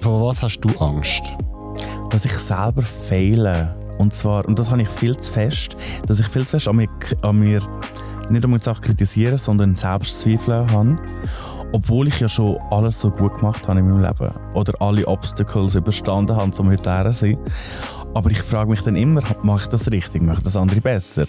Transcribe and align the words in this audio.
Vor 0.00 0.28
was 0.28 0.42
hast 0.42 0.60
du 0.60 0.70
Angst? 0.78 1.34
Dass 2.08 2.24
ich 2.24 2.32
selber 2.32 2.82
fehle. 2.82 3.76
Und 3.98 4.14
zwar, 4.14 4.46
und 4.46 4.58
das 4.58 4.70
habe 4.70 4.80
ich 4.80 4.88
viel 4.88 5.14
zu 5.14 5.30
fest, 5.30 5.76
dass 6.06 6.20
ich 6.20 6.26
viel 6.26 6.46
zu 6.46 6.52
fest 6.52 6.68
an 6.68 6.76
mir, 6.76 6.88
an 7.20 7.38
mir 7.38 7.60
nicht 8.30 8.42
einmal 8.42 8.58
die 8.58 8.64
Sache 8.64 8.80
kritisieren, 8.80 9.36
sondern 9.36 9.74
Selbstzweifel 9.74 10.66
habe. 10.72 10.98
Obwohl 11.72 12.08
ich 12.08 12.18
ja 12.18 12.28
schon 12.28 12.56
alles 12.70 12.98
so 12.98 13.10
gut 13.10 13.36
gemacht 13.36 13.68
habe 13.68 13.80
in 13.80 13.90
meinem 13.90 14.02
Leben. 14.02 14.32
Oder 14.54 14.72
alle 14.80 15.06
Obstacles 15.06 15.74
überstanden 15.74 16.34
habe, 16.34 16.50
um 16.58 16.70
heute 16.70 16.82
zu 16.82 17.12
sein. 17.12 17.36
Aber 18.14 18.30
ich 18.30 18.40
frage 18.40 18.70
mich 18.70 18.80
dann 18.80 18.96
immer, 18.96 19.22
mache 19.42 19.64
ich 19.64 19.66
das 19.66 19.90
richtig, 19.90 20.22
mache 20.22 20.38
ich 20.38 20.44
das 20.44 20.56
andere 20.56 20.80
besser? 20.80 21.26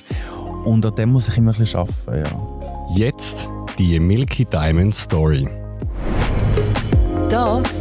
Und 0.63 0.85
an 0.85 0.95
dem 0.95 1.11
muss 1.11 1.27
ich 1.27 1.37
immer 1.37 1.51
ein 1.51 1.59
bisschen 1.59 1.81
arbeiten, 1.81 2.25
ja. 2.25 2.95
Jetzt 2.95 3.49
die 3.77 3.99
Milky 3.99 4.45
Diamond 4.45 4.95
Story. 4.95 5.47
Das 7.29 7.80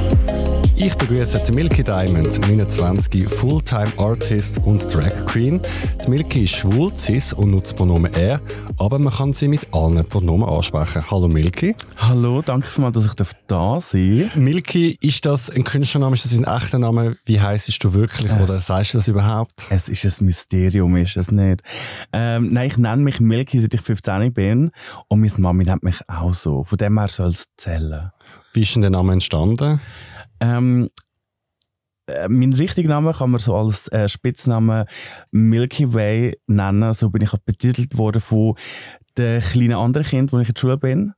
Ich 0.83 0.95
begrüße 0.95 1.43
die 1.47 1.51
Milky 1.51 1.83
Diamond, 1.83 2.41
29, 2.41 3.29
Fulltime 3.29 3.91
Artist 3.97 4.57
und 4.65 4.91
Drag 4.91 5.27
Queen. 5.27 5.61
Die 6.03 6.09
Milky 6.09 6.41
ist 6.41 6.55
schwul, 6.55 6.91
cis 6.95 7.33
und 7.33 7.51
nutzt 7.51 7.75
Pronomen 7.75 8.11
er, 8.15 8.41
aber 8.77 8.97
man 8.97 9.13
kann 9.13 9.31
sie 9.31 9.47
mit 9.47 9.61
allen 9.75 10.03
Pronomen 10.03 10.49
ansprechen. 10.49 11.03
Hallo 11.11 11.27
Milky. 11.27 11.75
Hallo, 11.97 12.41
danke 12.41 12.65
vielmals, 12.65 12.95
dass 12.95 13.05
ich 13.05 13.13
da 13.45 13.79
sein 13.79 14.23
darf. 14.29 14.35
Milky, 14.35 14.97
ist 15.01 15.23
das 15.23 15.51
ein 15.51 15.63
Künstlername, 15.63 16.15
ist 16.15 16.25
das 16.25 16.33
ein 16.33 16.45
echter 16.45 16.79
Name? 16.79 17.15
Wie 17.25 17.39
heisst 17.39 17.83
du 17.83 17.93
wirklich 17.93 18.31
es, 18.31 18.41
oder 18.41 18.55
sagst 18.55 18.95
du 18.95 18.97
das 18.97 19.07
überhaupt? 19.07 19.67
Es 19.69 19.87
ist 19.87 20.19
ein 20.19 20.25
Mysterium, 20.25 20.95
ist 20.95 21.15
es 21.15 21.29
nicht. 21.29 21.61
Ähm, 22.11 22.51
nein, 22.53 22.69
ich 22.69 22.77
nenne 22.77 23.03
mich 23.03 23.19
Milky, 23.19 23.59
seit 23.59 23.75
ich 23.75 23.81
15 23.81 24.33
bin 24.33 24.71
und 25.09 25.19
meine 25.19 25.31
Mami 25.37 25.63
nennt 25.63 25.83
mich 25.83 25.97
auch 26.07 26.33
so. 26.33 26.63
Von 26.63 26.79
dem 26.79 26.97
her 26.97 27.07
soll 27.07 27.29
es 27.29 27.45
zählen. 27.55 28.09
Wie 28.53 28.63
ist 28.63 28.73
denn 28.73 28.81
der 28.81 28.91
Name 28.91 29.13
entstanden? 29.13 29.79
Ähm, 30.41 30.89
äh, 32.07 32.27
mein 32.27 32.53
richtiger 32.53 32.89
Name 32.89 33.13
kann 33.13 33.31
man 33.31 33.39
so 33.39 33.55
als 33.55 33.87
äh, 33.89 34.09
Spitzname 34.09 34.85
Milky 35.31 35.93
Way 35.93 36.37
nennen. 36.47 36.93
So 36.93 37.09
bin 37.09 37.21
ich 37.21 37.33
auch 37.33 37.39
betitelt 37.39 37.97
worden 37.97 38.21
von 38.21 38.55
den 39.17 39.41
kleinen 39.41 39.73
anderen 39.73 40.05
Kindern, 40.05 40.39
als 40.39 40.45
ich 40.45 40.49
in 40.49 40.53
der 40.53 40.59
Schule 40.59 40.77
bin. 40.77 41.13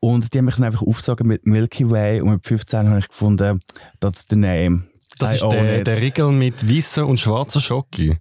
Und 0.00 0.34
die 0.34 0.38
haben 0.38 0.46
mich 0.46 0.56
dann 0.56 0.64
einfach 0.64 0.82
aufgezogen 0.82 1.28
mit 1.28 1.46
Milky 1.46 1.88
Way 1.88 2.20
und 2.20 2.30
mit 2.30 2.46
15 2.46 2.88
habe 2.88 2.98
ich 2.98 3.08
gefunden, 3.08 3.60
that's 4.00 4.26
the 4.28 4.36
name. 4.36 4.84
Das 5.18 5.30
I 5.30 5.34
ist 5.34 5.42
der, 5.52 5.84
der 5.84 6.00
Riegel 6.00 6.32
mit 6.32 6.68
weißer 6.68 7.06
und 7.06 7.20
schwarzer 7.20 7.60
Schoki. 7.60 8.18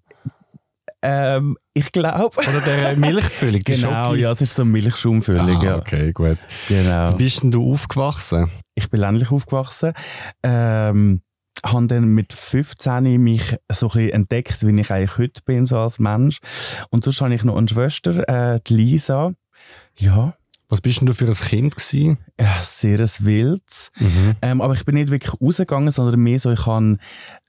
Ähm, 1.02 1.58
ich 1.74 1.92
glaube. 1.92 2.38
Oder 2.38 2.62
der 2.62 2.96
Milchfüllung. 2.96 3.62
genau, 3.66 4.10
Schoki. 4.10 4.22
ja, 4.22 4.32
es 4.32 4.42
ist 4.42 4.56
so 4.56 4.62
eine 4.62 4.72
Milchschaumfüllung. 4.72 5.68
Ah. 5.68 5.78
Okay, 5.78 6.12
gut. 6.12 6.38
Genau. 6.68 7.18
Wie 7.18 7.24
bist 7.24 7.42
denn 7.42 7.52
du 7.52 7.74
aufgewachsen? 7.74 8.52
Ich 8.82 8.90
bin 8.90 9.00
ländlich 9.00 9.32
aufgewachsen. 9.32 9.94
Ähm, 10.44 11.22
habe 11.64 11.88
dann 11.88 12.08
mit 12.10 12.34
15 12.34 13.22
mich 13.22 13.56
so 13.72 13.88
ein 13.88 13.92
bisschen 13.92 14.10
entdeckt, 14.10 14.66
wie 14.66 14.80
ich 14.80 14.92
eigentlich 14.92 15.18
heute 15.18 15.42
bin, 15.46 15.66
so 15.66 15.80
als 15.80 16.00
Mensch. 16.00 16.40
Und 16.90 17.04
sonst 17.04 17.22
habe 17.22 17.34
ich 17.34 17.44
noch 17.44 17.58
eine 17.58 17.68
Schwester, 17.68 18.28
äh, 18.28 18.60
die 18.66 18.74
Lisa. 18.74 19.34
Ja. 19.98 20.34
Was 20.70 20.80
bist 20.80 21.02
denn 21.02 21.06
du 21.06 21.14
für 21.14 21.26
ein 21.26 21.34
Kind 21.34 21.76
gewesen? 21.76 22.18
Ja, 22.40 22.60
sehr 22.62 23.00
ein 23.02 23.10
wildes. 23.20 23.92
Mhm. 24.00 24.36
Ähm, 24.42 24.62
aber 24.62 24.74
ich 24.74 24.86
bin 24.86 24.96
nicht 24.96 25.12
wirklich 25.12 25.34
rausgegangen, 25.42 25.92
sondern 25.92 26.18
mehr 26.22 26.40
so, 26.40 26.50
ich 26.50 26.66
habe 26.66 26.98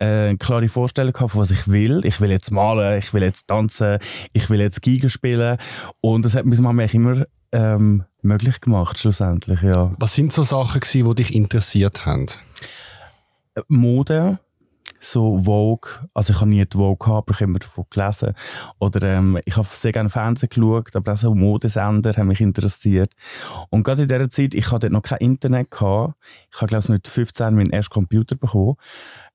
äh, 0.00 0.30
eine 0.30 0.38
klare 0.38 0.68
Vorstellung 0.68 1.12
gehabt, 1.12 1.36
was 1.36 1.52
ich 1.52 1.68
will. 1.68 2.04
Ich 2.04 2.20
will 2.20 2.32
jetzt 2.32 2.50
malen, 2.50 2.98
ich 2.98 3.14
will 3.14 3.22
jetzt 3.22 3.46
tanzen, 3.46 3.98
ich 4.32 4.50
will 4.50 4.60
jetzt 4.60 4.82
Giga 4.82 5.08
spielen. 5.08 5.56
Und 6.00 6.24
das 6.24 6.34
hat 6.34 6.46
meine 6.46 6.60
Mama 6.60 6.82
immer 6.82 7.24
ähm, 7.52 8.04
möglich 8.22 8.60
gemacht, 8.60 8.98
schlussendlich, 8.98 9.62
ja. 9.62 9.94
Was 9.98 10.14
sind 10.14 10.32
so 10.32 10.42
Sachen 10.42 10.80
gewesen, 10.80 11.08
die 11.08 11.14
dich 11.22 11.34
interessiert 11.34 12.06
haben? 12.06 12.26
Mode, 13.68 14.38
so 15.00 15.42
Vogue, 15.42 15.90
also 16.14 16.32
ich 16.32 16.40
habe 16.40 16.50
nie 16.50 16.64
die 16.64 16.76
Vogue 16.76 16.96
gehabt, 16.98 17.28
aber 17.28 17.32
ich 17.32 17.40
habe 17.40 17.50
immer 17.50 17.58
davon 17.58 17.84
gelesen. 17.90 18.34
Oder 18.78 19.02
ähm, 19.02 19.38
ich 19.44 19.56
habe 19.56 19.66
sehr 19.70 19.92
gerne 19.92 20.08
Fernsehen 20.08 20.48
geschaut, 20.48 20.94
aber 20.94 21.12
auch 21.12 21.16
so 21.16 21.34
Modesender 21.34 22.14
haben 22.16 22.28
mich 22.28 22.40
interessiert. 22.40 23.12
Und 23.70 23.82
gerade 23.82 24.02
in 24.02 24.08
dieser 24.08 24.30
Zeit, 24.30 24.54
ich 24.54 24.70
hatte 24.70 24.90
noch 24.90 25.02
kein 25.02 25.18
Internet 25.18 25.70
gehabt. 25.70 26.14
Ich 26.52 26.60
habe 26.60 26.68
glaube 26.68 26.84
ich 26.84 26.88
mit 26.88 27.08
15 27.08 27.54
meinen 27.54 27.70
ersten 27.70 27.92
Computer 27.92 28.36
bekommen. 28.36 28.76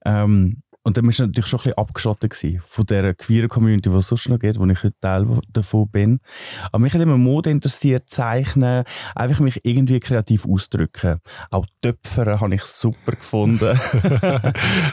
Ähm, 0.05 0.57
und 0.87 0.95
dann 0.95 1.03
war 1.03 1.09
ich 1.09 1.19
natürlich 1.19 1.47
schon 1.47 1.59
ein 1.59 1.63
bisschen 1.63 1.77
abgeschottet 1.77 2.63
von 2.65 2.85
dieser 2.85 3.13
queeren 3.13 3.49
Community, 3.49 3.89
die 3.89 3.95
es 3.97 4.07
sonst 4.07 4.29
noch 4.29 4.39
gibt, 4.39 4.57
wo 4.57 4.65
ich 4.67 4.83
heute 4.83 4.97
Teil 5.01 5.27
davon 5.51 5.89
bin. 5.89 6.21
Aber 6.71 6.79
mich 6.79 6.93
hat 6.93 7.01
immer 7.01 7.17
Mode 7.17 7.49
interessiert, 7.49 8.07
Zeichnen, 8.07 8.85
einfach 9.13 9.41
mich 9.41 9.59
irgendwie 9.65 9.99
kreativ 9.99 10.45
ausdrücken. 10.47 11.19
Auch 11.51 11.65
Töpfern 11.81 12.39
habe 12.39 12.55
ich 12.55 12.63
super 12.63 13.11
gefunden. 13.11 13.77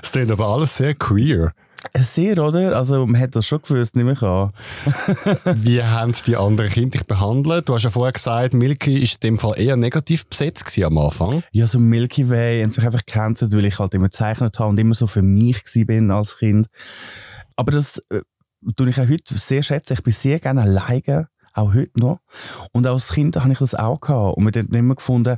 das 0.00 0.10
klingt 0.10 0.33
aber 0.33 0.49
alles 0.49 0.77
sehr 0.77 0.94
queer. 0.94 1.53
Sehr, 1.97 2.39
oder? 2.39 2.77
Also, 2.77 3.06
man 3.06 3.21
hat 3.21 3.37
das 3.37 3.47
schon 3.47 3.62
gewusst, 3.62 3.97
nehme 3.97 4.12
ich 4.12 4.22
an. 4.22 4.50
Wie 5.45 5.83
haben 5.83 6.15
die 6.27 6.37
anderen 6.37 6.71
Kinder 6.71 6.99
dich 6.99 7.06
behandelt? 7.06 7.69
Du 7.69 7.75
hast 7.75 7.84
ja 7.84 7.91
vorher 7.91 8.12
gesagt, 8.12 8.55
Milky 8.55 8.97
war 8.97 9.03
in 9.03 9.21
dem 9.22 9.39
Fall 9.39 9.59
eher 9.59 9.77
negativ 9.77 10.27
besetzt 10.27 10.78
am 10.83 10.99
Anfang. 10.99 11.43
Ja, 11.53 11.67
so 11.67 11.78
Milky 11.78 12.28
Way 12.28 12.62
haben 12.62 12.71
sie 12.71 12.81
mich 12.81 12.87
einfach 12.87 13.05
gecancelt, 13.05 13.55
weil 13.55 13.67
ich 13.67 13.78
halt 13.78 13.95
immer 13.95 14.06
gezeichnet 14.06 14.59
habe 14.59 14.71
und 14.71 14.78
immer 14.78 14.95
so 14.95 15.06
für 15.06 15.22
mich 15.22 15.62
bin 15.87 16.11
als 16.11 16.39
Kind. 16.39 16.67
Aber 17.56 17.72
das 17.72 17.99
äh, 18.11 18.21
tue 18.77 18.89
ich 18.89 19.01
auch 19.01 19.09
heute 19.09 19.37
sehr 19.37 19.62
schätzen. 19.62 19.95
Ich 19.95 20.03
bin 20.03 20.12
sehr 20.12 20.41
gerne 20.41 20.62
alleine 20.62 21.28
auch 21.55 21.72
heute 21.72 21.99
noch. 21.99 22.19
Und 22.72 22.87
als 22.87 23.12
Kind 23.12 23.37
habe 23.37 23.53
ich 23.53 23.59
das 23.59 23.75
auch 23.75 24.01
gehabt. 24.01 24.37
Und 24.37 24.53
wir 24.53 24.62
haben 24.62 24.75
immer 24.75 24.97
gefunden, 24.97 25.37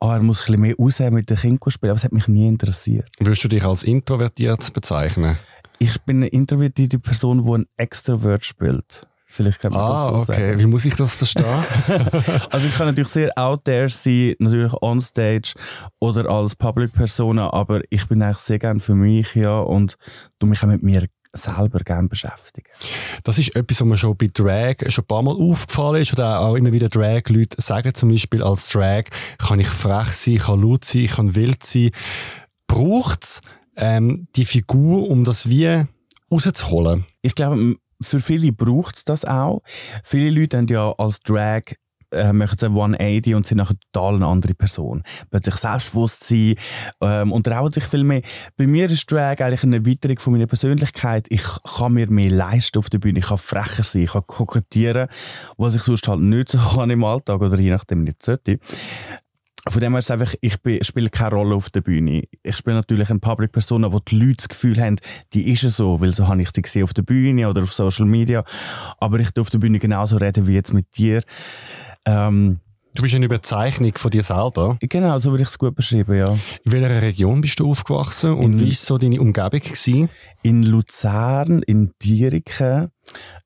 ah, 0.00 0.14
er 0.14 0.22
muss 0.22 0.40
ein 0.40 0.46
bisschen 0.46 0.60
mehr 0.62 0.74
raus 0.76 0.98
mit 1.12 1.30
den 1.30 1.36
Kindern 1.36 1.70
spielen. 1.70 1.90
Aber 1.90 1.96
es 1.96 2.04
hat 2.04 2.12
mich 2.12 2.28
nie 2.28 2.48
interessiert. 2.48 3.08
Würdest 3.18 3.44
du 3.44 3.48
dich 3.48 3.64
als 3.64 3.84
introvertiert 3.84 4.72
bezeichnen? 4.72 5.36
Ich 5.80 6.00
bin 6.02 6.18
eine 6.18 6.28
introvertierte 6.28 6.98
Person, 6.98 7.44
die 7.44 7.52
ein 7.52 7.66
Extrovert 7.76 8.44
spielt. 8.44 9.06
Vielleicht 9.30 9.60
kann 9.60 9.72
man 9.72 9.82
ah, 9.82 9.92
das 9.92 10.26
so 10.26 10.32
okay. 10.32 10.48
sagen. 10.48 10.60
Wie 10.60 10.66
muss 10.66 10.84
ich 10.86 10.96
das 10.96 11.14
verstehen? 11.14 11.44
also 12.50 12.66
ich 12.66 12.74
kann 12.74 12.86
natürlich 12.86 13.10
sehr 13.10 13.30
out 13.36 13.62
there 13.64 13.88
sein, 13.88 14.34
natürlich 14.38 14.72
on 14.80 15.00
stage 15.02 15.52
oder 16.00 16.28
als 16.30 16.56
Public 16.56 16.94
Persona, 16.94 17.52
aber 17.52 17.82
ich 17.90 18.08
bin 18.08 18.22
eigentlich 18.22 18.38
sehr 18.38 18.58
gerne 18.58 18.80
für 18.80 18.94
mich, 18.94 19.34
ja, 19.34 19.60
und 19.60 19.96
du 20.38 20.46
mich 20.46 20.62
auch 20.62 20.68
mit 20.68 20.82
mir 20.82 21.06
selber 21.34 21.80
gerne 21.80 22.08
beschäftigen. 22.08 22.70
Das 23.22 23.38
ist 23.38 23.54
etwas, 23.54 23.80
was 23.80 23.86
mir 23.86 23.96
schon 23.98 24.16
bei 24.16 24.28
Drag 24.32 24.76
schon 24.88 25.04
ein 25.04 25.06
paar 25.06 25.22
Mal 25.22 25.36
aufgefallen 25.36 26.02
ist 26.02 26.12
oder 26.14 26.40
auch 26.40 26.54
immer 26.54 26.72
wieder 26.72 26.88
Drag-Leute 26.88 27.60
sagen 27.60 27.94
zum 27.94 28.08
Beispiel 28.08 28.42
als 28.42 28.70
Drag 28.70 29.04
kann 29.38 29.60
ich 29.60 29.68
frech 29.68 30.08
sein, 30.08 30.34
ich 30.34 30.42
kann 30.42 30.62
laut 30.62 30.84
sein, 30.84 31.02
ich 31.02 31.12
kann 31.14 31.34
wild 31.34 31.62
sein. 31.62 31.90
Braucht 32.66 33.24
es 33.24 33.40
ähm, 33.78 34.28
die 34.36 34.44
Figur, 34.44 35.08
um 35.08 35.24
das 35.24 35.48
wie 35.48 35.84
rauszuholen. 36.30 37.06
Ich 37.22 37.34
glaube, 37.34 37.76
für 38.02 38.20
viele 38.20 38.52
braucht 38.52 38.96
es 38.96 39.04
das 39.04 39.24
auch. 39.24 39.62
Viele 40.04 40.30
Leute 40.38 40.58
haben 40.58 40.68
ja 40.68 40.92
als 40.98 41.20
Drag 41.20 41.62
äh, 42.10 42.32
machen 42.32 42.56
sie 42.58 42.66
180 42.66 43.34
und 43.34 43.46
sind 43.46 43.58
nachher 43.58 43.76
total 43.92 44.16
eine 44.16 44.26
andere 44.26 44.54
Person. 44.54 45.02
Plötzlich 45.30 45.56
selbstbewusst 45.56 46.24
sein 46.24 46.54
ähm, 47.02 47.32
und 47.32 47.44
trauen 47.44 47.70
sich 47.70 47.84
viel 47.84 48.04
mehr. 48.04 48.22
Bei 48.56 48.66
mir 48.66 48.90
ist 48.90 49.10
Drag 49.10 49.40
eigentlich 49.40 49.62
eine 49.62 49.76
Erweiterung 49.76 50.18
von 50.18 50.32
meiner 50.32 50.46
Persönlichkeit. 50.46 51.26
Ich 51.28 51.42
kann 51.76 51.92
mir 51.92 52.10
mehr 52.10 52.30
leisten 52.30 52.78
auf 52.78 52.88
der 52.88 52.98
Bühne. 52.98 53.18
Ich 53.18 53.26
kann 53.26 53.38
frecher 53.38 53.84
sein, 53.84 54.02
ich 54.02 54.12
kann 54.12 54.22
kokettieren, 54.26 55.08
was 55.56 55.74
ich 55.74 55.82
sonst 55.82 56.08
halt 56.08 56.20
nicht 56.20 56.50
so 56.50 56.58
kann 56.76 56.90
im 56.90 57.04
Alltag 57.04 57.40
oder 57.40 57.58
je 57.58 57.70
nachdem 57.70 58.04
nicht 58.04 58.22
sollte. 58.22 58.58
Von 59.70 59.80
dem 59.80 59.92
her 59.92 59.98
ist 59.98 60.10
einfach, 60.10 60.34
ich 60.40 60.58
spiele 60.82 61.10
keine 61.10 61.34
Rolle 61.34 61.54
auf 61.54 61.70
der 61.70 61.80
Bühne. 61.80 62.24
Ich 62.42 62.56
spiele 62.56 62.76
natürlich 62.76 63.10
eine 63.10 63.20
Public 63.20 63.52
Person, 63.52 63.90
wo 63.92 63.98
die 63.98 64.18
Leute 64.18 64.36
das 64.38 64.48
Gefühl 64.48 64.80
haben, 64.80 64.96
die 65.32 65.50
ist 65.50 65.62
so, 65.62 66.00
weil 66.00 66.10
so 66.10 66.28
habe 66.28 66.42
ich 66.42 66.50
sie 66.50 66.62
gesehen 66.62 66.84
auf 66.84 66.94
der 66.94 67.02
Bühne 67.02 67.48
oder 67.48 67.62
auf 67.62 67.72
Social 67.72 68.06
Media. 68.06 68.44
Aber 68.98 69.18
ich 69.20 69.30
darf 69.30 69.42
auf 69.42 69.50
der 69.50 69.58
Bühne 69.58 69.78
genauso 69.78 70.16
reden 70.16 70.46
wie 70.46 70.54
jetzt 70.54 70.72
mit 70.72 70.96
dir. 70.96 71.22
Ähm, 72.04 72.60
Du 72.94 73.02
bist 73.02 73.14
eine 73.14 73.26
Überzeichnung 73.26 73.92
von 73.94 74.10
dir 74.10 74.24
selber. 74.24 74.76
Genau, 74.80 75.18
so 75.20 75.30
würde 75.30 75.42
ich 75.42 75.48
es 75.48 75.58
gut 75.58 75.76
beschreiben, 75.76 76.16
ja. 76.16 76.36
In 76.64 76.72
welcher 76.72 77.00
Region 77.00 77.40
bist 77.40 77.60
du 77.60 77.70
aufgewachsen 77.70 78.32
und 78.32 78.54
in, 78.54 78.60
wie 78.60 78.70
war 78.70 78.74
so 78.74 78.98
deine 78.98 79.20
Umgebung? 79.20 79.60
Gewesen? 79.60 80.08
In 80.42 80.64
Luzern, 80.64 81.62
in 81.62 81.92
Dieriken, 82.02 82.88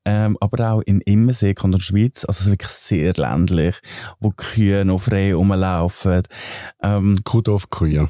ähm, 0.05 0.37
aber 0.39 0.71
auch 0.71 0.81
in 0.81 1.01
Immersee, 1.01 1.53
Kanton 1.53 1.81
Schweiz. 1.81 2.25
Also 2.25 2.49
wirklich 2.49 2.69
sehr 2.69 3.13
ländlich, 3.13 3.79
wo 4.19 4.31
Kühe 4.31 4.85
noch 4.85 5.01
frei 5.01 5.33
rumlaufen. 5.33 6.23
Ähm, 6.81 7.15
Gut 7.23 7.49
auf 7.49 7.69
Kühe. 7.69 8.07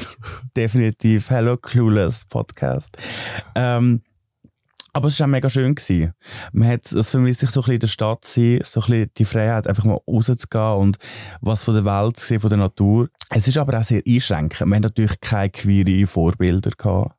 Definitiv. 0.56 1.30
Hello 1.30 1.56
Clueless 1.56 2.24
Podcast. 2.24 2.96
Ähm, 3.54 4.02
aber 4.94 5.08
es 5.08 5.18
war 5.18 5.26
auch 5.26 5.30
mega 5.30 5.50
schön. 5.50 5.74
Gewesen. 5.74 6.12
Man 6.52 6.68
hat, 6.68 6.90
das 6.92 7.10
vermisse 7.10 7.46
ich 7.46 7.50
so 7.50 7.60
ein 7.60 7.62
bisschen 7.62 7.74
in 7.74 7.80
der 7.80 7.86
Stadt 7.88 8.24
sein, 8.24 8.60
so 8.62 8.80
ein 8.80 8.86
bisschen 8.86 9.10
die 9.18 9.24
Freiheit, 9.24 9.66
einfach 9.66 9.84
mal 9.84 9.98
rauszugehen 10.06 10.76
und 10.78 10.98
was 11.40 11.64
von 11.64 11.74
der 11.74 11.84
Welt 11.84 12.16
zu 12.16 12.26
sehen, 12.26 12.40
von 12.40 12.48
der 12.48 12.58
Natur. 12.58 13.08
Es 13.30 13.48
ist 13.48 13.58
aber 13.58 13.78
auch 13.78 13.84
sehr 13.84 14.02
einschränkend. 14.06 14.60
Wir 14.60 14.76
haben 14.76 14.82
natürlich 14.82 15.18
keine 15.20 15.50
queere 15.50 16.06
Vorbilder 16.06 16.70
gehabt. 16.70 17.16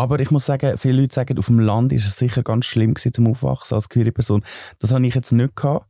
Aber 0.00 0.18
ich 0.18 0.30
muss 0.30 0.46
sagen, 0.46 0.78
viele 0.78 1.02
Leute 1.02 1.14
sagen, 1.14 1.38
auf 1.38 1.48
dem 1.48 1.58
Land 1.58 1.92
ist 1.92 2.06
es 2.06 2.16
sicher 2.16 2.42
ganz 2.42 2.64
schlimm 2.64 2.94
gewesen 2.94 3.12
zum 3.12 3.26
Aufwachsen 3.26 3.74
als 3.74 3.90
queere 3.90 4.12
Person. 4.12 4.42
Das 4.78 4.94
habe 4.94 5.06
ich 5.06 5.14
jetzt 5.14 5.30
nicht 5.30 5.54
gehabt. 5.54 5.84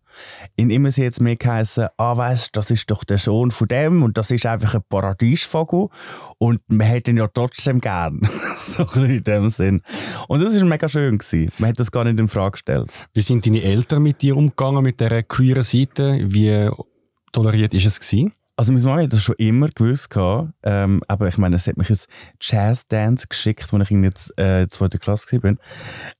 In 0.56 0.70
immer 0.70 0.90
sie 0.90 1.04
jetzt 1.04 1.20
mehr 1.20 1.36
geheißen, 1.36 1.86
ah, 1.96 2.16
weißt, 2.16 2.56
das 2.56 2.72
ist 2.72 2.90
doch 2.90 3.04
der 3.04 3.18
Sohn 3.18 3.52
von 3.52 3.68
dem 3.68 4.02
und 4.02 4.18
das 4.18 4.32
ist 4.32 4.46
einfach 4.46 4.74
ein 4.74 4.82
Paradiesvogel 4.88 5.90
und 6.38 6.60
man 6.66 6.88
hätte 6.88 7.12
ihn 7.12 7.18
ja 7.18 7.28
trotzdem 7.28 7.80
gern. 7.80 8.20
so 8.56 8.82
ein 8.82 8.86
bisschen 8.88 9.10
in 9.10 9.22
dem 9.22 9.48
Sinn. 9.48 9.82
Und 10.26 10.42
das 10.42 10.54
ist 10.54 10.64
mega 10.64 10.88
schön 10.88 11.16
gewesen. 11.16 11.52
Man 11.58 11.70
hat 11.70 11.78
das 11.78 11.92
gar 11.92 12.02
nicht 12.02 12.18
in 12.18 12.26
Frage 12.26 12.52
gestellt. 12.54 12.92
Wie 13.14 13.20
sind 13.20 13.46
deine 13.46 13.62
Eltern 13.62 14.02
mit 14.02 14.22
dir 14.22 14.36
umgegangen, 14.36 14.82
mit 14.82 14.98
dieser 14.98 15.22
queeren 15.22 15.62
Seite? 15.62 16.18
Wie 16.24 16.68
toleriert 17.30 17.74
ist 17.74 17.86
es 17.86 18.00
gewesen? 18.00 18.32
Also 18.60 18.74
meine 18.74 18.84
Mama 18.84 19.00
hat 19.00 19.12
das 19.14 19.22
schon 19.22 19.36
immer 19.38 19.68
gewusst. 19.70 20.10
gehabt. 20.10 20.52
Ähm, 20.64 21.00
aber 21.08 21.28
ich 21.28 21.38
meine, 21.38 21.58
sie 21.58 21.70
hat 21.70 21.78
mich 21.78 21.88
ins 21.88 22.06
Jazz-Dance 22.42 23.28
geschickt, 23.28 23.72
als 23.72 23.84
ich 23.84 23.90
in 23.90 24.02
der 24.02 24.12
äh, 24.36 24.68
zweiten 24.68 24.98
Klasse 24.98 25.42
war. 25.42 25.52
Und 25.52 25.58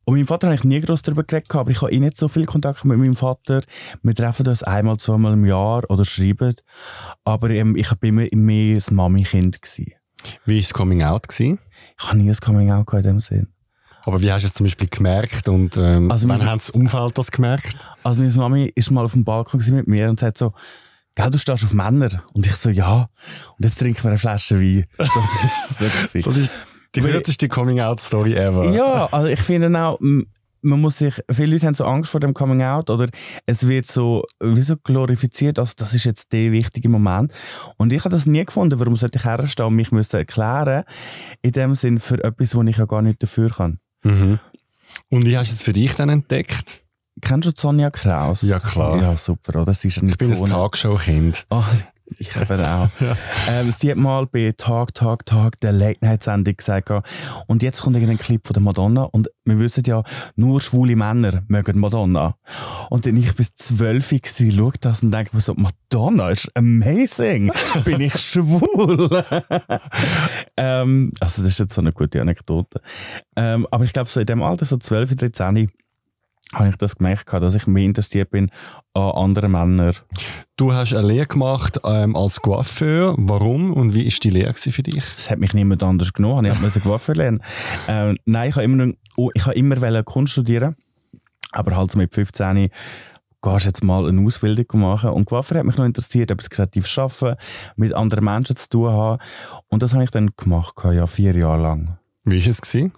meinem 0.07 0.27
Vater 0.27 0.47
habe 0.47 0.55
ich 0.55 0.65
nie 0.65 0.81
groß 0.81 1.03
darüber 1.03 1.23
geredet, 1.23 1.55
aber 1.55 1.71
ich 1.71 1.83
habe 1.83 1.93
eh 1.93 2.01
nicht 2.01 2.17
so 2.17 2.29
viel 2.29 2.47
Kontakt 2.47 2.83
mit 2.87 2.97
meinem 2.97 3.15
Vater. 3.15 3.61
Wir 4.03 4.15
treffen 4.15 4.49
uns 4.49 4.63
einmal, 4.63 4.97
zweimal 4.97 5.35
im 5.35 5.45
Jahr 5.45 5.83
oder 5.91 6.07
schreiben. 6.07 6.55
Aber 7.25 7.51
ähm, 7.51 7.77
ich 7.77 7.91
war 7.91 7.99
immer 8.01 8.27
mehr 8.33 8.79
ein 8.79 8.95
Mami-Kind. 8.97 9.61
Wie 10.47 10.55
war 10.55 10.57
das 10.57 10.73
Coming 10.73 11.03
Out? 11.03 11.29
Gewesen? 11.29 11.59
Ich 12.01 12.09
habe 12.09 12.17
nie 12.17 12.31
ein 12.31 12.37
Coming-out 12.37 12.91
in 12.95 13.03
dem 13.03 13.21
Sinn. 13.21 13.49
Aber 14.05 14.23
wie 14.23 14.33
hast 14.33 14.45
du 14.45 14.47
es 14.47 14.55
zum 14.55 14.65
Beispiel 14.65 14.89
gemerkt 14.89 15.47
und 15.51 15.77
ähm, 15.77 16.11
Also 16.11 16.27
wann 16.27 16.43
hat 16.43 16.61
das 16.61 16.71
Umfeld 16.71 17.19
das 17.19 17.33
gemerkt? 17.33 17.77
Also 18.03 18.23
meine 18.23 18.35
Mami 18.35 18.73
ist 18.75 18.91
mal 18.91 19.05
auf 19.05 19.13
dem 19.13 19.27
Balkon 19.27 19.63
mit 19.75 19.89
mir 19.89 20.09
und 20.09 20.19
sagt 20.19 20.39
so, 20.39 20.55
Gell, 21.15 21.31
du 21.31 21.39
stehst 21.39 21.65
auf 21.65 21.73
Männer. 21.73 22.23
Und 22.33 22.47
ich 22.47 22.55
so, 22.55 22.71
ja. 22.71 23.07
Und 23.57 23.65
jetzt 23.65 23.79
trinken 23.79 24.03
wir 24.05 24.11
eine 24.11 24.19
Flasche 24.19 24.61
Wein. 24.61 24.87
Das 24.97 25.09
ist 25.55 25.79
so 25.79 25.85
gewesen. 25.87 26.23
Das 26.23 26.37
ist 26.37 26.53
die 26.95 27.01
kürzeste 27.01 27.49
Coming 27.49 27.81
Out 27.81 28.01
Story 28.01 28.35
ever. 28.35 28.73
Ja, 28.73 29.07
also 29.07 29.29
ich 29.29 29.41
finde 29.41 29.79
auch, 29.79 29.99
man 30.63 30.81
muss 30.81 30.99
sich, 30.99 31.15
viele 31.31 31.53
Leute 31.53 31.67
haben 31.67 31.75
so 31.75 31.85
Angst 31.85 32.11
vor 32.11 32.21
dem 32.21 32.35
Coming 32.35 32.63
Out 32.63 32.91
oder 32.91 33.09
es 33.47 33.67
wird 33.67 33.87
so, 33.87 34.25
wie 34.41 34.63
so 34.63 34.77
glorifiziert, 34.77 35.59
als 35.59 35.77
das 35.77 35.95
ist 35.95 36.05
jetzt 36.05 36.33
der 36.33 36.53
wichtige 36.53 36.89
Moment. 36.89 37.33
Und 37.77 37.93
ich 37.93 38.01
habe 38.05 38.15
das 38.15 38.27
nie 38.27 38.45
gefunden, 38.45 38.79
warum 38.79 38.97
sollte 38.97 39.19
ich 39.19 39.25
herstehen 39.25 39.67
und 39.67 39.75
mich 39.75 39.93
müssen 39.93 40.17
erklären, 40.17 40.85
in 41.43 41.53
dem 41.53 41.75
Sinn 41.75 42.01
für 42.01 42.23
etwas, 42.23 42.55
wo 42.55 42.63
ich 42.63 42.77
ja 42.77 42.85
gar 42.87 43.03
nicht 43.03 43.23
dafür 43.23 43.51
kann. 43.51 43.79
Mhm. 44.03 44.39
Und 45.09 45.27
wie 45.27 45.37
hast 45.37 45.51
du 45.51 45.55
es 45.55 45.63
für 45.63 45.73
dich 45.73 45.95
dann 45.95 46.09
entdeckt? 46.09 46.83
Kennst 47.21 47.49
du 47.49 47.53
Sonja 47.55 47.91
Kraus? 47.91 48.43
Ja, 48.43 48.59
klar. 48.59 49.01
Ja, 49.01 49.17
super, 49.17 49.63
oder? 49.63 49.75
Sie 49.75 49.89
ist 49.89 50.03
Ich 50.03 50.19
bin 50.19 50.33
ein. 50.33 50.45
Tagshow-Kind. 50.45 51.47
Oh, 51.51 51.65
ich 52.19 52.37
eben 52.37 52.61
auch. 52.61 52.89
ähm, 53.49 53.71
sie 53.71 53.91
hat 53.91 53.97
mal 53.97 54.27
bei 54.27 54.53
Tag, 54.57 54.95
Tag, 54.95 55.27
Tag 55.27 55.61
der 55.61 55.73
Late-Night-Sendung 55.73 56.57
gesagt, 56.57 56.91
und 57.47 57.63
jetzt 57.63 57.83
kommt 57.83 57.97
irgendein 57.97 58.19
Clip 58.19 58.45
von 58.45 58.55
der 58.55 58.63
Madonna 58.63 59.05
und 59.05 59.31
wir 59.45 59.59
wissen 59.59 59.85
ja, 59.87 60.03
nur 60.37 60.61
schwule 60.61 60.97
Männer 60.97 61.43
mögen 61.49 61.79
Madonna. 61.79 62.35
Und 62.89 63.07
dann 63.07 63.17
ich 63.17 63.35
bis 63.35 63.55
zwölf 63.55 64.11
war, 64.13 64.21
schaue 64.51 64.73
das 64.81 65.03
und 65.03 65.13
denke 65.13 65.37
mir 65.37 65.41
so, 65.41 65.55
Madonna 65.55 66.31
ist 66.31 66.51
amazing. 66.57 67.53
Bin 67.85 68.01
ich 68.01 68.15
schwul? 68.15 69.25
ähm, 70.57 71.13
also 71.21 71.43
das 71.43 71.53
ist 71.53 71.59
jetzt 71.59 71.75
so 71.75 71.81
eine 71.81 71.93
gute 71.93 72.21
Anekdote. 72.21 72.81
Ähm, 73.37 73.67
aber 73.71 73.85
ich 73.85 73.93
glaube, 73.93 74.11
so 74.11 74.21
in 74.21 74.27
dem 74.27 74.43
Alter, 74.43 74.67
so 74.67 74.77
12, 74.77 75.17
13, 75.17 75.71
habe 76.55 76.69
ich 76.69 76.77
das 76.77 76.97
gemerkt, 76.97 77.33
dass 77.33 77.55
ich 77.55 77.67
mehr 77.67 77.85
interessiert 77.85 78.31
bin 78.31 78.51
an 78.95 79.13
anderen 79.13 79.53
Männern. 79.53 79.95
Du 80.57 80.73
hast 80.73 80.93
eine 80.93 81.07
Lehre 81.07 81.27
gemacht 81.27 81.81
ähm, 81.85 82.17
als 82.17 82.43
Coiffeur. 82.43 83.15
Warum 83.19 83.73
und 83.73 83.95
wie 83.95 84.05
ist 84.05 84.25
die 84.25 84.31
Lehre 84.31 84.55
für 84.55 84.83
dich? 84.83 85.05
Das 85.15 85.31
hat 85.31 85.39
mich 85.39 85.55
niemand 85.55 85.83
anders 85.83 86.13
genommen. 86.13 86.51
Ich 86.51 86.61
musste 86.61 86.81
Coiffeur 86.81 87.15
lernen. 87.15 87.43
Ähm, 87.89 88.17
nein, 88.25 88.51
ich 88.51 88.57
habe 88.57 88.65
immer, 88.65 88.93
oh, 89.17 89.31
ich 89.35 89.47
habe 89.47 89.55
immer 89.55 90.03
Kunst 90.05 90.33
studieren. 90.33 90.77
Aber 91.53 91.77
halt 91.77 91.91
so 91.91 91.99
mit 91.99 92.15
15 92.15 92.69
gehst 93.43 93.65
jetzt 93.65 93.83
mal 93.83 94.09
eine 94.09 94.25
Ausbildung 94.25 94.81
machen. 94.81 95.11
Und 95.11 95.25
Coiffeur 95.25 95.59
hat 95.59 95.67
mich 95.67 95.77
noch 95.77 95.85
interessiert, 95.85 96.31
etwas 96.31 96.51
kreativ 96.51 96.87
arbeiten, 96.99 97.41
mit 97.77 97.95
anderen 97.95 98.25
Menschen 98.25 98.57
zu 98.57 98.69
tun 98.69 98.91
haben. 98.91 99.23
Und 99.69 99.83
das 99.83 99.95
habe 99.95 100.05
ich 100.05 100.11
dann 100.11 100.31
gemacht, 100.37 100.75
ja, 100.85 101.07
vier 101.07 101.35
Jahre 101.35 101.63
lang. 101.63 101.99
Wie 102.25 102.39
ist 102.39 102.49
es 102.49 102.61
gewesen? 102.61 102.93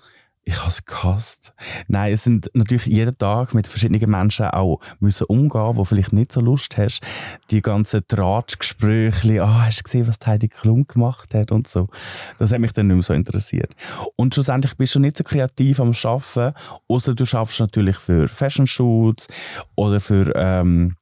Ich 0.45 0.59
habe 0.59 0.71
es 0.71 0.85
gehasst. 0.85 1.53
Nein, 1.87 2.13
es 2.13 2.25
sind 2.25 2.51
natürlich 2.53 2.87
jeden 2.87 3.17
Tag 3.17 3.55
mit 3.55 3.69
verschiedenen 3.69 4.11
Menschen 4.11 4.47
auch 4.47 4.81
müssen 4.99 5.25
umgehen, 5.27 5.77
wo 5.77 5.85
vielleicht 5.85 6.13
nicht 6.13 6.33
so 6.33 6.41
Lust 6.41 6.77
hast. 6.77 7.01
Die 7.51 7.63
ganzen 7.63 8.03
Drahtgespräche, 8.09 9.43
ah, 9.43 9.67
hast 9.67 9.79
du 9.79 9.83
gesehen, 9.85 10.09
was 10.09 10.19
Heidi 10.27 10.49
Klum 10.49 10.87
gemacht 10.89 11.33
hat 11.35 11.53
und 11.53 11.69
so. 11.69 11.89
Das 12.39 12.51
hat 12.51 12.59
mich 12.59 12.73
dann 12.73 12.89
nicht 12.89 12.97
mehr 12.97 13.03
so 13.05 13.15
interessiert. 13.15 13.73
Und 14.17 14.35
schlussendlich 14.35 14.77
bist 14.77 14.97
du 14.97 14.99
nicht 14.99 15.17
so 15.17 15.23
kreativ 15.23 15.79
am 15.79 15.93
Arbeiten, 16.03 16.55
außer 16.89 17.15
du 17.15 17.25
schaffst 17.25 17.61
natürlich 17.61 17.97
für 17.97 18.29
Fashion 18.29 18.67
Shoots 18.67 19.29
oder 19.77 20.01
für 20.01 20.33
ähm, 20.35 20.97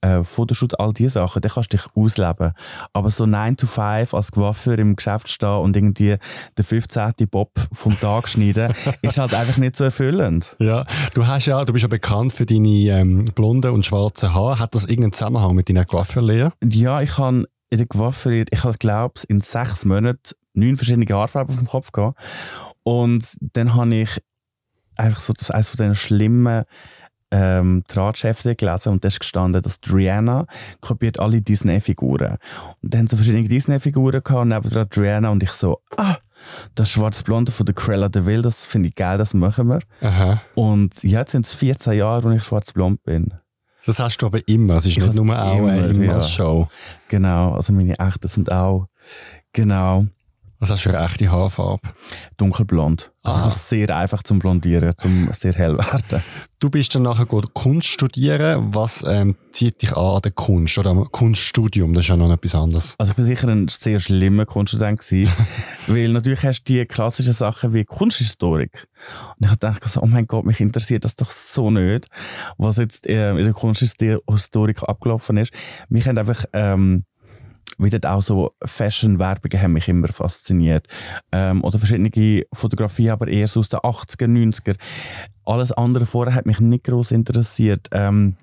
äh, 0.00 0.24
Fotoshoots, 0.24 0.74
all 0.74 0.92
diese 0.92 1.10
Sachen, 1.10 1.42
dann 1.42 1.50
kannst 1.50 1.72
du 1.72 1.76
dich 1.76 1.86
ausleben. 1.94 2.52
Aber 2.92 3.10
so 3.10 3.26
9 3.26 3.56
to 3.56 3.66
5 3.66 4.14
als 4.14 4.32
Coiffeur 4.32 4.78
im 4.78 4.96
Geschäft 4.96 5.28
stehen 5.28 5.58
und 5.58 5.76
irgendwie 5.76 6.16
den 6.58 6.64
15. 6.64 7.12
Bob 7.30 7.50
vom 7.72 7.98
Tag 7.98 8.28
schneiden, 8.28 8.72
ist 9.02 9.18
halt 9.18 9.34
einfach 9.34 9.56
nicht 9.56 9.76
so 9.76 9.84
erfüllend. 9.84 10.56
Ja, 10.58 10.86
du 11.14 11.26
hast 11.26 11.46
ja, 11.46 11.64
du 11.64 11.72
bist 11.72 11.82
ja 11.82 11.88
bekannt 11.88 12.32
für 12.32 12.46
deine 12.46 12.68
ähm, 12.68 13.24
blonden 13.34 13.72
und 13.72 13.84
schwarzen 13.84 14.34
Haare. 14.34 14.58
Hat 14.58 14.74
das 14.74 14.84
irgendeinen 14.84 15.12
Zusammenhang 15.12 15.54
mit 15.54 15.68
deiner 15.68 15.84
Coiffeurlehre? 15.84 16.52
Ja, 16.62 17.00
ich 17.00 17.18
habe 17.18 17.44
in 17.70 17.78
der 17.78 17.86
Coiffeur, 17.86 18.44
ich 18.50 18.64
habe 18.64 18.78
glaube 18.78 19.20
in 19.28 19.40
sechs 19.40 19.84
Monaten 19.84 20.34
neun 20.54 20.76
verschiedene 20.76 21.06
Haarfarben 21.06 21.54
auf 21.54 21.60
dem 21.60 21.68
Kopf 21.68 21.92
gehabt. 21.92 22.18
Und 22.82 23.36
dann 23.40 23.74
habe 23.74 23.94
ich 23.94 24.22
einfach 24.96 25.20
so 25.20 25.32
das 25.32 25.50
eines 25.50 25.68
von 25.68 25.84
den 25.84 25.94
schlimmen 25.94 26.64
ähm, 27.30 27.82
Drahtschäften 27.88 28.56
gelesen 28.56 28.92
und 28.92 29.04
da 29.04 29.08
ist 29.08 29.20
gestanden, 29.20 29.62
dass 29.62 29.80
Rihanna 29.92 30.46
kopiert 30.80 31.18
alle 31.18 31.40
Disney-Figuren. 31.42 32.38
Und 32.82 32.94
dann 32.94 33.00
haben 33.00 33.06
sie 33.08 33.16
verschiedene 33.16 33.48
Disney-Figuren 33.48 34.22
gehabt 34.22 34.42
und 34.42 34.48
neben 34.48 34.68
dran 34.68 34.88
Rihanna 34.96 35.30
und 35.30 35.42
ich 35.42 35.50
so, 35.50 35.80
ah, 35.96 36.16
das 36.74 36.90
schwarz-blonde 36.90 37.50
von 37.52 37.66
der 37.66 37.74
Cruella 37.74 38.08
de 38.08 38.26
Vil, 38.26 38.42
das 38.42 38.66
finde 38.66 38.88
ich 38.88 38.94
geil, 38.94 39.18
das 39.18 39.34
machen 39.34 39.68
wir. 39.68 39.80
Aha. 40.00 40.42
Und 40.54 41.02
jetzt 41.02 41.32
sind 41.32 41.46
es 41.46 41.54
14 41.54 41.94
Jahre, 41.94 42.24
wo 42.24 42.30
ich 42.30 42.44
schwarz-blond 42.44 43.02
bin. 43.02 43.32
Das 43.86 44.00
hast 44.00 44.18
du 44.18 44.26
aber 44.26 44.46
immer. 44.48 44.76
Es 44.76 44.86
ist 44.86 44.98
Ich 44.98 45.06
nicht 45.06 45.14
nur 45.14 45.40
auch 45.40 45.58
immer, 45.58 45.72
äh, 45.72 45.90
immer 45.90 46.04
ja. 46.04 46.20
Show. 46.20 46.68
Genau, 47.08 47.54
also 47.54 47.72
meine 47.72 47.98
echten 47.98 48.28
sind 48.28 48.50
auch, 48.50 48.88
genau, 49.52 50.06
Was 50.58 50.70
hast 50.70 50.84
du 50.84 50.90
für 50.90 50.96
eine 50.98 51.06
echte 51.06 51.30
Haarfarbe? 51.30 51.88
dunkelblond. 52.36 53.12
Also 53.22 53.38
Ah. 53.40 53.50
sehr 53.50 53.94
einfach 53.96 54.22
zum 54.22 54.38
Blondieren, 54.38 54.96
zum 54.96 55.28
sehr 55.32 55.52
hell 55.54 55.76
werden. 55.78 56.22
Du 56.60 56.70
bist 56.70 56.94
dann 56.94 57.02
nachher 57.02 57.26
go 57.26 57.42
Kunst 57.52 57.88
studieren. 57.88 58.72
Was 58.74 59.04
ähm, 59.06 59.36
zieht 59.50 59.82
dich 59.82 59.96
an 59.96 60.16
an 60.16 60.22
der 60.22 60.32
Kunst 60.32 60.78
oder 60.78 60.90
am 60.90 61.10
Kunststudium? 61.10 61.92
Das 61.92 62.04
ist 62.04 62.08
ja 62.08 62.16
noch 62.16 62.30
etwas 62.32 62.54
anderes. 62.54 62.94
Also 62.98 63.10
ich 63.12 63.16
bin 63.16 63.24
sicher 63.24 63.48
ein 63.48 63.68
sehr 63.68 63.98
schlimmer 64.00 64.46
Kunststudent 64.46 65.00
gewesen, 65.00 65.30
weil 65.88 66.08
natürlich 66.10 66.42
hast 66.44 66.62
du 66.64 66.72
die 66.74 66.84
klassischen 66.86 67.32
Sachen 67.32 67.72
wie 67.74 67.84
Kunsthistorik. 67.84 68.86
Und 69.38 69.44
ich 69.44 69.48
habe 69.48 69.58
gedacht, 69.58 69.84
so, 69.84 70.00
oh 70.02 70.06
mein 70.06 70.26
Gott, 70.26 70.44
mich 70.44 70.60
interessiert 70.60 71.04
das 71.04 71.16
doch 71.16 71.30
so 71.30 71.70
nicht, 71.70 72.06
was 72.58 72.76
jetzt 72.76 73.06
äh, 73.06 73.30
in 73.32 73.44
der 73.44 73.52
Kunsthistorik 73.52 74.82
abgelaufen 74.84 75.36
ist. 75.38 75.52
Mich 75.88 76.06
haben 76.06 76.16
einfach 76.18 76.44
ähm, 76.52 77.04
wieder 77.78 78.12
auch 78.12 78.22
so 78.22 78.52
Fashion-Werbungen 78.64 79.62
haben 79.62 79.72
mich 79.72 79.88
immer 79.88 80.08
fasziniert. 80.08 80.86
Ähm, 81.32 81.62
oder 81.62 81.78
verschiedene 81.78 82.44
Fotografien, 82.52 83.10
aber 83.10 83.28
eher 83.28 83.48
so 83.48 83.60
aus 83.60 83.68
den 83.68 83.80
80er, 83.80 84.26
90er. 84.26 84.76
Alles 85.44 85.72
andere 85.72 86.06
vorher 86.06 86.34
hat 86.34 86.46
mich 86.46 86.60
nicht 86.60 86.84
groß 86.84 87.12
interessiert. 87.12 87.88
Ähm, 87.92 88.36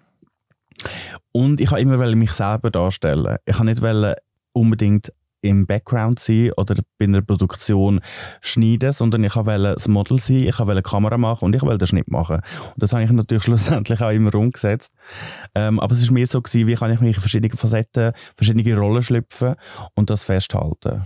und 1.31 1.61
ich 1.61 1.71
wollte 1.71 1.81
immer 1.83 2.15
mich 2.15 2.31
selber 2.31 2.69
darstellen. 2.69 3.37
Ich 3.45 3.59
wollte 3.59 3.81
nicht 3.81 4.17
unbedingt 4.53 5.11
im 5.43 5.67
Background 5.67 6.19
sein 6.19 6.51
oder 6.57 6.75
bei 6.97 7.05
einer 7.05 7.21
Produktion 7.21 7.99
schneiden, 8.41 8.93
sondern 8.93 9.23
ich 9.23 9.35
wollte 9.35 9.73
das 9.73 9.87
Model 9.87 10.19
sein, 10.19 10.47
ich 10.47 10.59
wollte 10.59 10.81
Kamera 10.81 11.17
machen 11.17 11.45
und 11.45 11.55
ich 11.55 11.61
wollte 11.61 11.79
den 11.79 11.87
Schnitt 11.87 12.09
machen. 12.09 12.37
Und 12.37 12.77
das 12.77 12.93
habe 12.93 13.03
ich 13.03 13.11
natürlich 13.11 13.43
schlussendlich 13.43 14.01
auch 14.01 14.09
immer 14.09 14.33
umgesetzt. 14.33 14.93
Ähm, 15.53 15.79
aber 15.79 15.93
es 15.93 16.07
war 16.07 16.13
mehr 16.13 16.27
so, 16.27 16.41
gewesen, 16.41 16.67
wie 16.67 16.75
kann 16.75 16.91
ich 16.91 17.01
mich 17.01 17.15
in 17.17 17.21
verschiedene 17.21 17.55
Facetten, 17.55 18.13
verschiedene 18.35 18.77
Rollen 18.77 19.03
schlüpfen 19.03 19.55
und 19.95 20.09
das 20.09 20.25
festhalten. 20.25 21.03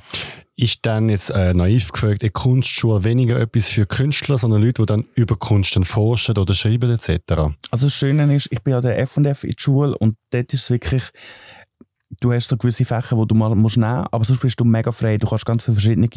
Ist 0.59 0.87
dann 0.87 1.07
jetzt 1.09 1.29
äh, 1.29 1.53
naiv 1.53 1.91
gefragt, 1.91 2.23
eine 2.23 2.31
Kunstschule 2.31 3.03
weniger 3.03 3.39
etwas 3.39 3.69
für 3.69 3.85
Künstler, 3.85 4.39
sondern 4.39 4.63
Leute, 4.63 4.81
die 4.81 4.85
dann 4.87 5.05
über 5.13 5.35
Kunst 5.35 5.75
dann 5.75 5.83
forschen 5.83 6.35
oder 6.35 6.55
schreiben 6.55 6.89
etc.? 6.89 7.55
Also 7.69 7.85
das 7.85 7.93
Schöne 7.93 8.35
ist, 8.35 8.51
ich 8.51 8.63
bin 8.63 8.73
ja 8.73 8.81
der 8.81 8.97
F&F 8.97 9.43
in 9.43 9.51
der 9.51 9.55
Schule 9.55 9.95
und 9.95 10.15
dort 10.31 10.51
ist 10.53 10.63
es 10.63 10.69
wirklich, 10.71 11.11
du 12.21 12.33
hast 12.33 12.49
so 12.49 12.57
gewisse 12.57 12.85
Fächer, 12.85 13.15
die 13.15 13.27
du 13.27 13.35
mal 13.35 13.53
musst 13.55 13.77
nehmen 13.77 13.97
musst, 13.97 14.13
aber 14.13 14.23
sonst 14.23 14.41
bist 14.41 14.59
du 14.59 14.65
mega 14.65 14.91
frei. 14.91 15.17
Du 15.17 15.27
kannst 15.27 15.45
ganz 15.45 15.63
viele 15.63 15.75
verschiedene 15.75 16.09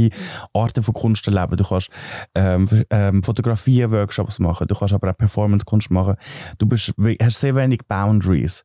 Arten 0.52 0.82
von 0.82 0.94
Kunst 0.94 1.26
erleben. 1.26 1.56
Du 1.56 1.64
kannst 1.64 1.90
ähm, 2.34 2.68
ähm, 2.90 3.22
Fotografien, 3.22 3.90
Workshops 3.90 4.38
machen, 4.38 4.66
du 4.66 4.74
kannst 4.74 4.94
aber 4.94 5.10
auch 5.10 5.16
Performance-Kunst 5.16 5.90
machen. 5.90 6.16
Du 6.58 6.66
bist, 6.66 6.94
hast 7.22 7.40
sehr 7.40 7.54
wenig 7.54 7.80
Boundaries. 7.88 8.64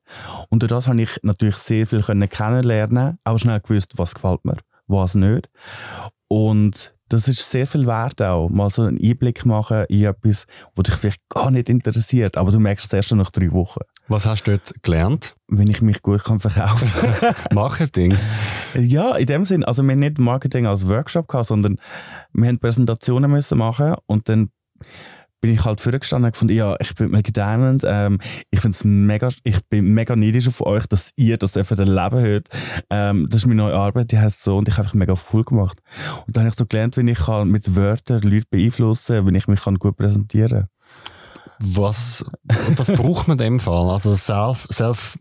Und 0.49 0.61
durch 0.61 0.69
das 0.69 0.87
habe 0.87 1.01
ich 1.01 1.19
natürlich 1.23 1.57
sehr 1.57 1.87
viel 1.87 2.01
kennenlernen, 2.01 3.19
auch 3.23 3.37
schnell 3.37 3.59
gewusst, 3.59 3.93
was 3.97 4.15
gefällt 4.15 4.45
mir, 4.45 4.57
was 4.87 5.15
nicht. 5.15 5.49
Und 6.27 6.94
das 7.09 7.27
ist 7.27 7.49
sehr 7.49 7.67
viel 7.67 7.85
wert 7.85 8.21
auch, 8.21 8.49
mal 8.49 8.69
so 8.69 8.81
einen 8.81 8.99
Einblick 9.01 9.45
machen 9.45 9.85
in 9.89 10.05
etwas, 10.05 10.47
was 10.75 10.83
dich 10.83 10.95
vielleicht 10.95 11.29
gar 11.29 11.51
nicht 11.51 11.69
interessiert, 11.69 12.37
aber 12.37 12.51
du 12.51 12.59
merkst 12.59 12.87
es 12.87 12.93
erst 12.93 13.11
nach 13.13 13.29
drei 13.29 13.51
Wochen. 13.51 13.81
Was 14.07 14.25
hast 14.25 14.45
du 14.45 14.51
dort 14.51 14.73
gelernt? 14.83 15.35
Wenn 15.47 15.69
ich 15.69 15.81
mich 15.81 16.01
gut 16.01 16.23
kann 16.23 16.39
verkaufen 16.39 16.89
Marketing? 17.53 18.15
ja, 18.73 19.15
in 19.15 19.27
dem 19.27 19.45
Sinn, 19.45 19.63
also 19.63 19.83
wir 19.83 19.91
haben 19.91 19.99
nicht 19.99 20.19
Marketing 20.19 20.65
als 20.65 20.87
Workshop 20.87 21.27
gehabt, 21.27 21.47
sondern 21.47 21.77
wir 22.33 22.47
haben 22.47 22.59
Präsentationen 22.59 23.29
müssen 23.29 23.57
machen 23.57 23.95
und 24.07 24.27
dann 24.27 24.49
bin 25.45 25.53
ich 25.53 25.63
halt 25.63 25.79
vorgestanden 25.79 26.25
und 26.25 26.31
gefunden, 26.31 26.55
ja, 26.55 26.75
ich 26.79 26.95
bin 26.95 27.11
Maggie 27.11 27.31
Diamond, 27.31 27.83
ähm, 27.85 28.19
ich 28.49 28.61
find's 28.61 28.83
mega, 28.83 29.29
ich 29.43 29.63
bin 29.69 29.93
mega 29.93 30.15
neidisch 30.15 30.47
auf 30.47 30.65
euch, 30.65 30.87
dass 30.87 31.11
ihr 31.17 31.37
das 31.37 31.55
einfach 31.55 31.77
erleben 31.77 32.19
hört. 32.19 32.47
Ähm, 32.89 33.27
das 33.29 33.41
ist 33.41 33.45
meine 33.45 33.61
neue 33.61 33.75
Arbeit, 33.75 34.11
die 34.11 34.17
heißt 34.17 34.43
so 34.43 34.57
und 34.57 34.67
ich 34.67 34.73
habe 34.73 34.85
einfach 34.85 34.95
mega 34.95 35.13
cool 35.31 35.43
gemacht. 35.43 35.77
Und 36.25 36.35
dann 36.35 36.45
habe 36.45 36.49
ich 36.49 36.55
so 36.55 36.65
gelernt, 36.65 36.97
wie 36.97 37.11
ich 37.11 37.19
kann 37.19 37.49
mit 37.49 37.75
Wörtern 37.75 38.23
Leute 38.23 38.47
beeinflussen, 38.49 39.17
kann, 39.17 39.31
wie 39.31 39.37
ich 39.37 39.47
mich 39.47 39.61
kann 39.61 39.75
gut 39.75 39.97
präsentieren. 39.97 40.65
Was, 41.59 42.25
das 42.75 42.91
braucht 42.93 43.27
man 43.27 43.37
in 43.37 43.43
dem 43.43 43.59
Fall, 43.59 43.87
also 43.91 44.15
self, 44.15 44.65
self 44.71 45.15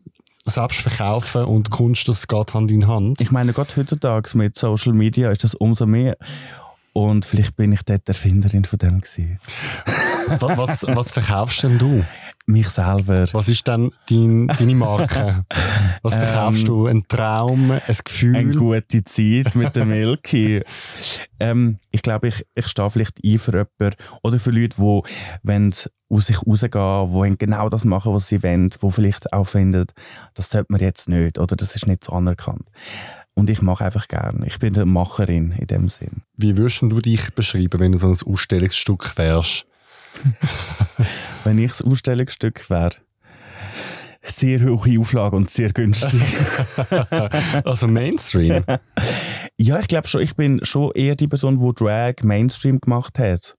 selbst 0.47 0.81
verkaufen 0.81 1.45
und 1.45 1.71
Kunst, 1.71 2.09
das 2.09 2.28
geht 2.28 2.54
Hand 2.54 2.71
in 2.71 2.87
Hand. 2.87 3.21
Ich 3.21 3.31
meine, 3.31 3.52
gerade 3.52 3.76
heutzutage 3.76 4.37
mit 4.37 4.57
Social 4.57 4.93
Media 4.93 5.31
ist 5.31 5.45
das 5.45 5.54
umso 5.54 5.87
mehr. 5.87 6.16
Und 6.95 7.27
vielleicht 7.27 7.57
bin 7.57 7.73
ich 7.73 7.83
dort 7.83 8.09
Erfinderin 8.09 8.65
von 8.65 8.79
dem 8.79 9.01
gewesen. 9.01 9.41
was, 10.39 10.87
was 10.89 11.11
verkaufst 11.11 11.65
denn 11.65 11.77
du? 11.77 12.05
Mich 12.47 12.69
selber. 12.69 13.27
Was 13.33 13.49
ist 13.49 13.67
denn 13.67 13.91
dein, 14.09 14.47
deine 14.47 14.75
Marke? 14.77 15.45
Was 16.03 16.15
verkaufst 16.15 16.63
ähm, 16.63 16.67
du? 16.67 16.87
Ein 16.87 17.03
Traum, 17.09 17.73
ein 17.73 17.81
Gefühl? 18.05 18.37
Eine 18.37 18.55
gute 18.55 19.03
Zeit 19.03 19.57
mit 19.57 19.75
der 19.75 19.87
Milky. 19.87 20.63
ähm, 21.41 21.79
ich 21.91 22.03
glaube, 22.03 22.29
ich, 22.29 22.47
ich 22.55 22.69
stehe 22.69 22.91
vielleicht 22.91 23.19
ein 23.25 23.39
für 23.39 23.53
jemanden 23.53 23.97
oder 24.23 24.39
für 24.39 24.51
Leute, 24.51 24.77
die 24.79 25.03
wenn 25.43 25.75
aus 26.11 26.27
sich 26.27 26.47
rausgehen, 26.47 27.31
die 27.31 27.39
genau 27.39 27.69
das 27.71 27.85
machen, 27.85 28.15
was 28.15 28.29
sie 28.29 28.43
wollen, 28.45 28.69
die 28.69 28.91
vielleicht 28.93 29.33
auch 29.33 29.47
finden, 29.47 29.87
das 30.35 30.51
sollte 30.51 30.67
man 30.71 30.81
jetzt 30.81 31.09
nicht 31.09 31.39
oder 31.39 31.57
das 31.57 31.75
ist 31.75 31.89
nicht 31.89 32.05
so 32.05 32.13
anerkannt. 32.13 32.69
Und 33.35 33.50
ich 33.50 33.62
mache 33.62 33.85
einfach 33.85 34.07
gerne. 34.07 34.47
Ich 34.47 34.59
bin 34.59 34.75
eine 34.75 34.87
Macherin 34.87 35.53
in 35.53 35.67
dem 35.67 35.88
Sinn. 35.88 36.23
Wie 36.37 36.57
würdest 36.57 36.83
du 36.83 37.00
dich 37.00 37.35
beschreiben, 37.35 37.81
wenn 37.81 37.93
du 37.93 37.99
so 37.99 38.09
ein 38.09 38.33
Ausstellungsstück 38.33 39.19
wärst? 39.19 39.67
wenn 41.45 41.59
ich 41.59 41.73
das 41.73 41.83
Ausstellungsstück 41.83 42.71
wäre? 42.71 42.93
Sehr 44.23 44.61
hohe 44.62 44.99
Auflage 44.99 45.37
und 45.37 45.50
sehr 45.50 45.73
günstig. 45.73 46.23
also 47.64 47.88
Mainstream? 47.88 48.64
ja, 49.59 49.81
ich 49.81 49.88
glaube 49.88 50.09
schon. 50.09 50.23
Ich 50.23 50.35
bin 50.35 50.64
schon 50.64 50.93
eher 50.93 51.14
die 51.14 51.29
Person, 51.29 51.59
die 51.59 51.75
Drag 51.75 52.14
Mainstream 52.23 52.81
gemacht 52.81 53.19
hat. 53.19 53.57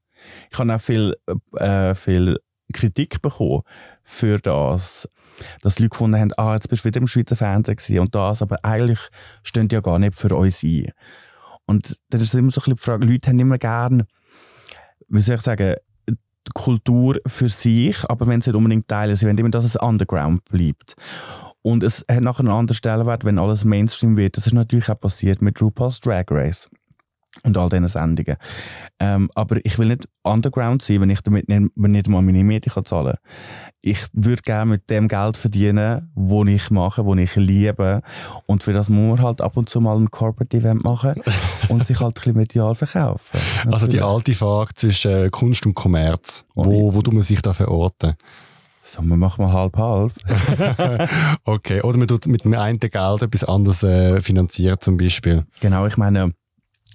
Ich 0.52 0.58
habe 0.58 0.74
auch 0.74 0.82
viel, 0.82 1.16
äh, 1.58 1.94
viel 1.94 2.40
Kritik 2.74 3.22
bekommen 3.22 3.62
für 4.04 4.40
das 4.40 5.08
dass 5.62 5.80
Leute 5.80 5.90
gefunden 5.90 6.20
haben, 6.20 6.32
ah, 6.38 6.54
jetzt 6.54 6.70
bist 6.70 6.84
du 6.84 6.88
wieder 6.88 7.00
im 7.00 7.08
Schweizer 7.08 7.36
Fernsehen 7.36 8.00
und 8.00 8.14
das, 8.16 8.42
aber 8.42 8.58
eigentlich 8.64 9.00
stehen 9.44 9.68
die 9.68 9.76
ja 9.76 9.82
gar 9.82 10.00
nicht 10.00 10.16
für 10.16 10.36
uns 10.36 10.64
ein. 10.64 10.92
Und 11.66 11.98
dann 12.10 12.22
ist 12.22 12.34
immer 12.36 12.52
so 12.52 12.62
ein 12.62 12.64
bisschen 12.64 12.76
die 12.76 12.82
Frage, 12.82 13.08
Leute 13.08 13.30
haben 13.30 13.40
immer 13.40 13.58
gerne, 13.58 14.06
wie 15.10 15.22
soll 15.22 15.36
ich 15.36 15.42
sagen, 15.42 15.76
Kultur 16.54 17.20
für 17.26 17.50
sich, 17.50 17.98
aber 18.08 18.28
wenn 18.28 18.42
sie 18.42 18.52
nicht 18.52 18.58
unbedingt 18.58 18.88
teilen, 18.88 19.16
sie 19.16 19.26
wollen 19.26 19.38
immer, 19.38 19.50
dass 19.50 19.66
es 19.66 19.76
underground 19.76 20.46
bleibt. 20.46 20.96
Und 21.64 21.82
es 21.82 22.06
hat 22.10 22.22
nachher 22.22 22.42
einen 22.42 22.50
anderen 22.50 22.76
Stellenwert, 22.76 23.26
wenn 23.26 23.40
alles 23.40 23.66
Mainstream 23.66 24.16
wird. 24.16 24.38
Das 24.38 24.46
ist 24.46 24.54
natürlich 24.54 24.90
auch 24.90 25.00
passiert 25.00 25.42
mit 25.42 25.60
RuPaul's 25.60 26.00
Drag 26.00 26.26
Race 26.30 26.70
und 27.44 27.58
all 27.58 27.70
diesen 27.70 27.88
Sendungen. 27.88 28.38
Ähm, 29.00 29.30
aber 29.36 29.58
ich 29.64 29.78
will 29.78 29.88
nicht 29.88 30.08
underground 30.24 30.82
sein, 30.82 31.02
wenn 31.02 31.10
ich 31.10 31.22
damit 31.22 31.50
nicht, 31.50 31.76
nicht 31.76 32.08
mal 32.08 32.22
meine 32.22 32.44
Miete 32.44 32.70
kann 32.70 32.86
zahlen 32.86 33.14
kann. 33.14 33.32
Ich 33.82 34.08
würde 34.14 34.42
gerne 34.42 34.72
mit 34.72 34.90
dem 34.90 35.08
Geld 35.08 35.38
verdienen, 35.38 36.12
was 36.16 36.48
ich 36.48 36.72
mache, 36.72 37.06
was 37.06 37.18
ich 37.20 37.36
liebe. 37.36 38.02
Und 38.48 38.64
für 38.64 38.74
das 38.74 38.90
muss 38.90 39.18
man 39.18 39.28
halt 39.28 39.42
ab 39.42 39.58
und 39.58 39.70
zu 39.70 39.80
mal 39.80 39.98
ein 39.98 40.10
Corporate 40.10 40.58
Event 40.58 40.84
machen 40.84 41.22
und 41.70 41.86
sich 41.86 42.00
halt 42.00 42.10
ein 42.10 42.14
bisschen 42.14 42.36
medial 42.36 42.74
verkaufen. 42.74 43.40
Natürlich. 43.58 43.74
Also 43.74 43.88
die 43.88 44.02
alte 44.02 44.34
Frage 44.34 44.74
zwischen 44.74 45.12
äh, 45.12 45.30
Kunst 45.30 45.66
und 45.66 45.76
Kommerz. 45.76 46.46
Wo, 46.56 46.94
wo 46.94 47.02
tut 47.02 47.14
man 47.14 47.24
sich 47.24 47.42
da 47.42 47.54
verorten? 47.54 48.16
So, 48.88 49.02
wir 49.02 49.18
machen 49.18 49.44
mal 49.44 49.52
halb-halb. 49.52 50.14
okay, 51.44 51.82
oder 51.82 51.98
man 51.98 52.08
tut 52.08 52.28
mit 52.28 52.44
dem 52.44 52.54
einen 52.54 52.80
Geld 52.80 52.94
etwas 52.94 53.44
anderes 53.44 53.82
äh, 53.82 54.22
finanzieren 54.22 54.78
zum 54.80 54.96
Beispiel. 54.98 55.44
Genau, 55.60 55.88
ich 55.88 55.98
meine, 55.98 56.34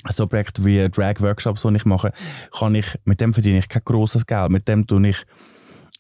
so 0.09 0.27
Projekte 0.27 0.65
wie 0.65 0.89
Drag 0.89 1.21
Workshops, 1.21 1.63
die 1.63 1.77
ich 1.77 1.85
mache, 1.85 2.13
kann 2.59 2.75
ich, 2.75 2.99
mit 3.05 3.21
dem 3.21 3.35
verdiene 3.35 3.59
ich 3.59 3.69
kein 3.69 3.83
grosses 3.85 4.27
Geld. 4.27 4.51
Mit 4.51 4.67
dem 4.69 4.87
tue 4.87 5.09
ich 5.09 5.25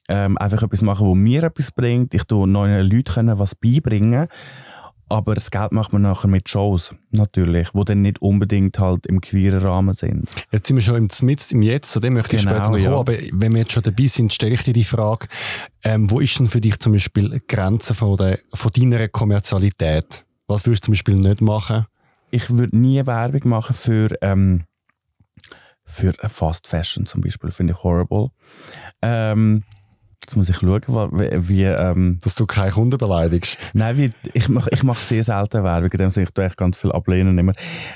ähm, 0.09 0.38
einfach 0.38 0.62
etwas 0.62 0.83
machen, 0.83 1.07
wo 1.07 1.14
mir 1.14 1.45
etwas 1.45 1.71
bringt. 1.71 2.14
Ich 2.14 2.25
tue 2.25 2.49
neuen 2.49 2.88
Leuten 2.88 3.38
was 3.38 3.54
beibringen. 3.54 4.28
Aber 5.11 5.35
das 5.35 5.50
Geld 5.50 5.73
macht 5.73 5.92
man 5.92 6.02
nachher 6.02 6.28
mit 6.28 6.49
Shows, 6.49 6.95
natürlich, 7.11 7.71
die 7.71 7.85
dann 7.85 8.02
nicht 8.02 8.23
unbedingt 8.23 8.78
halt 8.78 9.07
im 9.07 9.21
queeren 9.21 9.61
Rahmen 9.61 9.92
sind. 9.92 10.28
Jetzt 10.52 10.69
sind 10.69 10.76
wir 10.76 10.83
schon 10.83 10.95
im 10.95 11.09
Mits 11.23 11.50
im 11.50 11.62
Jetzt, 11.62 11.90
zu 11.90 11.99
dem 11.99 12.12
möchte 12.12 12.37
ich 12.37 12.42
genau, 12.42 12.54
später 12.54 12.71
noch 12.71 12.78
ja. 12.78 12.90
kommen. 12.90 13.00
Aber 13.00 13.14
wenn 13.33 13.52
wir 13.52 13.62
jetzt 13.62 13.73
schon 13.73 13.83
dabei 13.83 14.07
sind, 14.07 14.33
stelle 14.33 14.54
ich 14.54 14.62
dir 14.62 14.73
die 14.73 14.85
Frage, 14.85 15.26
ähm, 15.83 16.09
wo 16.12 16.21
ist 16.21 16.38
denn 16.38 16.47
für 16.47 16.61
dich 16.61 16.78
zum 16.78 16.92
Beispiel 16.92 17.28
die 17.28 17.40
Grenze 17.49 17.92
von, 17.92 18.16
der, 18.19 18.38
von 18.54 18.71
deiner 18.71 19.09
Kommerzialität? 19.09 20.25
Was 20.47 20.64
würdest 20.66 20.85
du 20.85 20.87
zum 20.87 20.92
Beispiel 20.92 21.16
nicht 21.16 21.40
machen? 21.40 21.87
Ich 22.30 22.50
würde 22.50 22.76
nie 22.76 23.04
Werbung 23.06 23.49
machen 23.49 23.75
für, 23.75 24.16
ähm, 24.22 24.64
für 25.84 26.12
Fast 26.28 26.66
Fashion 26.66 27.06
zum 27.06 27.20
Beispiel. 27.20 27.50
Finde 27.50 27.72
ich 27.72 27.82
horrible. 27.82 28.30
Ähm, 29.02 29.64
Jetzt 30.22 30.37
muss 30.37 30.49
ich 30.49 30.58
schauen, 30.58 31.18
wie, 31.18 31.49
wie 31.49 31.64
ähm, 31.64 32.20
Dass 32.22 32.37
du 32.37 32.46
keine 32.46 32.70
Kunden 32.70 32.99
beleidigst. 32.99 33.58
Nein, 33.72 33.96
wie, 33.96 34.10
ich 34.32 34.49
mache 34.49 34.70
ich 34.70 34.84
mach 34.84 35.00
sehr 35.00 35.25
selten 35.25 35.64
Werbung, 35.64 35.90
in 35.90 35.99
dem 35.99 36.10
Sinne, 36.10 36.25
ich 36.25 36.30
tue 36.30 36.44
echt 36.44 36.56
ganz 36.56 36.78
viel 36.78 36.92
ablehnen 36.92 37.37
immer. 37.37 37.52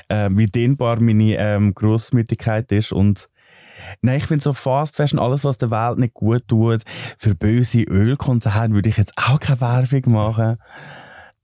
Äh, 0.09 0.29
wie 0.33 0.47
dehnbar 0.47 0.99
meine 0.99 1.37
ähm, 1.37 1.73
Grossmütigkeit 1.73 2.71
ist 2.73 2.91
und 2.91 3.29
Nein, 4.01 4.17
ich 4.17 4.25
finde 4.25 4.43
so 4.43 4.51
Fast 4.51 4.95
Fashion, 4.97 5.19
alles, 5.19 5.45
was 5.45 5.57
der 5.57 5.71
Welt 5.71 5.99
nicht 5.99 6.13
gut 6.13 6.47
tut, 6.47 6.81
für 7.17 7.35
böse 7.35 7.83
Ölkonzerne 7.83 8.73
würde 8.73 8.89
ich 8.89 8.97
jetzt 8.97 9.13
auch 9.15 9.39
keine 9.39 9.61
Werbung 9.61 10.11
machen. 10.11 10.57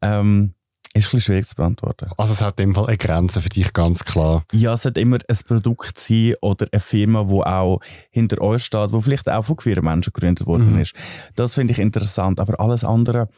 Ähm, 0.02 0.56
ist 0.94 1.06
ein 1.08 1.12
bisschen 1.12 1.22
schwierig 1.22 1.48
zu 1.48 1.56
beantworten. 1.56 2.10
Also 2.18 2.34
es 2.34 2.42
hat 2.42 2.60
in 2.60 2.70
dem 2.70 2.76
Fall 2.76 2.88
eine 2.88 2.98
Grenze 2.98 3.42
für 3.42 3.50
dich, 3.50 3.72
ganz 3.72 4.04
klar. 4.04 4.44
Ja, 4.52 4.74
es 4.74 4.82
sollte 4.82 5.00
immer 5.00 5.20
ein 5.26 5.38
Produkt 5.48 5.98
sein 5.98 6.36
oder 6.42 6.68
eine 6.72 6.80
Firma, 6.82 7.24
die 7.24 7.42
auch 7.42 7.80
hinter 8.10 8.42
euch 8.42 8.66
steht, 8.66 8.94
die 8.94 9.02
vielleicht 9.02 9.30
auch 9.30 9.46
von 9.46 9.56
queeren 9.56 9.86
Menschen 9.86 10.12
gegründet 10.12 10.46
worden 10.46 10.74
mhm. 10.74 10.82
ist. 10.82 10.94
Das 11.36 11.56
finde 11.56 11.72
ich 11.72 11.80
interessant. 11.80 12.40
Aber 12.40 12.60
alles 12.60 12.84
andere, 12.84 13.30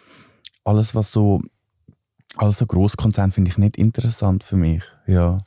alles 0.63 0.95
was 0.95 1.11
so 1.11 1.41
alles 2.37 2.57
so 2.57 2.65
Grosskonzern 2.65 3.31
finde 3.31 3.51
ich 3.51 3.59
nicht 3.59 3.77
interessant 3.77 4.43
für 4.43 4.55
mich. 4.55 4.81
Ja. 5.05 5.37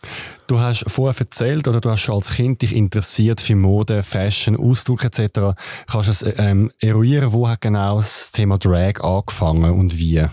Du 0.47 0.61
hast 0.61 0.85
vorher 0.89 1.19
erzählt, 1.19 1.67
oder 1.67 1.81
du 1.81 1.91
hast 1.91 2.03
schon 2.03 2.15
als 2.15 2.35
Kind 2.35 2.63
dich 2.63 2.77
interessiert 2.77 3.41
für 3.41 3.57
Mode, 3.57 4.05
Fashion, 4.05 4.57
Ausdruck 4.57 5.05
etc. 5.05 5.59
Kannst 5.89 6.09
du 6.09 6.13
es 6.13 6.39
ähm, 6.39 6.71
eruieren, 6.79 7.33
wo 7.33 7.49
hat 7.49 7.61
genau 7.61 7.97
das 7.97 8.31
Thema 8.31 8.59
Drag 8.59 9.01
angefangen 9.01 9.73
und 9.73 9.99
wie? 9.99 10.25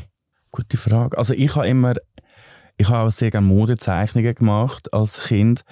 Gute 0.55 0.77
Frage. 0.77 1.17
Also 1.17 1.33
ich 1.33 1.55
habe 1.55 1.67
immer, 1.67 1.95
ich 2.77 2.87
habe 2.87 3.07
auch 3.07 3.11
sehr 3.11 3.31
gerne 3.31 3.47
Modezeichnungen 3.47 4.35
gemacht 4.35 4.93
als 4.93 5.25
Kind. 5.25 5.63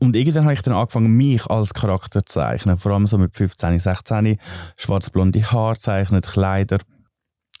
Und 0.00 0.14
irgendwann 0.14 0.44
habe 0.44 0.52
ich 0.52 0.60
dann 0.60 0.74
angefangen, 0.74 1.16
mich 1.16 1.46
als 1.46 1.72
Charakter 1.72 2.24
zu 2.26 2.34
zeichnen. 2.34 2.76
Vor 2.76 2.92
allem 2.92 3.06
so 3.06 3.16
mit 3.16 3.34
15, 3.34 3.80
16, 3.80 4.38
schwarz-blonde 4.76 5.42
Haare 5.42 5.78
zeichnen, 5.78 6.20
Kleider. 6.20 6.76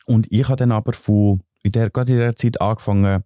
Und 0.04 0.26
ich 0.30 0.44
habe 0.44 0.56
dann 0.56 0.72
aber 0.72 0.92
von, 0.92 1.40
in 1.62 1.72
der, 1.72 1.88
gerade 1.88 2.12
in 2.12 2.18
der 2.18 2.36
Zeit 2.36 2.60
angefangen, 2.60 3.24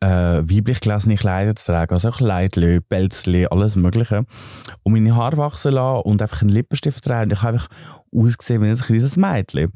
äh, 0.00 0.08
weiblich 0.08 0.80
gelesene 0.80 1.16
Kleider 1.16 1.54
zu 1.54 1.70
tragen. 1.70 1.92
Also 1.92 2.10
Kleidchen, 2.10 2.82
Pelzchen, 2.88 3.46
alles 3.48 3.76
Mögliche. 3.76 4.24
Und 4.84 4.94
meine 4.94 5.14
Haare 5.14 5.36
wachsen 5.36 5.72
lassen 5.72 6.02
und 6.04 6.22
einfach 6.22 6.40
einen 6.40 6.50
Lippenstift 6.50 7.04
tragen. 7.04 7.24
Und 7.24 7.32
ich 7.36 7.42
habe 7.42 7.58
einfach 7.58 7.68
ausgesehen 8.10 8.62
wie 8.62 8.68
ein 8.68 8.76
kleines 8.76 9.18
Mädchen. 9.18 9.72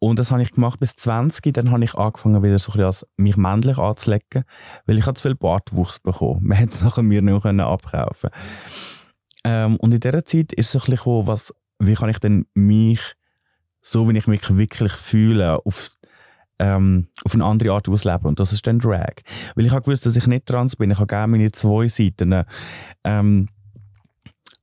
Und 0.00 0.18
das 0.18 0.30
habe 0.30 0.42
ich 0.42 0.52
gemacht 0.52 0.80
bis 0.80 0.96
20. 0.96 1.52
Dann 1.52 1.70
habe 1.70 1.84
ich 1.84 1.94
angefangen, 1.94 2.42
wieder 2.42 2.58
so 2.58 2.72
ein 2.72 2.94
mich 3.18 3.36
männlich 3.36 3.76
anzulegen, 3.76 4.44
weil 4.86 4.98
ich 4.98 5.04
zu 5.04 5.14
viel 5.14 5.34
Bartwuchs 5.34 6.00
bekommen. 6.00 6.40
Man 6.42 6.56
hätte 6.56 6.72
es 6.72 6.82
nachher 6.82 7.02
mir 7.02 7.20
mehr 7.22 7.66
abkaufen 7.66 8.30
ähm, 9.44 9.76
Und 9.76 9.92
in 9.92 10.00
dieser 10.00 10.24
Zeit 10.24 10.52
ist 10.54 10.72
so 10.72 10.78
ein 10.78 10.80
bisschen 10.80 10.96
gekommen, 10.96 11.26
was, 11.26 11.54
wie 11.78 11.94
kann 11.94 12.08
ich 12.08 12.18
denn 12.18 12.46
mich, 12.54 13.14
so 13.82 14.08
wie 14.08 14.16
ich 14.16 14.26
mich 14.26 14.56
wirklich 14.56 14.92
fühle, 14.92 15.58
auf, 15.66 15.90
ähm, 16.58 17.08
auf 17.24 17.34
eine 17.34 17.44
andere 17.44 17.72
Art 17.74 17.86
ausleben. 17.86 18.26
Und 18.26 18.40
das 18.40 18.54
ist 18.54 18.66
dann 18.66 18.78
Drag. 18.78 19.16
Weil 19.54 19.66
ich 19.66 19.72
gewusst, 19.72 20.06
dass 20.06 20.16
ich 20.16 20.26
nicht 20.26 20.46
trans 20.46 20.76
bin. 20.76 20.90
Ich 20.90 20.98
habe 20.98 21.08
gerne 21.08 21.30
meine 21.30 21.52
zwei 21.52 21.88
Seiten. 21.88 22.44
Ähm, 23.04 23.48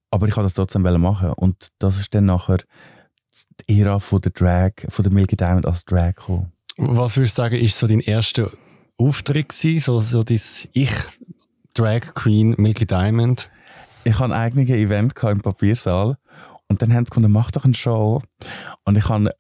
aber 0.10 0.28
ich 0.28 0.36
wollte 0.36 0.48
das 0.48 0.56
trotzdem 0.56 0.82
machen. 0.82 1.34
Und 1.34 1.68
das 1.78 2.00
ist 2.00 2.16
dann 2.16 2.26
nachher 2.26 2.58
die 3.46 3.80
Ära 3.80 4.00
von 4.00 4.22
der 4.22 4.32
Drag, 4.32 4.72
von 4.90 5.04
der 5.04 5.12
Milky 5.12 5.36
Diamond 5.36 5.66
als 5.66 5.86
Drag 5.86 6.16
gekommen. 6.16 6.52
Was 6.78 7.18
würdest 7.18 7.38
du 7.38 7.42
sagen, 7.42 7.56
ist 7.56 7.78
so 7.78 7.88
dein 7.88 8.00
erster 8.00 8.50
Auftritt 8.98 9.50
gewesen, 9.50 9.80
so, 9.80 10.00
so 10.00 10.24
dein 10.24 10.40
Ich, 10.74 10.92
Drag 11.74 12.14
Queen 12.14 12.56
Milky 12.58 12.86
Diamond? 12.86 13.50
Ich 14.04 14.14
hatte 14.14 14.26
ein 14.26 14.32
eigenes 14.34 14.70
Event 14.70 15.14
im 15.22 15.42
Papiersaal 15.42 16.18
und 16.68 16.82
dann 16.82 16.94
haben 16.94 17.06
sie 17.06 17.10
gefunden, 17.10 17.32
mach 17.32 17.52
doch 17.52 17.66
eine 17.66 17.74
Show. 17.74 18.22
Und 18.84 18.98
ich 18.98 19.10
habe 19.10 19.34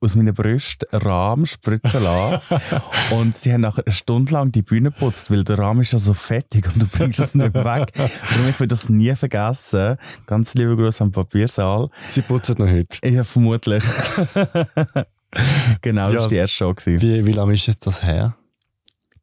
aus 0.00 0.14
meinen 0.14 0.34
Brüsten 0.34 0.88
Rahmen 0.92 1.46
spritzen 1.46 2.02
lassen. 2.02 2.40
und 3.10 3.34
sie 3.34 3.52
haben 3.52 3.62
nachher 3.62 3.84
eine 3.86 3.94
Stunde 3.94 4.32
lang 4.32 4.52
die 4.52 4.62
Bühne 4.62 4.90
geputzt, 4.90 5.30
weil 5.30 5.44
der 5.44 5.58
Rahmen 5.58 5.80
ist 5.80 5.92
ja 5.92 5.98
so 5.98 6.14
fettig 6.14 6.66
und 6.72 6.82
du 6.82 6.86
bringst 6.86 7.20
es 7.20 7.34
nicht 7.34 7.54
weg. 7.54 7.92
Darum 7.94 8.48
ich 8.48 8.60
will 8.60 8.68
das 8.68 8.88
nie 8.88 9.14
vergessen. 9.14 9.96
Ganz 10.26 10.54
liebe 10.54 10.76
Grüße 10.76 11.02
am 11.02 11.10
Papiersaal. 11.10 11.90
Sie 12.06 12.22
putzen 12.22 12.56
noch 12.58 12.68
heute? 12.68 12.98
Ja, 13.04 13.24
vermutlich. 13.24 13.82
genau, 15.82 16.12
das 16.12 16.22
war 16.22 16.28
die 16.28 16.36
erste 16.36 16.56
Show. 16.56 16.74
Gewesen. 16.74 17.02
Wie, 17.02 17.26
wie 17.26 17.32
lange 17.32 17.54
ist 17.54 17.66
jetzt 17.66 17.86
das 17.86 18.02
her? 18.02 18.36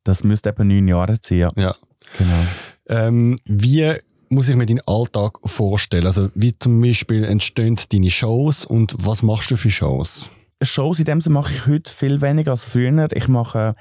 Das 0.03 0.23
müsste 0.23 0.49
etwa 0.49 0.63
neun 0.63 0.87
Jahre 0.87 1.17
sein, 1.21 1.39
ja. 1.39 1.49
Ja. 1.55 1.75
Genau. 2.17 2.45
Ähm, 2.87 3.39
wie 3.45 3.93
muss 4.29 4.49
ich 4.49 4.55
mir 4.55 4.65
deinen 4.65 4.85
Alltag 4.85 5.39
vorstellen? 5.45 6.05
Also 6.05 6.29
wie 6.35 6.57
zum 6.57 6.81
Beispiel 6.81 7.23
entstehen 7.23 7.79
deine 7.91 8.11
Shows 8.11 8.65
und 8.65 8.95
was 8.97 9.23
machst 9.23 9.51
du 9.51 9.57
für 9.57 9.71
Shows? 9.71 10.29
Shows 10.65 10.99
in 10.99 11.05
dem 11.05 11.21
Sinne 11.21 11.35
mache 11.35 11.53
ich 11.53 11.67
heute 11.67 11.91
viel 11.91 12.21
weniger 12.21 12.51
als 12.51 12.65
früher. 12.65 13.07
Ich 13.11 13.27
mache 13.27 13.75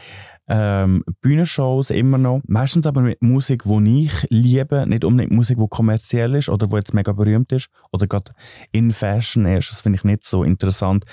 ähm, 0.47 1.05
Bühnenshows 1.21 1.91
immer 1.91 2.19
noch. 2.19 2.41
Meistens 2.47 2.87
aber 2.87 3.01
mit 3.01 3.23
Musik, 3.23 3.65
die 3.65 4.05
ich 4.05 4.27
liebe. 4.29 4.87
Nicht 4.87 5.05
unbedingt 5.05 5.33
Musik, 5.33 5.59
die 5.59 5.67
kommerziell 5.69 6.35
ist 6.35 6.49
oder 6.49 6.67
die 6.67 6.77
jetzt 6.77 6.95
mega 6.95 7.13
berühmt 7.13 7.51
ist 7.53 7.69
oder 7.93 8.07
gerade 8.07 8.33
in 8.73 8.93
Fashion 8.93 9.47
ist. 9.47 9.71
Das 9.71 9.81
finde 9.81 9.97
ich 9.99 10.05
nicht 10.05 10.25
so 10.25 10.45
interessant. 10.45 11.05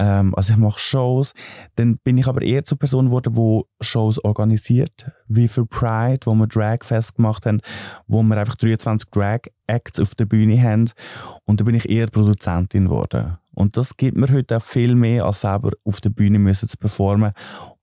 Ähm, 0.00 0.34
also 0.34 0.54
ich 0.54 0.58
mache 0.58 0.80
Shows. 0.80 1.34
Dann 1.76 1.98
bin 1.98 2.16
ich 2.16 2.26
aber 2.26 2.40
eher 2.40 2.64
zur 2.64 2.78
Person 2.78 3.06
geworden, 3.06 3.34
die 3.34 3.84
Shows 3.84 4.18
organisiert. 4.24 5.12
Wie 5.28 5.46
für 5.46 5.66
Pride, 5.66 6.20
wo 6.24 6.34
wir 6.34 6.46
Dragfest 6.46 7.16
gemacht 7.16 7.44
haben, 7.44 7.60
wo 8.06 8.22
wir 8.22 8.36
einfach 8.38 8.56
23 8.56 9.10
Drag-Acts 9.10 10.00
auf 10.00 10.14
der 10.14 10.24
Bühne 10.24 10.60
haben. 10.62 10.90
Und 11.44 11.60
da 11.60 11.64
bin 11.64 11.74
ich 11.74 11.88
eher 11.88 12.06
Produzentin 12.06 12.86
geworden. 12.86 13.36
Und 13.54 13.76
das 13.76 13.98
gibt 13.98 14.16
mir 14.16 14.32
heute 14.32 14.56
auch 14.56 14.62
viel 14.62 14.94
mehr, 14.94 15.26
als 15.26 15.42
selber 15.42 15.72
auf 15.84 16.00
der 16.00 16.10
Bühne 16.10 16.38
müssen 16.38 16.68
zu 16.68 16.78
performen 16.78 17.32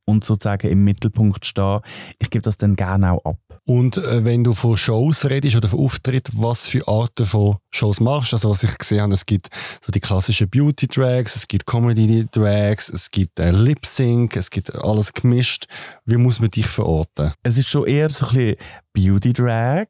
und 0.07 0.23
sozusagen 0.23 0.69
im 0.69 0.83
Mittelpunkt 0.83 1.45
stehen. 1.45 1.81
Ich 2.19 2.29
gebe 2.29 2.41
das 2.41 2.57
dann 2.57 2.75
gerne 2.75 3.11
auch 3.11 3.25
ab. 3.25 3.37
Und 3.65 3.97
äh, 3.97 4.23
wenn 4.23 4.45
du 4.45 4.53
von 4.53 4.77
Shows 4.77 5.25
redest 5.25 5.57
oder 5.57 5.67
von 5.67 5.79
Auftritten, 5.79 6.31
was 6.41 6.67
für 6.67 6.87
Arten 6.87 7.25
von 7.25 7.57
Shows 7.69 7.99
machst? 7.99 8.33
Also 8.33 8.49
was 8.49 8.63
ich 8.63 8.77
gesehen 8.77 9.01
habe, 9.01 9.13
es 9.13 9.25
gibt 9.25 9.49
so 9.85 9.91
die 9.91 9.99
klassischen 9.99 10.49
Beauty-Drags, 10.49 11.35
es 11.35 11.47
gibt 11.47 11.65
Comedy-Drags, 11.65 12.89
es 12.89 13.11
gibt 13.11 13.39
äh, 13.39 13.51
Lip-Sync, 13.51 14.37
es 14.37 14.49
gibt 14.49 14.73
alles 14.73 15.11
gemischt. 15.11 15.65
Wie 16.05 16.15
muss 16.15 16.39
man 16.39 16.49
dich 16.49 16.67
verorten? 16.67 17.33
Es 17.43 17.57
ist 17.57 17.67
schon 17.67 17.85
eher 17.85 18.09
so 18.09 18.25
ein 18.27 18.31
bisschen 18.31 18.55
Beauty-Drag. 18.93 19.87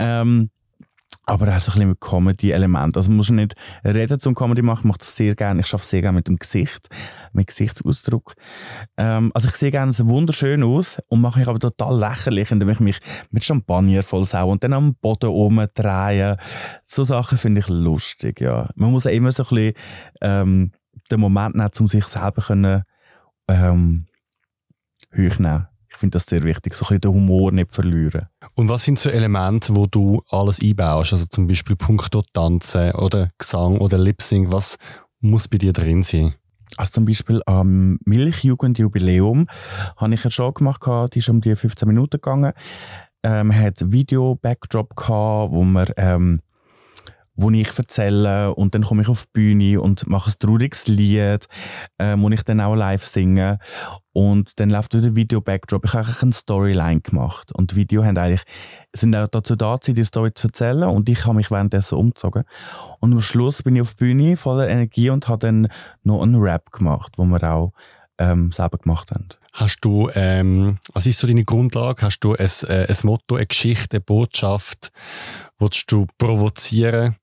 Ähm, 0.00 0.50
aber 1.24 1.54
auch 1.54 1.60
so 1.60 1.70
ein 1.70 1.74
bisschen 1.74 1.88
mit 1.90 2.00
Comedy-Element. 2.00 2.96
Also 2.96 3.10
man 3.10 3.18
muss 3.18 3.30
nicht 3.30 3.54
reden 3.84 4.18
zum 4.18 4.34
Comedy 4.34 4.62
machen, 4.62 4.80
ich 4.80 4.84
mache 4.84 4.98
das 4.98 5.16
sehr 5.16 5.34
gerne. 5.34 5.60
Ich 5.60 5.72
arbeite 5.72 5.88
sehr 5.88 6.02
gerne 6.02 6.16
mit 6.16 6.28
dem 6.28 6.36
Gesicht, 6.36 6.88
mit 7.32 7.46
Gesichtsausdruck. 7.46 8.34
Ähm, 8.96 9.30
also 9.34 9.48
ich 9.48 9.54
sehe 9.54 9.70
gerne 9.70 9.92
so 9.92 10.06
wunderschön 10.08 10.62
aus 10.62 10.98
und 11.08 11.20
mache 11.20 11.38
mich 11.38 11.48
aber 11.48 11.58
total 11.58 11.98
lächerlich, 11.98 12.50
indem 12.50 12.70
ich 12.70 12.80
mich 12.80 12.98
mit 13.30 13.44
Champagner 13.44 14.02
vollsau 14.02 14.50
und 14.50 14.64
dann 14.64 14.72
am 14.72 14.94
Boden 14.96 15.30
umdrehe. 15.30 16.36
So 16.82 17.04
Sachen 17.04 17.38
finde 17.38 17.60
ich 17.60 17.68
lustig, 17.68 18.40
ja. 18.40 18.68
Man 18.74 18.90
muss 18.90 19.06
auch 19.06 19.10
immer 19.10 19.32
so 19.32 19.44
ein 19.44 19.48
bisschen 19.48 19.74
ähm, 20.20 20.72
den 21.10 21.20
Moment 21.20 21.54
nehmen, 21.54 21.70
um 21.78 21.88
sich 21.88 22.06
selber 22.06 22.42
können, 22.42 22.82
ähm, 23.48 24.06
hochnehmen. 25.16 25.68
Ich 25.92 25.98
finde 25.98 26.14
das 26.16 26.26
sehr 26.26 26.42
wichtig, 26.42 26.74
so 26.74 26.84
ein 26.84 26.88
bisschen 26.88 27.00
den 27.02 27.12
Humor 27.12 27.52
nicht 27.52 27.72
verlieren. 27.72 28.26
Und 28.54 28.68
was 28.68 28.84
sind 28.84 28.98
so 28.98 29.10
Elemente, 29.10 29.76
wo 29.76 29.86
du 29.86 30.22
alles 30.30 30.60
einbaust? 30.60 31.12
Also 31.12 31.26
zum 31.26 31.46
Beispiel 31.46 31.76
Punkto 31.76 32.22
Tanzen 32.32 32.92
oder 32.92 33.30
Gesang 33.38 33.78
oder 33.78 33.98
Lip-Sync. 33.98 34.50
Was 34.50 34.78
muss 35.20 35.48
bei 35.48 35.58
dir 35.58 35.72
drin 35.72 36.02
sein? 36.02 36.34
Also 36.76 36.92
zum 36.92 37.04
Beispiel 37.04 37.42
am 37.46 37.98
Milchjugendjubiläum 38.04 39.46
habe 39.96 40.14
ich 40.14 40.24
eine 40.24 40.30
Show 40.30 40.52
gemacht, 40.52 40.82
die 41.14 41.18
ist 41.18 41.28
um 41.28 41.40
die 41.40 41.54
15 41.54 41.86
Minuten 41.86 42.12
gegangen. 42.12 42.52
Ähm, 43.22 43.54
hat 43.54 43.92
Video-Backdrop 43.92 44.96
gehabt, 44.96 45.52
wo 45.52 45.62
wir, 45.62 45.86
ähm, 45.96 46.40
wo 47.42 47.50
ich 47.50 47.76
erzähle 47.76 48.54
und 48.54 48.74
dann 48.74 48.84
komme 48.84 49.02
ich 49.02 49.08
auf 49.08 49.24
die 49.24 49.30
Bühne 49.32 49.80
und 49.80 50.06
mache 50.06 50.30
ein 50.30 50.34
trauriges 50.38 50.86
Lied, 50.86 51.46
ähm, 51.98 52.22
wo 52.22 52.30
ich 52.30 52.42
dann 52.44 52.60
auch 52.60 52.74
live 52.74 53.04
singe 53.04 53.58
und 54.12 54.60
dann 54.60 54.70
läuft 54.70 54.94
wieder 54.94 55.16
Video-Backdrop. 55.16 55.84
Ich 55.84 55.94
habe 55.94 56.06
eigentlich 56.06 56.22
eine 56.22 56.32
Storyline 56.32 57.00
gemacht 57.00 57.52
und 57.52 57.72
die 57.72 57.76
Video 57.76 58.04
haben 58.04 58.16
eigentlich, 58.16 58.42
sind 58.92 59.14
auch 59.16 59.28
dazu 59.28 59.56
da, 59.56 59.76
die 59.76 60.04
Story 60.04 60.32
zu 60.34 60.48
erzählen 60.48 60.84
und 60.84 61.08
ich 61.08 61.24
habe 61.24 61.36
mich 61.36 61.50
währenddessen 61.50 61.98
umgezogen. 61.98 62.44
Und 63.00 63.12
am 63.12 63.20
Schluss 63.20 63.62
bin 63.62 63.76
ich 63.76 63.82
auf 63.82 63.94
die 63.94 64.04
Bühne 64.04 64.36
voller 64.36 64.68
Energie 64.68 65.10
und 65.10 65.28
habe 65.28 65.46
dann 65.46 65.68
noch 66.02 66.22
einen 66.22 66.36
Rap 66.36 66.72
gemacht, 66.72 67.14
wo 67.16 67.24
wir 67.24 67.42
auch 67.42 67.72
ähm, 68.18 68.52
selber 68.52 68.78
gemacht 68.78 69.10
haben. 69.10 69.28
Hast 69.52 69.80
du, 69.82 70.08
ähm, 70.14 70.78
was 70.94 71.06
ist 71.06 71.18
so 71.18 71.26
deine 71.26 71.44
Grundlage? 71.44 72.02
Hast 72.02 72.20
du 72.20 72.34
ein, 72.34 72.50
äh, 72.68 72.86
ein 72.88 72.96
Motto, 73.04 73.36
eine 73.36 73.46
Geschichte, 73.46 73.96
eine 73.96 74.00
Botschaft? 74.00 74.90
Willst 75.58 75.90
du 75.92 76.06
provozieren? 76.18 77.16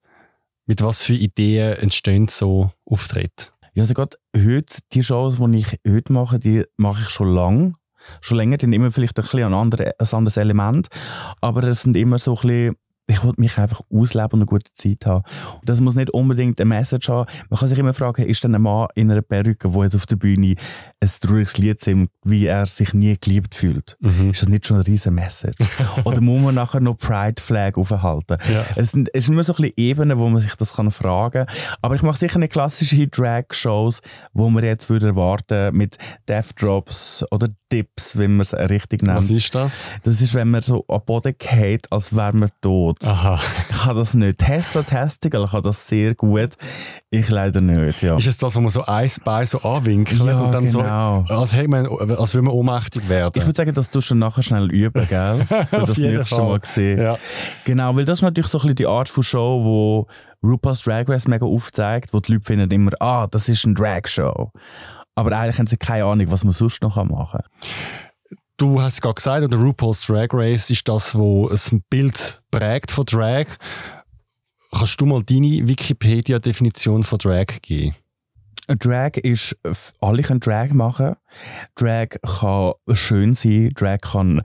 Mit 0.69 0.83
was 0.83 1.01
für 1.01 1.15
Ideen 1.15 1.77
entstehen 1.79 2.27
so 2.27 2.69
Auftritte? 2.85 3.47
Ja, 3.73 3.81
also 3.81 3.95
gerade 3.95 4.17
heute, 4.37 4.77
die 4.93 5.01
Shows, 5.01 5.37
die 5.39 5.57
ich 5.57 5.79
heute 5.87 6.13
mache, 6.13 6.37
die 6.37 6.63
mache 6.77 7.01
ich 7.01 7.09
schon 7.09 7.33
lange. 7.33 7.73
Schon 8.21 8.37
länger, 8.37 8.57
die 8.57 8.67
haben 8.67 8.73
immer 8.73 8.91
vielleicht 8.91 9.17
ein, 9.17 9.23
bisschen 9.23 9.45
ein, 9.45 9.55
andere, 9.55 9.93
ein 9.97 10.07
anderes 10.11 10.37
Element. 10.37 10.87
Aber 11.41 11.63
es 11.63 11.81
sind 11.81 11.97
immer 11.97 12.19
so 12.19 12.33
ein 12.33 12.35
bisschen, 12.35 12.75
ich 13.09 13.23
will 13.23 13.33
mich 13.37 13.57
einfach 13.57 13.81
ausleben 13.91 14.33
und 14.33 14.39
eine 14.39 14.45
gute 14.45 14.71
Zeit 14.71 15.05
haben. 15.05 15.23
Und 15.55 15.67
das 15.67 15.81
muss 15.81 15.95
nicht 15.95 16.11
unbedingt 16.11 16.61
eine 16.61 16.69
Message 16.69 17.09
haben. 17.09 17.29
Man 17.49 17.59
kann 17.59 17.67
sich 17.67 17.79
immer 17.79 17.93
fragen, 17.93 18.23
ist 18.23 18.43
denn 18.43 18.53
ein 18.53 18.61
Mann 18.61 18.87
in 18.95 19.11
einer 19.11 19.21
Perücke, 19.21 19.69
der 19.69 19.83
jetzt 19.83 19.95
auf 19.95 20.05
der 20.05 20.15
Bühne 20.15 20.55
ein 21.01 21.09
trauriges 21.21 21.57
Lied 21.57 21.79
singt, 21.79 22.11
wie 22.23 22.45
er 22.45 22.65
sich 22.67 22.93
nie 22.93 23.17
geliebt 23.19 23.55
fühlt? 23.55 23.97
Ist 24.31 24.43
das 24.43 24.49
nicht 24.49 24.67
schon 24.67 24.77
eine 24.77 24.87
riesen 24.87 25.15
Message? 25.15 25.57
Oder 26.03 26.21
muss 26.21 26.41
man 26.41 26.55
nachher 26.55 26.81
noch 26.81 26.97
Pride 26.97 27.41
Flag 27.41 27.77
aufhalten? 27.77 28.37
Ja. 28.51 28.63
Es 28.75 28.91
sind, 28.91 29.09
es 29.13 29.25
sind 29.25 29.33
immer 29.33 29.43
so 29.43 29.53
ein 29.53 29.57
bisschen 29.57 29.73
Ebenen, 29.77 30.17
wo 30.19 30.29
man 30.29 30.41
sich 30.41 30.55
das 30.55 30.75
kann 30.75 30.91
fragen 30.91 31.45
kann. 31.45 31.55
Aber 31.81 31.95
ich 31.95 32.03
mache 32.03 32.17
sicher 32.17 32.37
nicht 32.37 32.53
klassische 32.53 33.07
Drag-Shows, 33.07 34.01
wo 34.33 34.49
man 34.49 34.63
jetzt 34.63 34.89
würde 34.89 35.07
erwarten 35.07 35.75
mit 35.75 35.97
Death 36.27 36.61
Drops 36.61 37.25
oder 37.31 37.47
Dips, 37.71 38.17
wie 38.17 38.27
man 38.27 38.41
es 38.41 38.53
richtig 38.53 39.03
nennt. 39.03 39.17
Was 39.17 39.29
ist 39.29 39.53
das? 39.53 39.91
Das 40.03 40.21
ist, 40.21 40.33
wenn 40.33 40.49
man 40.49 40.61
so 40.61 40.83
am 40.87 41.01
Boden 41.05 41.35
geht, 41.37 41.91
als 41.91 42.15
wäre 42.15 42.35
man 42.35 42.49
tot. 42.61 42.98
Aha. 43.05 43.39
Ich 43.69 43.77
kann 43.77 43.95
das 43.95 44.13
nicht. 44.13 44.39
Tessa 44.39 44.83
Testigal 44.83 45.45
kann 45.47 45.61
das 45.61 45.87
sehr 45.87 46.15
gut. 46.15 46.49
Ich 47.09 47.29
leider 47.29 47.61
nicht, 47.61 48.01
ja. 48.01 48.17
Ist 48.17 48.27
es 48.27 48.37
das, 48.37 48.55
wo 48.55 48.59
man 48.59 48.69
so 48.71 48.83
ein 48.83 49.09
Bein 49.23 49.45
so 49.45 49.61
anwinkelt 49.61 50.21
Ja, 50.21 50.39
und 50.41 50.51
dann 50.51 50.65
genau. 50.65 51.23
so, 51.25 51.33
als, 51.33 51.53
man, 51.67 51.87
als 51.87 52.33
würde 52.33 52.45
man 52.45 52.53
ohnmächtig 52.53 53.07
werden? 53.07 53.31
Ich 53.35 53.45
würde 53.45 53.55
sagen, 53.55 53.73
das 53.73 53.89
tust 53.89 54.11
du 54.11 54.15
nachher 54.15 54.43
schnell 54.43 54.69
üben, 54.69 55.07
gell? 55.07 55.47
Dass 55.49 55.69
das 55.71 55.97
nächste 55.97 56.25
Fall. 56.25 56.45
Mal 56.45 56.59
gesehen. 56.59 57.01
Ja. 57.01 57.17
Genau, 57.63 57.95
weil 57.95 58.03
das 58.03 58.19
ist 58.19 58.23
natürlich 58.23 58.49
so 58.49 58.57
ein 58.57 58.63
bisschen 58.63 58.75
die 58.75 58.87
Art 58.87 59.07
von 59.07 59.23
Show, 59.23 59.63
wo 59.63 60.07
RuPaul's 60.43 60.83
Drag 60.83 61.07
Race 61.07 61.27
mega 61.27 61.45
aufzeigt, 61.45 62.13
wo 62.13 62.19
die 62.19 62.33
Leute 62.33 62.45
finden 62.45 62.69
immer, 62.71 62.91
ah, 62.99 63.27
das 63.27 63.47
ist 63.47 63.63
eine 63.65 63.75
Drag-Show. 63.75 64.51
Aber 65.15 65.37
eigentlich 65.37 65.57
haben 65.57 65.67
sie 65.67 65.77
keine 65.77 66.05
Ahnung, 66.05 66.31
was 66.31 66.43
man 66.43 66.53
sonst 66.53 66.81
noch 66.81 66.95
machen 66.97 67.39
kann. 67.39 67.69
Du 68.59 68.81
hast 68.81 69.01
gerade 69.01 69.15
gesagt, 69.15 69.41
oder 69.45 69.57
RuPaul's 69.57 70.05
Drag 70.05 70.27
Race 70.33 70.69
ist 70.69 70.85
das, 70.85 71.15
wo 71.15 71.47
ein 71.47 71.81
Bild 71.89 72.43
prägt 72.51 72.91
von 72.91 73.05
Drag. 73.05 73.45
Kannst 74.77 74.99
du 74.99 75.05
mal 75.05 75.23
deine 75.23 75.65
Wikipedia-Definition 75.65 77.03
von 77.03 77.19
Drag 77.19 77.45
geben? 77.61 77.95
Drag 78.67 79.11
ist, 79.15 79.55
alle 80.01 80.23
können 80.23 80.41
Drag 80.41 80.71
machen. 80.71 81.15
Drag 81.75 82.09
kann 82.21 82.73
schön 82.91 83.33
sein, 83.33 83.69
Drag 83.75 84.01
kann 84.01 84.41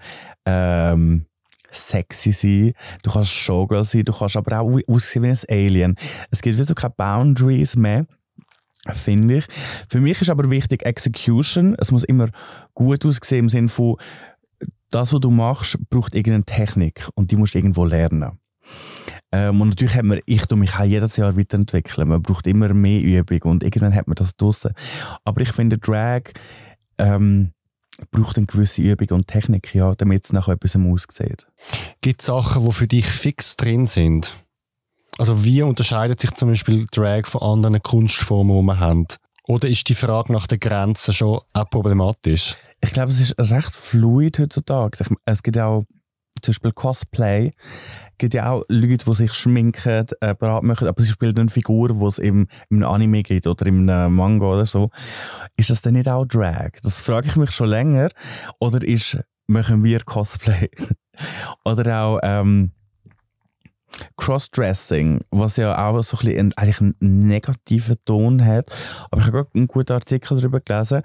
ähm, 0.47 1.27
sexy 1.73 2.31
sein, 2.33 2.73
du 3.03 3.11
kannst 3.11 3.33
Showgirl 3.33 3.83
sein, 3.83 4.05
du 4.05 4.13
kannst 4.13 4.37
aber 4.37 4.61
auch 4.61 4.79
aussehen 4.87 5.25
wie 5.25 5.31
ein 5.31 5.39
Alien. 5.49 5.97
Es 6.31 6.41
gibt 6.41 6.57
also 6.57 6.75
keine 6.75 6.95
Boundaries 6.97 7.75
mehr, 7.75 8.07
finde 8.93 9.39
ich. 9.39 9.47
Für 9.89 10.01
mich 10.01 10.21
ist 10.21 10.31
aber 10.31 10.51
wichtig 10.51 10.85
Execution. 10.85 11.75
Es 11.79 11.91
muss 11.91 12.05
immer 12.05 12.29
gut 12.75 13.05
aussehen 13.07 13.41
im 13.41 13.49
Sinne 13.49 13.69
von, 13.69 13.97
das, 14.91 15.13
was 15.13 15.21
du 15.21 15.31
machst, 15.31 15.79
braucht 15.91 16.15
irgendeine 16.15 16.45
Technik 16.45 17.09
und 17.15 17.31
die 17.31 17.37
musst 17.37 17.55
du 17.55 17.59
irgendwo 17.59 17.85
lernen. 17.85 18.39
Ähm, 19.33 19.61
und 19.61 19.71
natürlich 19.71 19.95
hat 19.95 20.05
man, 20.05 20.21
ich 20.27 20.47
tu 20.47 20.57
mich 20.57 20.75
auch 20.77 20.85
jedes 20.85 21.17
Jahr 21.17 21.37
weiterentwickeln. 21.37 22.09
Man 22.09 22.23
braucht 22.23 22.47
immer 22.47 22.73
mehr 22.73 23.01
Übung 23.01 23.43
und 23.51 23.63
irgendwann 23.65 23.95
hat 23.95 24.07
man 24.07 24.15
das 24.15 24.37
draussen. 24.37 24.73
Aber 25.25 25.41
ich 25.41 25.51
finde, 25.51 25.79
Drag 25.79 26.23
ähm, 26.99 27.53
braucht 28.11 28.37
eine 28.37 28.47
gewisse 28.47 28.83
Übung 28.83 29.09
und 29.09 29.27
Technik, 29.27 29.75
ja, 29.75 29.95
damit 29.95 30.25
es 30.25 30.33
nach 30.33 30.49
etwas 30.49 30.77
aussieht. 30.77 31.47
Gibt 32.01 32.21
es 32.21 32.27
Sachen, 32.27 32.65
die 32.65 32.73
für 32.73 32.87
dich 32.87 33.07
fix 33.07 33.57
drin 33.57 33.87
sind? 33.87 34.33
Also 35.19 35.45
wie 35.45 35.63
unterscheidet 35.63 36.21
sich 36.21 36.33
zum 36.33 36.49
Beispiel 36.49 36.87
Drag 36.91 37.27
von 37.27 37.43
anderen 37.43 37.81
Kunstformen, 37.83 38.61
die 38.61 38.67
wir 38.67 38.81
haben? 38.81 39.07
Oder 39.47 39.69
ist 39.69 39.89
die 39.89 39.95
Frage 39.95 40.33
nach 40.33 40.47
den 40.47 40.59
Grenzen 40.59 41.13
schon 41.13 41.39
auch 41.53 41.71
problematisch? 41.71 42.57
Ich 42.81 42.93
glaube, 42.93 43.13
es 43.13 43.21
ist 43.21 43.39
recht 43.39 43.73
fluid 43.73 44.39
heutzutage. 44.39 45.05
Es 45.27 45.43
gibt 45.43 45.59
auch 45.59 45.85
zum 46.41 46.53
Beispiel 46.53 46.73
Cosplay. 46.73 47.53
Es 48.13 48.19
gibt 48.19 48.35
ja 48.35 48.51
auch 48.51 48.65
Leute, 48.69 49.05
die 49.05 49.15
sich 49.15 49.35
schminken, 49.35 50.07
äh, 50.21 50.35
bereit 50.35 50.63
machen, 50.63 50.89
aber 50.89 51.03
sie 51.03 51.11
spielen 51.13 51.37
eine 51.39 51.49
Figur, 51.49 51.89
die 51.91 52.05
es 52.05 52.19
im, 52.19 52.49
im 52.71 52.83
Anime 52.85 53.23
gibt 53.23 53.47
oder 53.47 53.67
im 53.67 53.85
Manga 53.85 54.47
oder 54.47 54.67
so. 54.67 54.91
Ist 55.57 55.71
das 55.71 55.83
denn 55.83 55.95
nicht 55.95 56.09
auch 56.09 56.27
Drag? 56.27 56.73
Das 56.83 57.01
frage 57.01 57.29
ich 57.29 57.37
mich 57.37 57.51
schon 57.51 57.69
länger. 57.69 58.09
Oder 58.61 58.83
ist, 58.83 59.19
machen 59.47 59.85
wir 59.85 60.01
Cosplay? 60.01 60.71
oder 61.65 62.03
auch, 62.03 62.21
ähm, 62.23 62.73
Crossdressing, 64.17 65.21
was 65.31 65.57
ja 65.57 65.89
auch 65.89 66.03
so 66.03 66.17
ein 66.17 66.27
bisschen 66.27 66.53
eigentlich 66.57 66.81
einen 66.81 66.97
negativen 67.01 67.97
Ton 68.05 68.45
hat. 68.45 68.71
Aber 69.11 69.21
ich 69.21 69.27
habe 69.27 69.39
gerade 69.39 69.51
einen 69.55 69.67
guten 69.67 69.93
Artikel 69.93 70.39
darüber 70.39 70.61
gelesen 70.61 71.03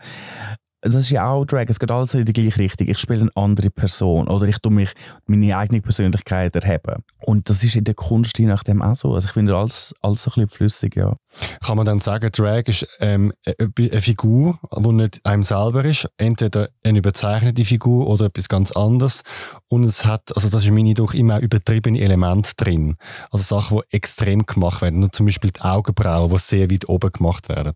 das 0.81 0.95
ist 0.95 1.09
ja 1.09 1.29
auch 1.29 1.45
Drag, 1.45 1.65
es 1.67 1.79
geht 1.79 1.91
alles 1.91 2.13
in 2.13 2.25
die 2.25 2.33
gleiche 2.33 2.57
Richtung. 2.57 2.87
Ich 2.87 2.97
spiele 2.97 3.21
eine 3.21 3.31
andere 3.35 3.69
Person 3.69 4.27
oder 4.27 4.47
ich 4.47 4.59
tue 4.59 4.71
mich 4.71 4.93
meine 5.25 5.57
eigene 5.57 5.81
Persönlichkeit 5.81 6.55
erheben. 6.55 7.03
Und 7.19 7.49
das 7.49 7.63
ist 7.63 7.75
in 7.75 7.83
der 7.83 7.95
Kunst 7.95 8.39
je 8.39 8.45
nachdem 8.45 8.81
auch 8.81 8.95
so. 8.95 9.13
Also 9.13 9.27
ich 9.27 9.33
finde 9.33 9.55
alles, 9.57 9.93
alles 10.01 10.25
ein 10.25 10.31
bisschen 10.31 10.47
flüssig, 10.47 10.95
ja. 10.95 11.17
Kann 11.63 11.77
man 11.77 11.85
dann 11.85 11.99
sagen, 11.99 12.31
Drag 12.31 12.63
ist 12.67 12.87
ähm, 13.01 13.33
e-, 13.45 13.55
eine 13.77 14.01
Figur, 14.01 14.57
die 14.77 14.91
nicht 14.93 15.25
einem 15.25 15.43
selber 15.43 15.83
ist, 15.83 16.09
entweder 16.17 16.69
eine 16.83 16.99
überzeichnete 16.99 17.65
Figur 17.65 18.07
oder 18.07 18.27
etwas 18.27 18.47
ganz 18.47 18.71
anderes. 18.71 19.23
Und 19.67 19.83
es 19.83 20.05
hat, 20.05 20.35
also 20.35 20.49
das 20.49 20.63
ist 20.63 20.71
meine 20.71 20.93
doch 20.93 21.13
immer 21.13 21.39
übertriebene 21.39 21.99
Elemente 21.99 22.51
drin. 22.55 22.95
Also 23.31 23.55
Sachen, 23.55 23.81
die 23.81 23.95
extrem 23.97 24.45
gemacht 24.45 24.81
werden. 24.81 25.03
Und 25.03 25.13
zum 25.13 25.25
Beispiel 25.25 25.51
die 25.51 25.61
Augenbrauen, 25.61 26.29
die 26.29 26.37
sehr 26.37 26.71
weit 26.71 26.87
oben 26.87 27.11
gemacht 27.11 27.49
werden. 27.49 27.73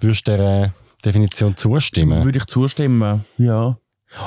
Würdest 0.00 0.28
du 0.28 0.72
Definition 1.04 1.56
zustimmen? 1.56 2.24
Würde 2.24 2.38
ich 2.38 2.46
zustimmen, 2.46 3.24
ja. 3.38 3.78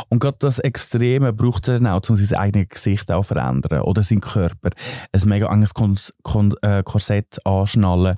Und 0.10 0.19
gerade 0.19 0.38
das 0.39 0.60
Extreme 0.60 1.34
braucht 1.34 1.67
es 1.67 1.75
dann 1.75 1.88
auch, 1.88 2.01
um 2.10 2.15
sein 2.15 2.38
eigenes 2.38 2.69
Gesicht 2.69 3.12
auch 3.12 3.23
verändern 3.23 3.82
oder 3.82 4.03
seinen 4.03 4.21
Körper. 4.21 4.69
Ein 5.12 5.21
mega 5.25 5.51
enges 5.51 5.71
äh, 6.62 6.84
Korsett 6.84 7.45
anschnallen, 7.45 8.17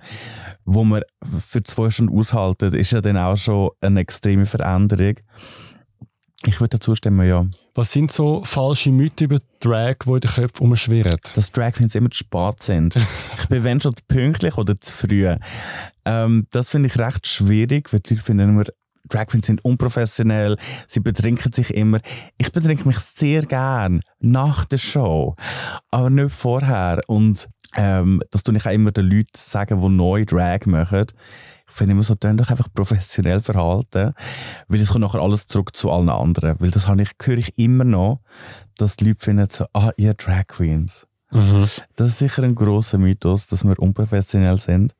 wo 0.66 0.84
man 0.84 1.04
für 1.40 1.64
zwei 1.64 1.90
Stunden 1.90 2.18
aushalten, 2.18 2.74
ist 2.74 2.92
ja 2.92 3.02
dann 3.02 3.18
auch 3.18 3.38
schon 3.38 3.70
eine 3.80 4.00
extreme 4.02 4.46
Veränderung. 4.46 5.16
Ich 6.46 6.60
würde 6.60 6.78
dazu 6.78 6.96
stimmen, 6.96 7.28
ja. 7.28 7.46
Was 7.74 7.94
sind 7.94 8.12
so 8.12 8.44
falsche 8.44 8.92
Mythen 8.92 9.28
über 9.28 9.40
Drag, 9.62 9.96
die 10.06 10.10
in 10.10 10.20
den 10.20 10.30
Köpfen 10.30 10.66
umschwirren? 10.66 11.18
Dass 11.36 11.54
Drag-Queens 11.54 11.96
immer 11.96 12.12
zu 12.12 12.18
spät 12.18 12.62
sind. 12.62 12.96
ich 13.38 13.48
bin 13.48 13.64
wenn 13.64 13.80
schon 13.80 13.96
pünktlich 14.10 14.58
oder 14.58 14.80
zu 14.80 14.92
früh. 14.92 15.34
Ähm, 16.04 16.48
das 16.52 16.70
finde 16.70 16.88
ich 16.88 17.00
recht 17.00 17.26
schwierig, 17.28 17.94
weil 17.94 18.02
die 18.02 18.16
Leute 18.16 18.26
finden 18.26 18.50
immer, 18.50 18.66
Drag 19.08 19.28
Queens 19.28 19.46
sind 19.46 19.64
unprofessionell, 19.64 20.58
sie 20.88 21.00
betrinken 21.00 21.54
sich 21.54 21.74
immer. 21.74 22.02
Ich 22.38 22.52
betrinke 22.52 22.86
mich 22.86 22.98
sehr 22.98 23.46
gern 23.46 24.02
nach 24.20 24.66
der 24.66 24.78
Show, 24.78 25.36
aber 25.92 26.10
nicht 26.10 26.36
vorher. 26.36 27.02
Und 27.08 27.48
ähm, 27.78 28.22
das 28.32 28.44
tue 28.44 28.58
ich 28.58 28.66
auch 28.66 28.72
immer 28.72 28.92
den 28.92 29.10
Leuten 29.10 29.30
sagen, 29.34 29.82
die 29.82 29.90
neu 29.90 30.26
Drag 30.26 30.66
machen 30.66 31.08
finde 31.74 31.94
immer 31.94 32.04
so, 32.04 32.16
dann 32.16 32.38
doch 32.38 32.50
einfach 32.50 32.68
professionell 32.74 33.42
verhalten, 33.42 34.14
weil 34.68 34.80
es 34.80 34.90
kommt 34.90 35.02
nachher 35.02 35.22
alles 35.22 35.48
zurück 35.48 35.76
zu 35.76 35.92
allen 35.92 36.10
anderen. 36.10 36.60
Weil 36.60 36.72
das 36.72 36.88
habe 36.88 37.02
ich, 37.02 37.12
höre 37.22 37.38
ich 37.38 37.58
immer 37.58 37.84
noch, 37.84 38.22
dass 38.78 38.98
die 38.98 39.06
Leute 39.06 39.24
finden 39.24 39.48
so, 39.50 39.66
ah, 39.74 39.92
ihr 39.98 40.14
Drag 40.14 40.48
Queens. 40.48 41.08
Mhm. 41.32 41.66
Das 41.96 42.08
ist 42.08 42.20
sicher 42.20 42.44
ein 42.44 42.56
grosser 42.56 42.98
Mythos, 42.98 43.48
dass 43.48 43.64
wir 43.64 43.80
unprofessionell 43.80 44.58
sind. 44.58 44.94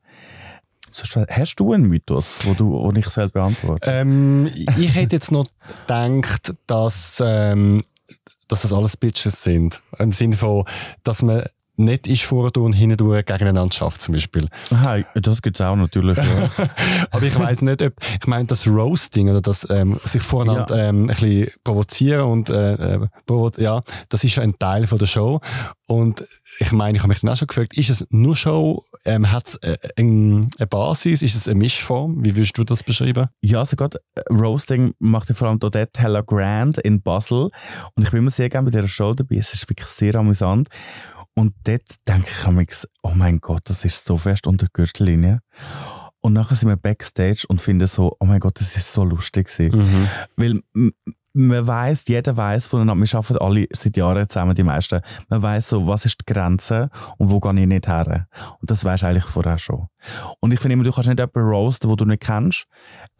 Hast 1.30 1.58
du 1.58 1.72
einen 1.72 1.88
Mythos, 1.88 2.40
wo, 2.44 2.52
du, 2.52 2.70
wo 2.70 2.92
ich 2.92 3.06
selbst 3.06 3.32
beantworte? 3.32 3.90
Ähm, 3.90 4.50
ich 4.54 4.94
hätte 4.94 5.16
jetzt 5.16 5.32
noch 5.32 5.46
gedacht, 5.86 6.54
dass, 6.66 7.22
ähm, 7.24 7.82
dass 8.48 8.62
das 8.62 8.72
alles 8.74 8.98
Bitches 8.98 9.42
sind. 9.42 9.80
Im 9.98 10.12
Sinne 10.12 10.36
von, 10.36 10.64
dass 11.02 11.22
man 11.22 11.44
nicht 11.76 12.06
ist 12.06 12.22
vor 12.22 12.54
und 12.56 12.72
hinten 12.74 13.08
gegeneinander 13.24 13.72
schafft, 13.72 14.02
zum 14.02 14.14
Beispiel. 14.14 14.48
Aha, 14.70 14.98
das 15.14 15.42
gibt 15.42 15.58
es 15.58 15.66
auch 15.66 15.76
natürlich. 15.76 16.18
Ja. 16.18 16.24
Aber 17.10 17.22
ich 17.22 17.38
weiß 17.38 17.62
nicht, 17.62 17.82
ob, 17.82 17.94
ich 18.20 18.26
meine, 18.26 18.46
das 18.46 18.66
Roasting 18.66 19.30
oder 19.30 19.40
das 19.40 19.68
ähm, 19.70 19.98
sich 20.04 20.22
voreinander 20.22 20.76
ja. 20.76 20.88
ähm, 20.88 21.04
ein 21.04 21.06
bisschen 21.08 21.48
provozieren 21.64 22.26
und 22.26 22.50
äh, 22.50 22.74
äh 22.74 23.06
provo 23.26 23.50
ja, 23.56 23.82
das 24.08 24.24
ist 24.24 24.38
ein 24.38 24.58
Teil 24.58 24.86
von 24.86 24.98
der 24.98 25.06
Show. 25.06 25.40
Und 25.86 26.24
ich 26.58 26.72
meine, 26.72 26.96
ich 26.96 27.02
habe 27.02 27.08
mich 27.08 27.20
dann 27.20 27.30
auch 27.30 27.36
schon 27.36 27.48
gefragt, 27.48 27.76
ist 27.76 27.90
es 27.90 28.06
nur 28.10 28.36
Show, 28.36 28.84
ähm, 29.04 29.30
hat 29.30 29.48
es 29.48 29.56
äh, 29.56 29.76
eine 29.96 30.66
Basis, 30.68 31.22
ist 31.22 31.34
es 31.34 31.48
eine 31.48 31.58
Mischform? 31.58 32.24
Wie 32.24 32.36
würdest 32.36 32.56
du 32.56 32.64
das 32.64 32.84
beschreiben? 32.84 33.28
Ja, 33.40 33.58
also 33.58 33.76
gerade 33.76 33.98
äh, 34.14 34.22
Roasting 34.32 34.94
macht 34.98 35.28
ja 35.28 35.34
vor 35.34 35.48
allem 35.48 35.58
dort 35.58 35.76
Hella 35.98 36.20
Grand 36.22 36.78
in 36.78 37.02
Basel. 37.02 37.50
Und 37.94 38.04
ich 38.04 38.10
bin 38.10 38.20
immer 38.20 38.30
sehr 38.30 38.48
gerne 38.48 38.70
bei 38.70 38.78
dieser 38.78 38.88
Show 38.88 39.12
dabei. 39.12 39.36
Es 39.36 39.54
ist 39.54 39.68
wirklich 39.68 39.88
sehr 39.88 40.14
amüsant. 40.14 40.68
Und 41.34 41.54
dort 41.64 42.06
denke 42.06 42.28
ich 42.28 42.46
mir, 42.50 42.66
oh 43.02 43.12
mein 43.14 43.40
Gott, 43.40 43.62
das 43.64 43.84
ist 43.84 44.04
so 44.04 44.16
fest 44.16 44.46
unter 44.46 44.66
der 44.66 44.70
Gürtellinie. 44.72 45.40
Und 46.20 46.34
nachher 46.34 46.54
sind 46.54 46.68
wir 46.68 46.76
Backstage 46.76 47.44
und 47.48 47.60
finden 47.60 47.86
so, 47.86 48.16
oh 48.20 48.24
mein 48.24 48.40
Gott, 48.40 48.60
das 48.60 48.76
ist 48.76 48.92
so 48.92 49.04
lustig 49.04 49.48
Mhm. 49.58 50.08
Weil 50.36 50.62
man 51.34 51.66
weiß, 51.66 52.06
jeder 52.08 52.36
weiß 52.36 52.66
voneinander, 52.66 53.04
wir 53.04 53.18
arbeiten 53.18 53.38
alle 53.38 53.66
seit 53.72 53.96
Jahren 53.96 54.28
zusammen, 54.28 54.54
die 54.54 54.62
meisten. 54.62 55.00
Man 55.28 55.42
weiß 55.42 55.70
so, 55.70 55.86
was 55.86 56.04
ist 56.04 56.20
die 56.20 56.32
Grenze 56.32 56.90
und 57.16 57.30
wo 57.30 57.40
gehe 57.40 57.58
ich 57.60 57.66
nicht 57.66 57.88
her. 57.88 58.28
Und 58.60 58.70
das 58.70 58.84
weiß 58.84 59.04
eigentlich 59.04 59.24
vorher 59.24 59.58
schon. 59.58 59.88
Und 60.40 60.52
ich 60.52 60.60
finde 60.60 60.74
immer, 60.74 60.84
du 60.84 60.92
kannst 60.92 61.08
nicht 61.08 61.18
jemanden 61.18 61.40
roasten, 61.40 61.88
den 61.88 61.96
du 61.96 62.04
nicht 62.04 62.22
kennst. 62.22 62.66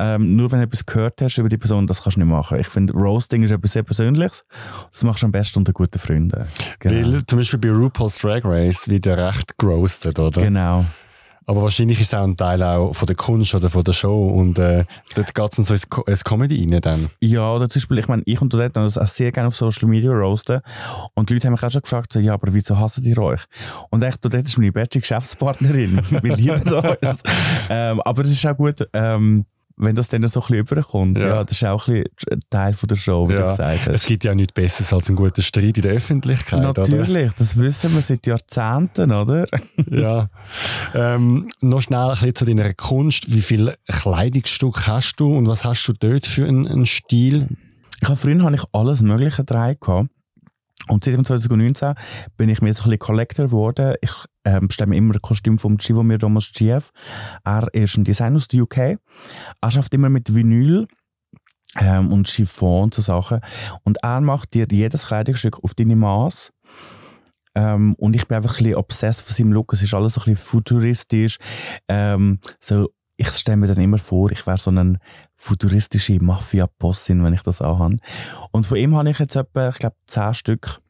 Ähm, 0.02 0.34
nur 0.34 0.50
wenn 0.50 0.58
du 0.58 0.64
etwas 0.64 0.84
gehört 0.84 1.22
hast 1.22 1.38
über 1.38 1.48
die 1.48 1.56
Person, 1.56 1.86
das 1.86 2.02
kannst 2.02 2.16
du 2.16 2.22
nicht 2.22 2.28
machen. 2.28 2.58
Ich 2.58 2.66
finde, 2.66 2.92
Roasting 2.92 3.44
ist 3.44 3.52
etwas 3.52 3.72
sehr 3.72 3.84
Persönliches. 3.84 4.44
Das 4.90 5.04
machst 5.04 5.22
du 5.22 5.26
am 5.26 5.32
besten 5.32 5.60
unter 5.60 5.72
guten 5.72 6.00
Freunden. 6.00 6.44
Genau. 6.80 7.12
Weil 7.12 7.24
zum 7.24 7.38
Beispiel 7.38 7.60
bei 7.60 7.70
RuPaul's 7.70 8.18
Drag 8.18 8.44
Race 8.44 8.88
wird 8.88 9.06
er 9.06 9.28
recht 9.28 9.56
geroastet, 9.58 10.18
oder? 10.18 10.42
Genau. 10.42 10.84
Aber 11.46 11.62
wahrscheinlich 11.62 12.00
ist 12.00 12.08
es 12.08 12.14
auch 12.14 12.24
ein 12.24 12.34
Teil 12.34 12.62
auch 12.62 12.92
von 12.92 13.06
der 13.06 13.14
Kunst 13.14 13.54
oder 13.54 13.68
von 13.68 13.84
der 13.84 13.92
Show 13.92 14.28
und 14.28 14.58
äh, 14.58 14.84
dort 15.14 15.34
geht 15.34 15.50
es 15.50 15.56
dann 15.56 15.64
so 15.64 15.74
ins, 15.74 15.86
ins 16.06 16.24
Comedy 16.24 16.60
rein 16.60 16.80
dann. 16.80 17.08
Ja, 17.20 17.52
oder 17.52 17.68
zum 17.68 17.80
Beispiel, 17.80 17.98
ich 17.98 18.08
meine, 18.08 18.22
ich 18.26 18.40
und 18.40 18.52
du 18.52 18.58
dort 18.58 18.76
das 18.76 18.98
auch 18.98 19.06
sehr 19.06 19.32
gerne 19.32 19.48
auf 19.48 19.56
Social 19.56 19.88
Media 19.88 20.10
roasten 20.12 20.60
und 21.14 21.30
die 21.30 21.34
Leute 21.34 21.46
haben 21.46 21.54
mich 21.54 21.62
auch 21.62 21.70
schon 21.70 21.82
gefragt, 21.82 22.12
so, 22.12 22.20
ja, 22.20 22.34
aber 22.34 22.54
wieso 22.54 22.78
hassen 22.78 23.02
die 23.02 23.16
euch? 23.18 23.42
Und 23.90 24.02
echt, 24.02 24.24
du 24.24 24.28
dort 24.28 24.46
ist 24.46 24.56
meine 24.56 24.72
beste 24.72 25.00
Geschäftspartnerin, 25.00 26.00
wir 26.22 26.36
lieben 26.36 26.72
uns. 26.72 27.22
ähm, 27.68 28.00
aber 28.02 28.24
es 28.24 28.30
ist 28.30 28.46
auch 28.46 28.56
gut, 28.56 28.86
ähm, 28.92 29.44
wenn 29.82 29.94
das 29.94 30.08
dann 30.08 30.26
so 30.28 30.40
ein 30.40 30.46
bisschen 30.46 30.58
überkommt, 30.58 31.20
ja. 31.20 31.28
ja. 31.28 31.44
das 31.44 31.56
ist 31.56 31.64
auch 31.64 31.88
ein 31.88 32.04
bisschen 32.04 32.40
Teil 32.50 32.74
von 32.74 32.88
der 32.88 32.96
Show, 32.96 33.28
wie 33.28 33.34
ja. 33.34 33.42
du 33.42 33.48
gesagt 33.48 33.86
hast. 33.86 33.94
Es 33.94 34.06
gibt 34.06 34.24
ja 34.24 34.34
nichts 34.34 34.52
Besseres 34.52 34.92
als 34.92 35.08
ein 35.08 35.16
guter 35.16 35.42
Streit 35.42 35.76
in 35.76 35.82
der 35.82 35.92
Öffentlichkeit, 35.92 36.62
Natürlich, 36.62 37.26
oder? 37.26 37.34
das 37.38 37.56
wissen 37.56 37.94
wir 37.94 38.02
seit 38.02 38.26
Jahrzehnten, 38.26 39.12
oder? 39.12 39.46
ja. 39.90 40.28
Ähm, 40.94 41.48
noch 41.60 41.80
schnell 41.80 41.98
ein 41.98 42.10
bisschen 42.10 42.34
zu 42.34 42.44
deiner 42.44 42.72
Kunst. 42.74 43.34
Wie 43.34 43.42
viele 43.42 43.76
Kleidungsstücke 43.86 44.86
hast 44.86 45.16
du 45.16 45.36
und 45.36 45.48
was 45.48 45.64
hast 45.64 45.86
du 45.88 45.92
dort 45.92 46.26
für 46.26 46.46
einen, 46.46 46.66
einen 46.66 46.86
Stil? 46.86 47.48
Ich 48.00 48.08
habe 48.08 48.16
früher 48.16 48.42
habe 48.42 48.54
ich 48.54 48.64
alles 48.72 49.02
Mögliche 49.02 49.44
drei 49.44 49.74
gehabt. 49.74 50.08
Und 50.88 51.04
seit 51.04 51.14
2019 51.14 51.94
bin 52.36 52.48
ich 52.48 52.60
mir 52.60 52.72
so 52.74 52.82
ein 52.82 52.90
bisschen 52.90 52.98
Collector 52.98 53.46
geworden. 53.46 53.94
Ich 54.00 54.12
ähm, 54.44 54.68
bestelle 54.68 54.90
mir 54.90 54.96
immer 54.96 55.14
ein 55.14 55.22
Kostüm 55.22 55.58
vom 55.58 55.78
Chivomir 55.78 56.18
Thomas 56.18 56.52
GF. 56.52 56.90
Er 57.44 57.68
ist 57.72 57.96
ein 57.96 58.04
Designer 58.04 58.36
aus 58.36 58.48
der 58.48 58.62
UK. 58.62 58.78
Er 58.78 59.70
schafft 59.70 59.94
immer 59.94 60.10
mit 60.10 60.34
Vinyl 60.34 60.86
ähm, 61.80 62.12
und 62.12 62.28
Chiffon 62.28 62.84
und 62.84 62.94
so 62.94 63.02
Sachen. 63.02 63.40
Und 63.84 63.98
er 64.02 64.20
macht 64.20 64.54
dir 64.54 64.66
jedes 64.70 65.06
Kleidungsstück 65.06 65.62
auf 65.62 65.74
deine 65.74 65.96
Maß. 65.96 66.52
Ähm, 67.54 67.94
und 67.98 68.16
ich 68.16 68.26
bin 68.26 68.36
einfach 68.36 68.52
ein 68.52 68.64
bisschen 68.64 68.76
obsessed 68.76 69.24
von 69.26 69.34
seinem 69.34 69.52
Look. 69.52 69.72
Es 69.72 69.82
ist 69.82 69.94
alles 69.94 70.14
so 70.14 70.20
ein 70.22 70.32
bisschen 70.32 70.46
futuristisch. 70.46 71.38
Ähm, 71.88 72.38
so, 72.60 72.90
ich 73.16 73.28
stelle 73.28 73.58
mir 73.58 73.68
dann 73.68 73.82
immer 73.82 73.98
vor, 73.98 74.30
ich 74.32 74.46
wäre 74.46 74.56
so 74.56 74.70
ein 74.70 74.98
futuristische 75.36 76.18
Mafia-Bossin, 76.20 77.22
wenn 77.22 77.34
ich 77.34 77.42
das 77.42 77.60
anhabe. 77.60 77.98
Und 78.50 78.66
von 78.66 78.78
ihm 78.78 78.96
habe 78.96 79.10
ich 79.10 79.18
jetzt 79.18 79.36
etwa, 79.36 79.68
ich 79.68 79.78
glaube, 79.78 79.96
zehn 80.06 80.34
Stück, 80.34 80.80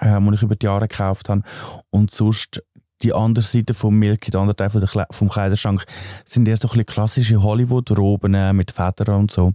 äh, 0.00 0.20
die 0.20 0.34
ich 0.34 0.42
über 0.42 0.56
die 0.56 0.66
Jahre 0.66 0.88
gekauft 0.88 1.28
habe. 1.28 1.42
Und 1.90 2.10
sonst 2.10 2.62
die 3.02 3.14
andere 3.14 3.42
Seite 3.42 3.74
vom 3.74 3.98
Milky, 3.98 4.30
der 4.30 4.40
andere 4.40 4.56
Teil 4.56 4.70
vom, 4.70 4.84
Kle 4.84 5.06
vom 5.10 5.28
Kleiderschrank, 5.28 5.84
sind 6.24 6.46
eher 6.46 6.56
so 6.56 6.68
ein 6.68 6.70
bisschen 6.70 6.86
klassische 6.86 7.42
Hollywood-Roben 7.42 8.34
äh, 8.34 8.52
mit 8.52 8.70
Federn 8.70 9.20
und 9.20 9.30
so. 9.30 9.54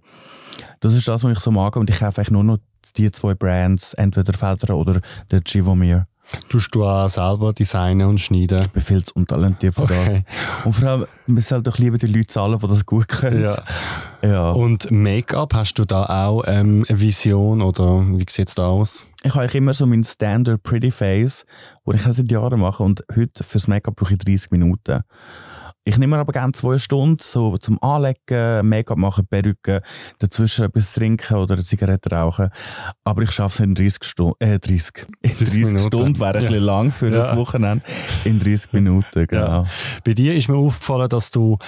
Das 0.79 0.93
ist 0.93 1.07
das, 1.07 1.23
was 1.23 1.31
ich 1.31 1.39
so 1.39 1.51
mag. 1.51 1.75
Und 1.75 1.89
ich 1.89 1.99
kaufe 1.99 2.21
eigentlich 2.21 2.31
nur 2.31 2.43
noch 2.43 2.57
die 2.95 3.11
zwei 3.11 3.33
Brands, 3.33 3.93
entweder 3.93 4.33
Federn 4.33 4.75
oder 4.75 5.01
der 5.31 5.41
Givomir. 5.41 6.07
Tust 6.49 6.73
du 6.73 6.83
auch 6.83 7.07
selber 7.07 7.53
designen 7.53 8.07
und 8.07 8.19
schneiden? 8.19 8.63
Ich 8.63 8.69
bin 8.69 8.81
viel 8.81 9.03
zu 9.03 9.13
untalentiert 9.15 9.75
für 9.75 9.83
okay. 9.83 10.23
das. 10.25 10.65
Und 10.65 10.73
vor 10.73 10.89
allem, 10.89 11.05
man 11.27 11.41
soll 11.41 11.61
doch 11.61 11.77
lieber 11.77 11.99
die 11.99 12.07
Leute 12.07 12.27
zahlen, 12.27 12.57
die 12.57 12.67
das 12.67 12.85
gut 12.85 13.07
können. 13.07 13.43
Ja. 13.43 13.55
Ja. 14.25 14.51
Und 14.51 14.89
Make-up, 14.91 15.53
hast 15.53 15.75
du 15.75 15.85
da 15.85 16.27
auch 16.27 16.43
ähm, 16.47 16.85
eine 16.87 16.99
Vision 16.99 17.61
oder 17.61 18.05
wie 18.07 18.25
sieht 18.29 18.47
es 18.47 18.55
da 18.55 18.67
aus? 18.67 19.07
Ich 19.23 19.33
habe 19.35 19.45
immer 19.57 19.73
so 19.73 19.85
mein 19.85 20.03
Standard 20.03 20.63
Pretty 20.63 20.91
Face, 20.91 21.45
wo 21.83 21.93
ich 21.93 22.01
seit 22.01 22.31
Jahren 22.31 22.59
mache 22.59 22.83
und 22.83 23.03
heute 23.15 23.43
fürs 23.43 23.67
Make-up 23.67 23.95
brauche 23.95 24.13
ich 24.13 24.19
30 24.19 24.51
Minuten. 24.51 25.01
Ich 25.87 25.99
nehme 25.99 26.15
mir 26.15 26.21
aber 26.21 26.31
gerne 26.31 26.51
zwei 26.53 26.79
Stunden 26.79 27.17
so 27.21 27.59
zum 27.59 27.81
Anlegen, 27.83 28.67
Make-up 28.67 28.97
machen, 28.97 29.27
Perücke, 29.27 29.83
dazwischen 30.17 30.65
etwas 30.65 30.93
trinken 30.93 31.35
oder 31.35 31.53
eine 31.53 31.63
Zigarette 31.63 32.09
rauchen. 32.09 32.49
Aber 33.03 33.21
ich 33.21 33.31
schaffe 33.31 33.61
es 33.61 33.67
in 33.67 33.75
30 33.75 34.03
Stunden, 34.03 34.35
äh, 34.39 34.57
30, 34.57 35.07
in 35.21 35.31
30 35.37 35.81
Stunden 35.81 36.19
wäre 36.19 36.39
ein 36.39 36.43
ja. 36.43 36.49
bisschen 36.49 36.63
lang 36.63 36.91
für 36.91 37.09
ja. 37.09 37.17
das 37.17 37.35
Wochenende. 37.35 37.85
In 38.23 38.39
30 38.39 38.73
Minuten, 38.73 39.27
genau. 39.27 39.45
Ja. 39.45 39.65
Bei 40.03 40.13
dir 40.13 40.33
ist 40.33 40.49
mir 40.49 40.57
aufgefallen, 40.57 41.07
dass 41.07 41.29
du, 41.29 41.59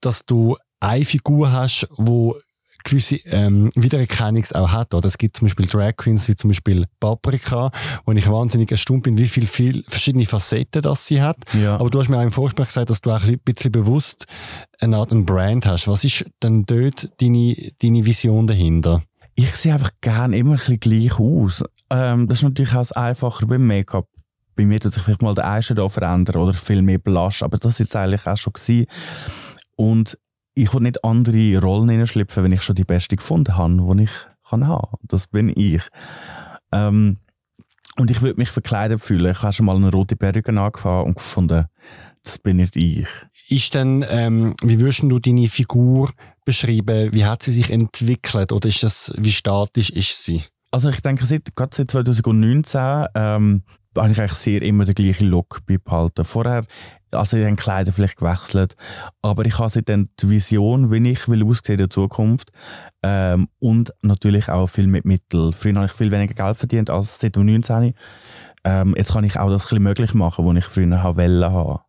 dass 0.00 0.24
du 0.24 0.56
eine 0.84 1.04
Figur 1.04 1.52
hast, 1.52 1.88
wo 1.96 2.36
gewisse 2.84 3.16
ähm, 3.26 3.70
Wiedererkennung 3.74 4.44
auch 4.52 4.70
hat. 4.70 4.94
Oder? 4.94 5.06
Es 5.06 5.18
gibt 5.18 5.36
zum 5.36 5.46
Beispiel 5.46 5.66
Drag 5.66 5.96
Queens 5.96 6.28
wie 6.28 6.36
zum 6.36 6.48
Beispiel 6.48 6.86
Paprika, 7.00 7.70
wo 8.04 8.12
ich 8.12 8.28
wahnsinnig 8.28 8.70
erstaunt 8.70 9.04
bin, 9.04 9.18
wie 9.18 9.26
viele 9.26 9.46
viel 9.46 9.84
verschiedene 9.88 10.26
Facetten 10.26 10.82
das 10.82 11.06
sie 11.06 11.22
hat. 11.22 11.38
Ja. 11.54 11.76
Aber 11.76 11.90
du 11.90 11.98
hast 11.98 12.08
mir 12.08 12.18
auch 12.18 12.22
im 12.22 12.32
Vorspiel 12.32 12.66
gesagt, 12.66 12.90
dass 12.90 13.00
du 13.00 13.10
auch 13.10 13.24
ein 13.24 13.38
bisschen 13.38 13.72
bewusst 13.72 14.26
eine 14.78 14.98
Art 14.98 15.12
ein 15.12 15.24
Brand 15.24 15.66
hast. 15.66 15.88
Was 15.88 16.04
ist 16.04 16.26
denn 16.42 16.64
dort 16.66 17.08
deine, 17.20 17.56
deine 17.80 18.04
Vision 18.04 18.46
dahinter? 18.46 19.02
Ich 19.34 19.56
sehe 19.56 19.72
einfach 19.72 19.90
gerne 20.00 20.36
immer 20.36 20.52
ein 20.52 20.58
bisschen 20.58 20.80
gleich 20.80 21.18
aus. 21.18 21.64
Ähm, 21.90 22.28
das 22.28 22.38
ist 22.38 22.44
natürlich 22.44 22.74
auch 22.74 22.90
einfacher 22.92 23.46
beim 23.46 23.66
Make-up. 23.66 24.06
Bei 24.56 24.64
mir 24.64 24.78
tut 24.78 24.92
sich 24.92 25.02
vielleicht 25.02 25.22
mal 25.22 25.34
der 25.34 25.44
Eyeshadow 25.44 25.88
verändern 25.88 26.42
oder 26.42 26.52
viel 26.52 26.82
mehr 26.82 26.98
Blush, 26.98 27.42
aber 27.42 27.58
das 27.58 27.80
ist 27.80 27.96
eigentlich 27.96 28.24
auch 28.26 28.36
schon 28.36 28.52
gewesen. 28.52 28.86
Und 29.76 30.16
ich 30.54 30.72
will 30.72 30.82
nicht 30.82 31.04
andere 31.04 31.58
Rollen 31.60 31.88
hineinschlüpfen, 31.88 32.44
wenn 32.44 32.52
ich 32.52 32.62
schon 32.62 32.76
die 32.76 32.84
beste 32.84 33.16
gefunden 33.16 33.56
habe, 33.56 33.96
die 33.96 34.04
ich 34.04 34.10
kann 34.48 34.66
haben. 34.66 34.96
Das 35.02 35.26
bin 35.26 35.52
ich. 35.54 35.82
Ähm, 36.72 37.18
und 37.96 38.10
ich 38.10 38.22
würde 38.22 38.38
mich 38.38 38.50
verkleidet 38.50 39.00
fühlen. 39.00 39.30
Ich 39.30 39.42
habe 39.42 39.52
schon 39.52 39.66
mal 39.66 39.76
eine 39.76 39.90
rote 39.90 40.16
Perücke 40.16 40.58
angefangen 40.58 41.06
und 41.06 41.14
gefunden, 41.14 41.66
das 42.22 42.38
bin 42.38 42.56
nicht 42.56 42.76
ich. 42.76 43.08
Ist 43.48 43.74
denn, 43.74 44.04
ähm, 44.08 44.54
wie 44.62 44.80
würdest 44.80 45.02
du 45.02 45.18
deine 45.18 45.48
Figur 45.48 46.10
beschreiben? 46.44 47.12
Wie 47.12 47.24
hat 47.24 47.42
sie 47.42 47.52
sich 47.52 47.70
entwickelt? 47.70 48.50
Oder 48.50 48.68
ist 48.68 48.82
das, 48.82 49.12
wie 49.18 49.30
statisch 49.30 49.90
ist 49.90 50.24
sie? 50.24 50.42
Also 50.70 50.88
ich 50.88 51.00
denke, 51.02 51.26
seit, 51.26 51.54
gerade 51.54 51.76
seit 51.76 51.90
2019 51.90 53.06
ähm, 53.14 53.62
habe 53.96 54.12
ich 54.12 54.20
eigentlich 54.20 54.32
sehr 54.32 54.62
immer 54.62 54.84
den 54.84 54.94
gleichen 54.94 55.28
Look 55.28 55.60
beibehalten. 55.66 56.24
Vorher, 56.24 56.64
also 57.10 57.36
ich 57.36 57.44
habe 57.44 57.56
Kleider 57.56 57.92
vielleicht 57.92 58.16
gewechselt, 58.16 58.76
aber 59.22 59.44
ich 59.44 59.58
habe 59.58 59.70
seitdem 59.70 60.08
die 60.20 60.30
Vision, 60.30 60.90
wie 60.90 61.10
ich 61.10 61.28
will 61.28 61.44
aussehen 61.44 61.74
in 61.74 61.78
der 61.78 61.90
Zukunft 61.90 62.50
ähm, 63.02 63.48
und 63.58 63.92
natürlich 64.02 64.48
auch 64.48 64.66
viel 64.66 64.86
mit 64.86 65.04
Mitteln. 65.04 65.52
Früher 65.52 65.74
habe 65.76 65.86
ich 65.86 65.92
viel 65.92 66.10
weniger 66.10 66.34
Geld 66.34 66.58
verdient 66.58 66.90
als 66.90 67.18
seit 67.18 67.36
dem 67.36 67.46
19. 67.46 67.94
Ähm, 68.64 68.94
jetzt 68.96 69.12
kann 69.12 69.24
ich 69.24 69.38
auch 69.38 69.50
das 69.50 69.64
ein 69.64 69.68
bisschen 69.68 69.82
möglich 69.82 70.14
machen, 70.14 70.46
was 70.46 70.56
ich 70.56 70.64
früher 70.64 70.90
wollte. 70.90 71.80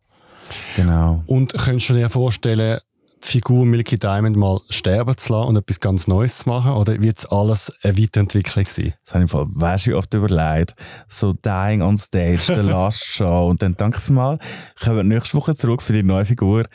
Genau. 0.76 1.22
Und 1.26 1.52
könntest 1.54 1.90
du 1.90 1.94
dir 1.94 2.08
vorstellen, 2.08 2.78
Figur 3.20 3.66
Milky 3.66 3.96
Diamond 3.96 4.36
mal 4.36 4.60
sterben 4.68 5.16
zu 5.16 5.32
lassen 5.32 5.48
und 5.48 5.56
etwas 5.56 5.80
ganz 5.80 6.06
Neues 6.06 6.38
zu 6.38 6.48
machen? 6.48 6.72
Oder 6.72 7.00
wird 7.00 7.18
es 7.18 7.26
alles 7.26 7.72
eine 7.82 7.98
Weiterentwicklung 7.98 8.64
sein? 8.64 8.94
Das 9.04 9.14
habe 9.14 9.24
ich 9.24 9.32
im 9.32 9.36
Fall 9.36 9.46
weißt 9.48 9.86
du, 9.86 9.96
oft 9.96 10.14
überlegt. 10.14 10.74
So 11.08 11.32
Dying 11.32 11.82
on 11.82 11.98
Stage, 11.98 12.42
the 12.46 12.60
last 12.60 13.04
show. 13.06 13.48
Und 13.48 13.62
dann 13.62 13.72
danke 13.72 14.00
für 14.00 14.12
mal, 14.12 14.38
kommen 14.82 14.96
wir 14.96 15.04
nächste 15.04 15.36
Woche 15.36 15.54
zurück 15.54 15.82
für 15.82 15.92
die 15.92 16.02
neue 16.02 16.24
Figur. 16.24 16.66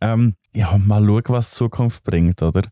Ähm, 0.00 0.34
ja, 0.52 0.76
mal 0.78 1.04
schauen, 1.04 1.22
was 1.28 1.50
die 1.50 1.56
Zukunft 1.56 2.04
bringt, 2.04 2.42
oder? 2.42 2.62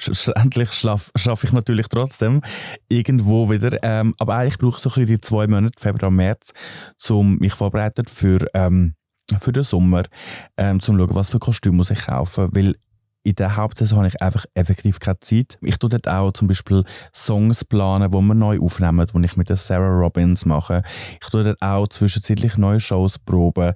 Schlussendlich 0.00 0.72
schaffe 0.72 1.46
ich 1.46 1.52
natürlich 1.52 1.88
trotzdem 1.88 2.40
irgendwo 2.88 3.50
wieder. 3.50 3.78
Ähm, 3.82 4.14
aber 4.18 4.36
eigentlich 4.36 4.58
brauche 4.58 4.76
ich 4.76 4.82
so 4.82 4.88
ein 4.88 4.94
bisschen 4.94 5.06
die 5.06 5.20
zwei 5.20 5.46
Monate, 5.46 5.78
Februar, 5.78 6.10
März, 6.10 6.52
um 7.10 7.36
mich 7.36 7.52
vorbereiten 7.52 8.06
für 8.06 8.46
ähm, 8.54 8.94
für 9.38 9.52
den 9.52 9.62
Sommer, 9.62 10.04
ähm, 10.56 10.80
zum 10.80 10.98
schauen, 10.98 11.14
was 11.14 11.30
für 11.30 11.38
Kostüme 11.38 11.76
muss 11.76 11.90
ich 11.90 12.06
kaufen, 12.06 12.48
weil 12.52 12.76
in 13.22 13.34
der 13.34 13.56
Hauptsaison 13.56 13.98
habe 13.98 14.08
ich 14.08 14.22
einfach 14.22 14.46
effektiv 14.54 14.98
keine 14.98 15.20
Zeit. 15.20 15.58
Ich 15.60 15.78
tue 15.78 15.90
dort 15.90 16.08
auch 16.08 16.32
zum 16.32 16.48
Beispiel 16.48 16.84
Songs 17.14 17.64
planen, 17.64 18.10
die 18.10 18.16
wir 18.16 18.34
neu 18.34 18.58
aufnehmen, 18.58 19.06
die 19.06 19.24
ich 19.24 19.36
mit 19.36 19.50
der 19.50 19.58
Sarah 19.58 20.00
Robbins 20.00 20.46
mache. 20.46 20.82
Ich 21.20 21.28
tue 21.28 21.44
dort 21.44 21.60
auch 21.60 21.86
zwischenzeitlich 21.88 22.56
neue 22.56 22.80
Shows 22.80 23.18
proben. 23.18 23.74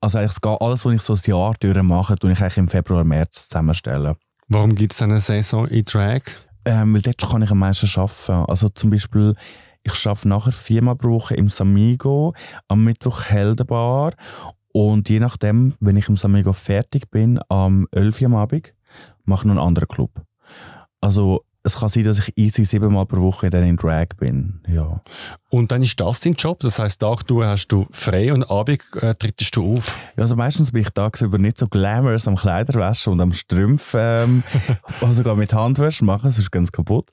Also 0.00 0.18
eigentlich 0.18 0.38
alles, 0.44 0.84
was 0.84 0.94
ich 0.94 1.02
so 1.02 1.14
ein 1.14 1.20
Jahr 1.24 1.54
durch 1.58 1.82
mache, 1.82 2.16
tue 2.16 2.32
ich 2.32 2.40
eigentlich 2.40 2.56
im 2.58 2.68
Februar, 2.68 3.04
März 3.04 3.48
zusammenstellen. 3.48 4.14
Warum 4.52 4.74
gibt 4.74 4.94
es 4.94 5.00
eine 5.00 5.20
Saison 5.20 5.68
in 5.68 5.84
Drag? 5.84 6.22
Ähm, 6.64 6.92
weil 6.92 7.02
dort 7.02 7.18
kann 7.18 7.40
ich 7.40 7.52
am 7.52 7.60
meisten 7.60 7.88
arbeiten. 7.98 8.50
Also 8.50 8.68
zum 8.68 8.90
Beispiel 8.90 9.34
ich 9.84 10.06
arbeite 10.06 10.28
nachher 10.28 10.50
viermal 10.50 10.96
pro 10.96 11.10
Woche 11.10 11.36
im 11.36 11.48
Samigo, 11.48 12.34
am 12.66 12.82
Mittwoch 12.82 13.26
Heldenbar 13.26 14.12
und 14.72 15.08
je 15.08 15.20
nachdem, 15.20 15.74
wenn 15.78 15.96
ich 15.96 16.08
im 16.08 16.16
Samigo 16.16 16.52
fertig 16.52 17.10
bin, 17.12 17.38
am 17.48 17.86
11 17.92 18.22
Uhr 18.22 18.26
am 18.26 18.34
Abend, 18.34 18.74
mache 19.24 19.42
ich 19.42 19.44
noch 19.44 19.52
einen 19.52 19.66
anderen 19.66 19.88
Club. 19.88 20.10
Also 21.00 21.44
es 21.62 21.76
kann 21.76 21.88
sein, 21.88 22.04
dass 22.04 22.18
ich 22.18 22.36
easy 22.36 22.64
siebenmal 22.64 23.06
pro 23.06 23.20
Woche 23.20 23.50
dann 23.50 23.64
in 23.64 23.76
Drag 23.76 24.08
bin. 24.18 24.60
Ja. 24.66 25.02
Und 25.50 25.72
dann 25.72 25.82
ist 25.82 26.00
das 26.00 26.20
dein 26.20 26.34
Job? 26.34 26.60
Das 26.60 26.78
heisst, 26.78 27.00
Tag 27.00 27.26
du 27.26 27.44
hast 27.44 27.68
du 27.68 27.86
frei 27.90 28.32
und 28.32 28.48
Abend 28.50 28.80
äh, 29.00 29.14
trittst 29.14 29.54
du 29.56 29.72
auf? 29.72 29.98
Ja, 30.16 30.22
also 30.22 30.36
meistens 30.36 30.70
bin 30.70 30.82
ich 30.82 30.90
tagsüber 30.90 31.38
nicht 31.38 31.58
so 31.58 31.66
glamorous 31.66 32.28
am 32.28 32.36
Kleiderwaschen 32.36 33.12
und 33.12 33.20
am 33.20 33.32
Strümpfen, 33.32 34.00
ähm, 34.00 34.42
also 35.00 35.14
sogar 35.14 35.36
mit 35.36 35.52
Handwäsche 35.52 36.04
machen, 36.04 36.30
sonst 36.30 36.50
ganz 36.50 36.72
kaputt. 36.72 37.10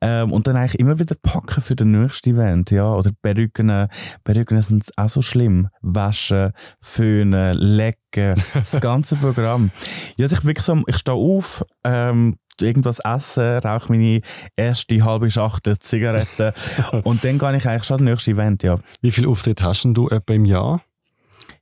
Ähm, 0.00 0.32
und 0.32 0.46
dann 0.46 0.56
eigentlich 0.56 0.80
immer 0.80 0.98
wieder 0.98 1.14
packen 1.14 1.62
für 1.62 1.76
den 1.76 1.92
nächsten 1.92 2.30
Event, 2.30 2.70
ja. 2.70 2.90
Oder 2.92 3.10
Perücken, 3.22 3.88
Perücken 4.24 4.60
sind 4.62 4.90
auch 4.96 5.08
so 5.08 5.22
schlimm. 5.22 5.68
Waschen, 5.82 6.52
föhnen, 6.80 7.56
lecken, 7.58 8.42
das 8.54 8.80
ganze 8.80 9.16
Programm. 9.16 9.70
Ja, 10.16 10.24
also 10.24 10.36
ich 10.36 10.44
wirklich 10.44 10.64
so, 10.64 10.82
ich 10.86 10.96
stehe 10.96 11.16
auf, 11.16 11.64
ähm, 11.84 12.36
irgendwas 12.60 13.00
essen, 13.00 13.58
rauche 13.58 13.92
meine 13.92 14.20
erste 14.56 15.04
halbe 15.04 15.30
Schachtel 15.30 15.78
Zigaretten 15.78 16.52
und 17.04 17.24
dann 17.24 17.38
gehe 17.38 17.56
ich 17.56 17.68
eigentlich 17.68 17.84
schon 17.84 17.98
das 17.98 18.04
nächste 18.04 18.30
Event, 18.32 18.62
ja. 18.62 18.76
Wie 19.00 19.10
viele 19.10 19.28
Auftritte 19.28 19.64
hast 19.64 19.84
du 19.84 20.08
etwa 20.08 20.34
im 20.34 20.44
Jahr? 20.44 20.82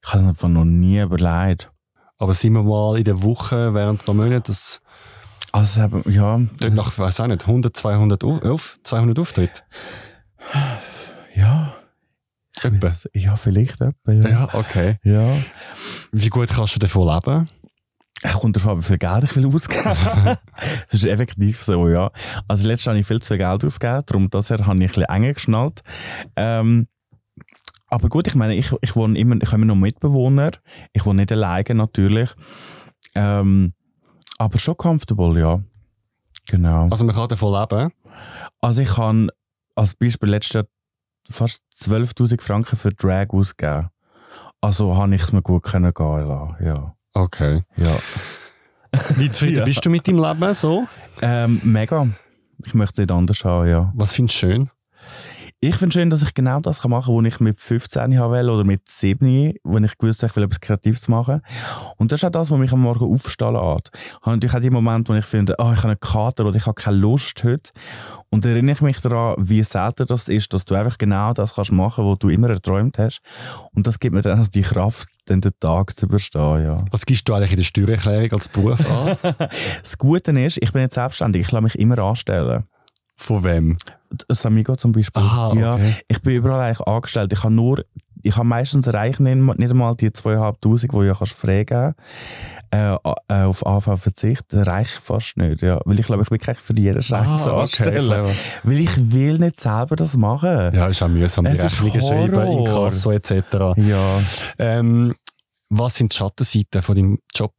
Ich 0.04 0.12
habe 0.12 0.22
es 0.22 0.28
einfach 0.28 0.48
noch 0.48 0.64
nie 0.64 1.00
überlegt. 1.00 1.70
Aber 2.18 2.34
sind 2.34 2.52
wir 2.52 2.62
mal 2.62 2.98
in 2.98 3.04
der 3.04 3.22
Woche 3.22 3.74
während 3.74 4.06
der 4.06 4.14
Monate, 4.14 4.42
das 4.46 4.80
Also 5.50 5.80
ja, 6.08 6.40
dort 6.60 6.74
nach, 6.74 6.96
weiß 6.96 7.20
auch 7.20 7.26
nicht, 7.26 7.46
100, 7.46 7.76
200, 7.76 8.24
auf, 8.24 8.42
auf, 8.44 8.78
200 8.84 9.18
Auftritte? 9.18 9.62
ja, 11.34 11.74
Etwa. 12.62 12.92
ja, 13.12 13.36
vielleicht 13.36 13.80
etwa, 13.80 14.12
ja. 14.12 14.28
Ja, 14.28 14.48
okay. 14.52 14.98
ja. 15.02 15.36
Wie 16.12 16.28
gut 16.28 16.48
kannst 16.48 16.76
du 16.76 16.78
davon 16.78 17.08
leben? 17.08 17.48
Es 18.22 18.34
kommt 18.34 18.64
an, 18.64 18.78
wie 18.78 18.82
viel 18.82 18.98
Geld 18.98 19.24
ich 19.24 19.36
will 19.36 19.46
ausgeben 19.46 19.96
Das 20.56 20.92
ist 20.92 21.04
effektiv 21.04 21.62
so, 21.62 21.88
ja. 21.88 22.10
Also 22.46 22.68
letztes 22.68 22.86
habe 22.86 22.98
ich 22.98 23.06
viel 23.06 23.20
zu 23.20 23.28
viel 23.28 23.38
Geld 23.38 23.64
ausgegeben, 23.64 24.02
darum 24.06 24.30
das 24.30 24.50
her 24.50 24.58
habe 24.58 24.76
ich 24.76 24.84
ein 24.84 24.86
bisschen 24.86 25.04
enger 25.04 25.34
geschnallt. 25.34 25.82
Ähm, 26.36 26.86
aber 27.88 28.08
gut, 28.08 28.26
ich 28.26 28.34
meine, 28.34 28.54
ich, 28.54 28.72
ich 28.80 28.96
wohne 28.96 29.18
immer, 29.18 29.36
ich 29.42 29.48
habe 29.48 29.56
immer 29.56 29.66
noch 29.66 29.76
Mitbewohner. 29.76 30.52
Ich 30.92 31.04
wohne 31.04 31.22
nicht 31.22 31.32
alleine 31.32 31.74
natürlich. 31.74 32.30
Ähm, 33.14 33.74
aber 34.38 34.58
schon 34.58 34.76
comfortable, 34.76 35.38
ja. 35.38 35.60
Genau. 36.48 36.88
Also 36.90 37.04
man 37.04 37.14
kann 37.14 37.28
davon 37.28 37.52
leben. 37.52 37.92
Also 38.60 38.82
ich 38.82 38.96
habe 38.96 39.28
als 39.74 39.94
Beispiel 39.94 40.30
letztes 40.30 40.54
Jahr 40.54 40.64
fast 41.28 41.62
12'000 41.74 42.40
Franken 42.40 42.76
für 42.76 42.90
Drag 42.90 43.28
ausgegeben. 43.30 43.90
Also 44.60 44.96
habe 44.96 45.14
ich 45.14 45.22
es 45.22 45.32
mir 45.32 45.42
gut 45.42 45.64
können 45.64 45.92
gehen 45.92 46.28
lassen, 46.28 46.64
ja. 46.64 46.94
Okay. 47.14 47.62
ja. 47.76 47.96
Wie 49.16 49.30
zufrieden 49.30 49.56
Ja. 49.58 49.64
bist 49.64 49.84
du 49.84 49.90
mit 49.90 50.06
deinem 50.08 50.22
Leben 50.22 50.54
so? 50.54 50.86
Ähm, 51.20 51.60
mega. 51.64 52.08
Ich 52.64 52.74
möchte 52.74 52.92
es 52.92 52.98
nicht 52.98 53.12
anders 53.12 53.44
haben, 53.44 53.68
ja. 53.68 53.92
Was 53.94 54.12
findest 54.14 54.36
du 54.42 54.46
schön? 54.46 54.70
Ich 55.64 55.76
finde 55.76 55.92
schön, 55.92 56.10
dass 56.10 56.22
ich 56.22 56.34
genau 56.34 56.58
das 56.58 56.82
kann 56.82 56.90
machen 56.90 57.14
kann, 57.14 57.24
was 57.24 57.34
ich 57.34 57.38
mit 57.38 57.60
15 57.60 58.18
haben 58.18 58.32
will 58.32 58.50
oder 58.50 58.64
mit 58.64 58.88
7, 58.88 59.54
wenn 59.62 59.84
ich 59.84 59.96
gewusst 59.96 60.24
habe, 60.24 60.30
ich 60.32 60.34
will 60.34 60.42
etwas 60.42 60.60
Kreatives 60.60 61.06
machen. 61.06 61.40
Und 61.98 62.10
das 62.10 62.18
ist 62.18 62.24
auch 62.24 62.30
das, 62.30 62.50
was 62.50 62.58
mich 62.58 62.72
am 62.72 62.80
Morgen 62.80 63.04
aufstehen 63.04 63.52
lässt. 63.52 63.92
Ich 63.94 64.26
habe 64.26 64.32
natürlich 64.32 64.56
auch 64.56 64.60
die 64.60 64.70
Momente, 64.70 65.12
wo 65.12 65.16
ich 65.16 65.24
finde, 65.24 65.54
oh, 65.58 65.70
ich 65.72 65.78
habe 65.78 65.90
einen 65.90 66.00
Kater 66.00 66.46
oder 66.46 66.56
ich 66.56 66.66
habe 66.66 66.74
keine 66.74 66.96
Lust 66.96 67.44
heute. 67.44 67.70
Und 68.28 68.44
dann 68.44 68.54
erinnere 68.54 68.72
ich 68.72 68.80
mich 68.80 69.00
daran, 69.02 69.36
wie 69.38 69.62
selten 69.62 70.04
das 70.04 70.26
ist, 70.26 70.52
dass 70.52 70.64
du 70.64 70.74
einfach 70.74 70.98
genau 70.98 71.32
das 71.32 71.54
kannst 71.54 71.70
machen, 71.70 72.06
was 72.06 72.18
du 72.18 72.28
immer 72.28 72.50
erträumt 72.50 72.98
hast. 72.98 73.20
Und 73.72 73.86
das 73.86 74.00
gibt 74.00 74.16
mir 74.16 74.22
dann 74.22 74.40
also 74.40 74.50
die 74.50 74.62
Kraft, 74.62 75.10
dann 75.26 75.42
den 75.42 75.52
Tag 75.60 75.96
zu 75.96 76.06
überstehen, 76.06 76.64
ja. 76.64 76.84
Was 76.90 77.06
gibst 77.06 77.28
du 77.28 77.34
eigentlich 77.34 77.52
in 77.52 77.58
der 77.58 77.62
Steuererklärung 77.62 78.32
als 78.32 78.48
Beruf 78.48 78.80
an? 78.90 79.16
Das 79.38 79.96
Gute 79.96 80.32
ist, 80.40 80.58
ich 80.60 80.72
bin 80.72 80.82
jetzt 80.82 80.94
selbstständig, 80.94 81.42
ich 81.42 81.52
lasse 81.52 81.62
mich 81.62 81.78
immer 81.78 82.00
anstellen. 82.00 82.64
Von 83.16 83.44
wem? 83.44 83.76
Das 84.28 84.46
Amigo 84.46 84.76
zum 84.76 84.92
Beispiel. 84.92 85.22
Ja, 85.22 85.74
okay. 85.74 85.96
ich 86.08 86.20
bin 86.22 86.34
überall 86.34 86.60
eigentlich 86.60 86.86
angestellt. 86.86 87.32
Ich 87.32 87.42
habe 87.42 87.54
nur, 87.54 87.84
ich 88.22 88.36
habe 88.36 88.46
meistens 88.46 88.86
erreiche 88.86 89.22
nicht, 89.22 89.58
nicht 89.58 89.70
einmal 89.70 89.94
die 89.96 90.10
2'500, 90.10 91.00
die 91.00 91.06
ja 91.06 91.14
kannst 91.14 91.32
frei 91.32 91.64
geben 91.64 91.94
äh, 92.72 92.94
äh, 92.94 93.42
auf 93.44 93.66
AV 93.66 94.00
verzicht, 94.00 94.52
erreiche 94.54 94.92
ich 94.94 95.00
fast 95.00 95.36
nicht. 95.36 95.60
Ja. 95.62 95.80
Weil 95.84 96.00
ich 96.00 96.06
glaube, 96.06 96.22
ich 96.22 96.28
bin 96.30 96.38
kein 96.38 96.54
für 96.54 96.74
jeden 96.74 97.02
Scheiß 97.02 97.26
Ah, 97.26 97.50
okay, 97.52 97.60
anstellen. 97.60 98.06
clever. 98.06 98.30
Weil 98.64 98.78
ich 98.80 99.12
will 99.12 99.38
nicht 99.38 99.60
selber 99.60 99.94
das 99.96 100.16
machen. 100.16 100.74
Ja, 100.74 100.86
ist 100.86 101.02
auch 101.02 101.08
mühsam, 101.08 101.44
die 101.44 101.50
Es 101.50 101.64
ist 101.64 101.82
Rechnungen 101.84 102.32
schreiben. 102.34 102.58
Inkasso 102.58 103.10
etc. 103.10 103.32
Ja. 103.76 104.20
Ähm, 104.58 105.14
was 105.68 105.96
sind 105.96 106.12
die 106.12 106.16
Schattenseiten 106.16 106.82
von 106.82 106.96
deinem 106.96 107.18
Job? 107.34 107.52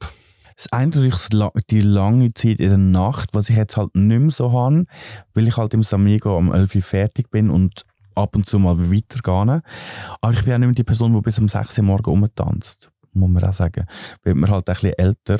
Das 0.56 0.72
eine 0.72 0.92
durch 0.92 1.30
die 1.70 1.82
lange 1.82 2.34
Zeit 2.34 2.60
in 2.60 2.70
der 2.70 2.78
Nacht, 2.78 3.30
was 3.34 3.50
ich 3.50 3.56
jetzt 3.56 3.78
halt 3.78 3.96
nicht 3.96 4.20
mehr 4.20 4.32
so 4.32 4.52
habe, 4.52 4.86
weil 5.34 5.48
ich 5.48 5.58
halt 5.58 5.74
im 5.74 5.84
Samigo 5.84 6.38
um 6.38 6.54
11 6.54 6.76
Uhr 6.76 6.82
fertig 6.82 7.30
bin 7.30 7.50
und 7.50 7.86
ab 8.16 8.36
und 8.36 8.46
zu 8.46 8.60
mal 8.60 8.78
weitergehe. 8.92 9.62
Aber 10.22 10.34
ich 10.34 10.44
bin 10.44 10.54
auch 10.54 10.58
nicht 10.58 10.68
mehr 10.68 10.76
die 10.76 10.84
Person, 10.84 11.14
die 11.14 11.22
bis 11.22 11.40
um 11.40 11.48
6 11.48 11.78
Uhr 11.80 11.84
morgen 11.84 12.06
rumtanzt. 12.06 12.90
Muss 13.14 13.30
man 13.30 13.44
auch 13.44 13.54
sagen. 13.54 13.86
Wird 14.24 14.36
man 14.36 14.50
halt 14.50 14.68
ein 14.68 14.74
bisschen 14.74 14.94
älter 14.98 15.40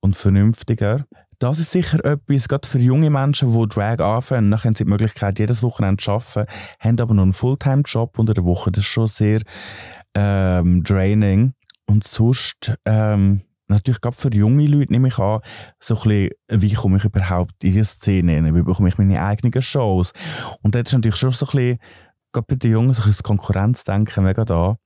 und 0.00 0.16
vernünftiger. 0.16 1.04
Das 1.40 1.60
ist 1.60 1.70
sicher 1.70 2.04
etwas, 2.04 2.48
gerade 2.48 2.68
für 2.68 2.78
junge 2.80 3.10
Menschen, 3.10 3.52
die 3.52 3.68
Drag 3.68 4.00
anfangen, 4.00 4.50
dann 4.50 4.64
haben 4.64 4.74
sie 4.74 4.84
die 4.84 4.90
Möglichkeit, 4.90 5.38
jedes 5.38 5.62
Wochenende 5.62 6.02
zu 6.02 6.12
arbeiten, 6.12 6.50
haben 6.80 7.00
aber 7.00 7.14
noch 7.14 7.22
einen 7.22 7.32
Fulltime-Job 7.32 8.18
unter 8.18 8.34
der 8.34 8.44
Woche. 8.44 8.72
Das 8.72 8.82
ist 8.82 8.90
schon 8.90 9.06
sehr 9.06 9.42
ähm, 10.14 10.82
draining. 10.82 11.54
Und 11.86 12.04
sonst, 12.04 12.74
ähm, 12.84 13.42
natürlich 13.68 14.00
gerade 14.00 14.16
für 14.16 14.32
junge 14.32 14.66
Leute 14.66 14.92
nehme 14.92 15.08
ich 15.08 15.18
an, 15.18 15.40
so 15.80 15.94
ein 15.94 16.02
bisschen, 16.02 16.30
wie 16.48 16.72
komme 16.72 16.96
ich 16.96 17.04
überhaupt 17.04 17.62
in 17.62 17.72
die 17.72 17.84
Szene? 17.84 18.54
Wie 18.54 18.62
bekomme 18.62 18.88
ich 18.88 18.98
meine 18.98 19.22
eigenen 19.22 19.62
Shows? 19.62 20.12
Und 20.62 20.74
dort 20.74 20.86
ist 20.86 20.94
natürlich 20.94 21.16
schon 21.16 21.32
so 21.32 21.46
ein 21.46 21.52
bisschen, 21.52 21.78
gerade 22.32 22.46
bei 22.48 22.56
den 22.56 22.72
Jungen, 22.72 22.94
so 22.94 23.02
ein 23.02 23.08
bisschen 23.08 23.12
das 23.12 23.22
Konkurrenzdenken 23.22 24.24
mega 24.24 24.44
da, 24.44 24.76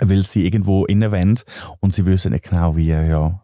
weil 0.00 0.22
sie 0.22 0.44
irgendwo 0.44 0.84
innen 0.84 1.38
und 1.80 1.94
sie 1.94 2.06
wissen 2.06 2.32
nicht 2.32 2.48
genau 2.48 2.76
wie, 2.76 2.88
ja. 2.88 3.40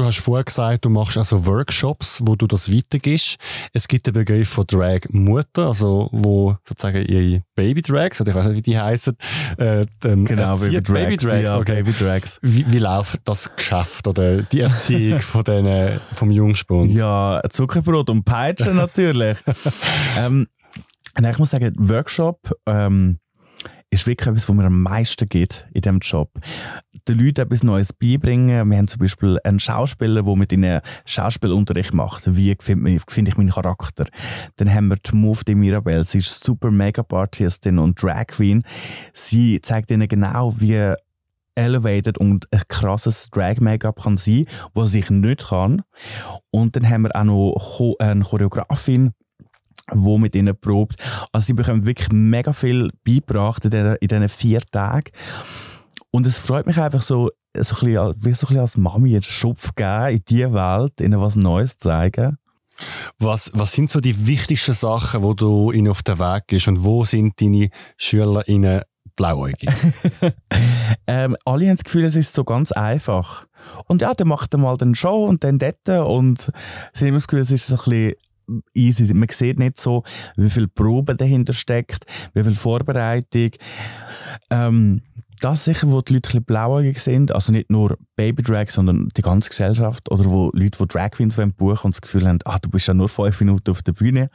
Du 0.00 0.06
hast 0.06 0.20
vorher 0.20 0.44
gesagt, 0.44 0.86
du 0.86 0.88
machst 0.88 1.18
also 1.18 1.44
Workshops, 1.44 2.22
wo 2.24 2.34
du 2.34 2.46
das 2.46 2.72
weitergibst. 2.72 3.36
Es 3.74 3.86
gibt 3.86 4.06
den 4.06 4.14
Begriff 4.14 4.48
von 4.48 4.66
Drag 4.66 5.00
Mutter, 5.10 5.66
also 5.66 6.08
wo 6.10 6.56
sozusagen 6.62 7.04
ihre 7.04 7.42
Baby 7.54 7.82
Drags, 7.82 8.18
oder 8.18 8.30
ich 8.30 8.34
weiß 8.34 8.46
nicht, 8.46 8.56
wie 8.56 8.62
die 8.62 8.78
heißen, 8.78 9.14
äh, 9.58 9.84
dann 10.00 10.26
erzieht 10.26 10.84
Baby 10.84 11.18
Drags. 11.18 11.44
ja, 11.44 11.58
okay. 11.58 11.82
Baby 11.82 11.92
Drags. 11.92 12.38
Wie, 12.40 12.72
wie 12.72 12.78
läuft 12.78 13.20
das 13.26 13.54
Geschäft 13.54 14.08
oder 14.08 14.40
die 14.40 14.60
Erziehung 14.60 15.20
von 15.20 15.44
den, 15.44 16.00
vom 16.14 16.30
Jungspund? 16.30 16.92
Ja, 16.92 17.42
Zuckerbrot 17.50 18.08
und 18.08 18.24
Peitsche 18.24 18.72
natürlich. 18.72 19.36
ähm, 20.16 20.46
nein, 21.18 21.32
ich 21.32 21.38
muss 21.38 21.50
sagen, 21.50 21.74
Workshop 21.76 22.38
ähm, 22.64 23.18
ist 23.90 24.06
wirklich 24.06 24.28
etwas, 24.28 24.48
was 24.48 24.56
mir 24.56 24.64
am 24.64 24.82
meisten 24.82 25.28
gibt 25.28 25.66
in 25.74 25.82
diesem 25.82 25.98
Job. 25.98 26.30
Den 27.08 27.18
Leuten 27.18 27.40
etwas 27.40 27.62
Neues 27.62 27.92
beibringen. 27.92 28.70
Wir 28.70 28.78
haben 28.78 28.88
zum 28.88 29.00
Beispiel 29.00 29.38
einen 29.44 29.60
Schauspieler, 29.60 30.22
der 30.22 30.36
mit 30.36 30.52
ihnen 30.52 30.80
Schauspielunterricht 31.04 31.94
macht. 31.94 32.36
Wie 32.36 32.56
finde 32.60 32.98
finde 33.08 33.30
ich 33.30 33.36
meinen 33.36 33.50
Charakter? 33.50 34.06
Dann 34.56 34.72
haben 34.72 34.88
wir 34.88 34.96
die 34.96 35.14
Move 35.14 35.44
de 35.44 35.54
Mirabelle. 35.54 36.04
Sie 36.04 36.18
ist 36.18 36.44
super 36.44 36.70
Make-up-Artistin 36.70 37.78
und 37.78 38.02
Drag 38.02 38.26
Queen. 38.28 38.64
Sie 39.12 39.60
zeigt 39.60 39.90
ihnen 39.90 40.08
genau, 40.08 40.54
wie 40.58 40.94
elevated 41.54 42.18
und 42.18 42.46
ein 42.52 42.62
krasses 42.68 43.30
Drag-Make-up 43.30 44.02
kann 44.02 44.16
sein, 44.16 44.46
was 44.74 44.94
ich 44.94 45.10
nicht 45.10 45.48
kann. 45.48 45.82
Und 46.50 46.76
dann 46.76 46.88
haben 46.88 47.02
wir 47.02 47.16
auch 47.16 47.24
noch 47.24 47.94
eine 47.98 48.24
Choreografin, 48.24 49.12
die 49.92 50.18
mit 50.18 50.34
ihnen 50.34 50.56
probt. 50.58 50.96
Also 51.32 51.46
sie 51.46 51.54
bekommen 51.54 51.86
wirklich 51.86 52.10
mega 52.12 52.52
viel 52.52 52.90
beigebracht 53.04 53.64
in 53.64 53.98
diesen 54.00 54.28
vier 54.28 54.60
Tagen. 54.60 55.10
Und 56.10 56.26
es 56.26 56.38
freut 56.38 56.66
mich 56.66 56.78
einfach 56.78 57.02
so, 57.02 57.30
so 57.56 57.74
ein 57.76 57.86
bisschen, 57.86 58.14
wie 58.16 58.34
so 58.34 58.46
ein 58.46 58.48
bisschen 58.48 58.58
als 58.58 58.76
Mami 58.76 59.12
einen 59.12 59.22
Schubf 59.22 59.74
geben 59.74 60.08
in 60.08 60.22
diese 60.28 60.52
Welt, 60.52 61.00
ihnen 61.00 61.20
was 61.20 61.36
Neues 61.36 61.76
zeigen. 61.76 62.36
Was, 63.18 63.50
was 63.54 63.72
sind 63.72 63.90
so 63.90 64.00
die 64.00 64.26
wichtigsten 64.26 64.72
Sachen, 64.72 65.22
wo 65.22 65.34
du 65.34 65.70
ihnen 65.70 65.88
auf 65.88 66.02
den 66.02 66.18
Weg 66.18 66.44
gehst 66.46 66.68
und 66.68 66.82
wo 66.82 67.04
sind 67.04 67.40
deine 67.40 67.68
SchülerInnen 67.96 68.82
blauäugig? 69.16 69.68
Ähm, 71.06 71.36
alle 71.44 71.66
haben 71.66 71.74
das 71.74 71.82
Gefühl, 71.82 72.04
es 72.04 72.14
ist 72.14 72.34
so 72.34 72.44
ganz 72.44 72.70
einfach. 72.70 73.46
Und 73.86 74.00
ja, 74.00 74.14
dann 74.14 74.28
macht 74.28 74.54
er 74.54 74.58
mal 74.58 74.76
den 74.76 74.94
Show 74.94 75.24
und 75.24 75.42
dann 75.42 75.58
dort 75.58 75.88
und 75.88 76.52
sie 76.92 77.06
haben 77.06 77.14
das 77.14 77.26
Gefühl, 77.26 77.42
es 77.42 77.50
ist 77.50 77.66
so 77.66 77.74
ein 77.74 77.78
bisschen 77.78 78.14
easy. 78.74 79.12
Man 79.14 79.28
sieht 79.28 79.58
nicht 79.58 79.78
so, 79.78 80.04
wie 80.36 80.50
viel 80.50 80.68
Probe 80.68 81.16
dahinter 81.16 81.52
steckt, 81.52 82.04
wie 82.34 82.44
viel 82.44 82.54
Vorbereitung. 82.54 83.50
Ähm, 84.50 85.02
das 85.40 85.64
sicher, 85.64 85.90
wo 85.90 86.00
die 86.00 86.14
Leute 86.14 86.28
ein 86.28 86.32
bisschen 86.32 86.44
blauäugig 86.44 87.00
sind, 87.00 87.32
also 87.32 87.52
nicht 87.52 87.70
nur 87.70 87.96
Baby 88.16 88.42
Drag, 88.42 88.70
sondern 88.70 89.08
die 89.16 89.22
ganze 89.22 89.50
Gesellschaft 89.50 90.10
oder 90.10 90.24
wo 90.26 90.50
Leute, 90.52 90.78
die 90.78 90.86
Drag 90.86 91.10
Queens 91.10 91.36
buchen 91.56 91.86
und 91.86 91.94
das 91.94 92.00
Gefühl 92.00 92.26
haben, 92.26 92.38
ah, 92.44 92.58
du 92.58 92.70
bist 92.70 92.88
ja 92.88 92.94
nur 92.94 93.08
fünf 93.08 93.40
Minuten 93.40 93.70
auf 93.70 93.82
der 93.82 93.92
Bühne. 93.92 94.30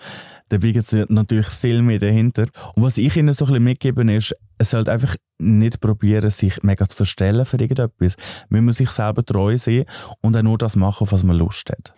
Dabei 0.50 0.72
gibt 0.72 0.91
es 0.91 1.10
natürlich 1.10 1.48
viel 1.48 1.82
mehr 1.82 2.00
dahinter. 2.00 2.48
Und 2.76 2.84
was 2.84 2.98
ich 2.98 3.15
ihnen 3.15 3.34
so 3.34 3.46
ein 3.46 3.50
bisschen 3.50 3.63
mitgeben 3.63 4.10
ist, 4.10 4.36
es 4.58 4.70
sollte 4.72 4.91
einfach 4.91 5.15
nicht 5.38 5.82
probieren, 5.82 6.30
sich 6.30 6.63
mega 6.63 6.88
zu 6.88 6.96
verstellen 6.96 7.46
für 7.46 7.60
irgendetwas. 7.60 8.15
Man 8.50 8.65
muss 8.65 8.78
sich 8.78 8.89
selber 8.89 9.24
treu 9.24 9.58
sein 9.58 9.86
und 10.22 10.36
auch 10.36 10.41
nur 10.41 10.58
das 10.58 10.76
machen, 10.76 11.04
auf 11.04 11.12
was 11.12 11.24
man 11.24 11.36
Lust 11.36 11.70
hat. 11.70 11.94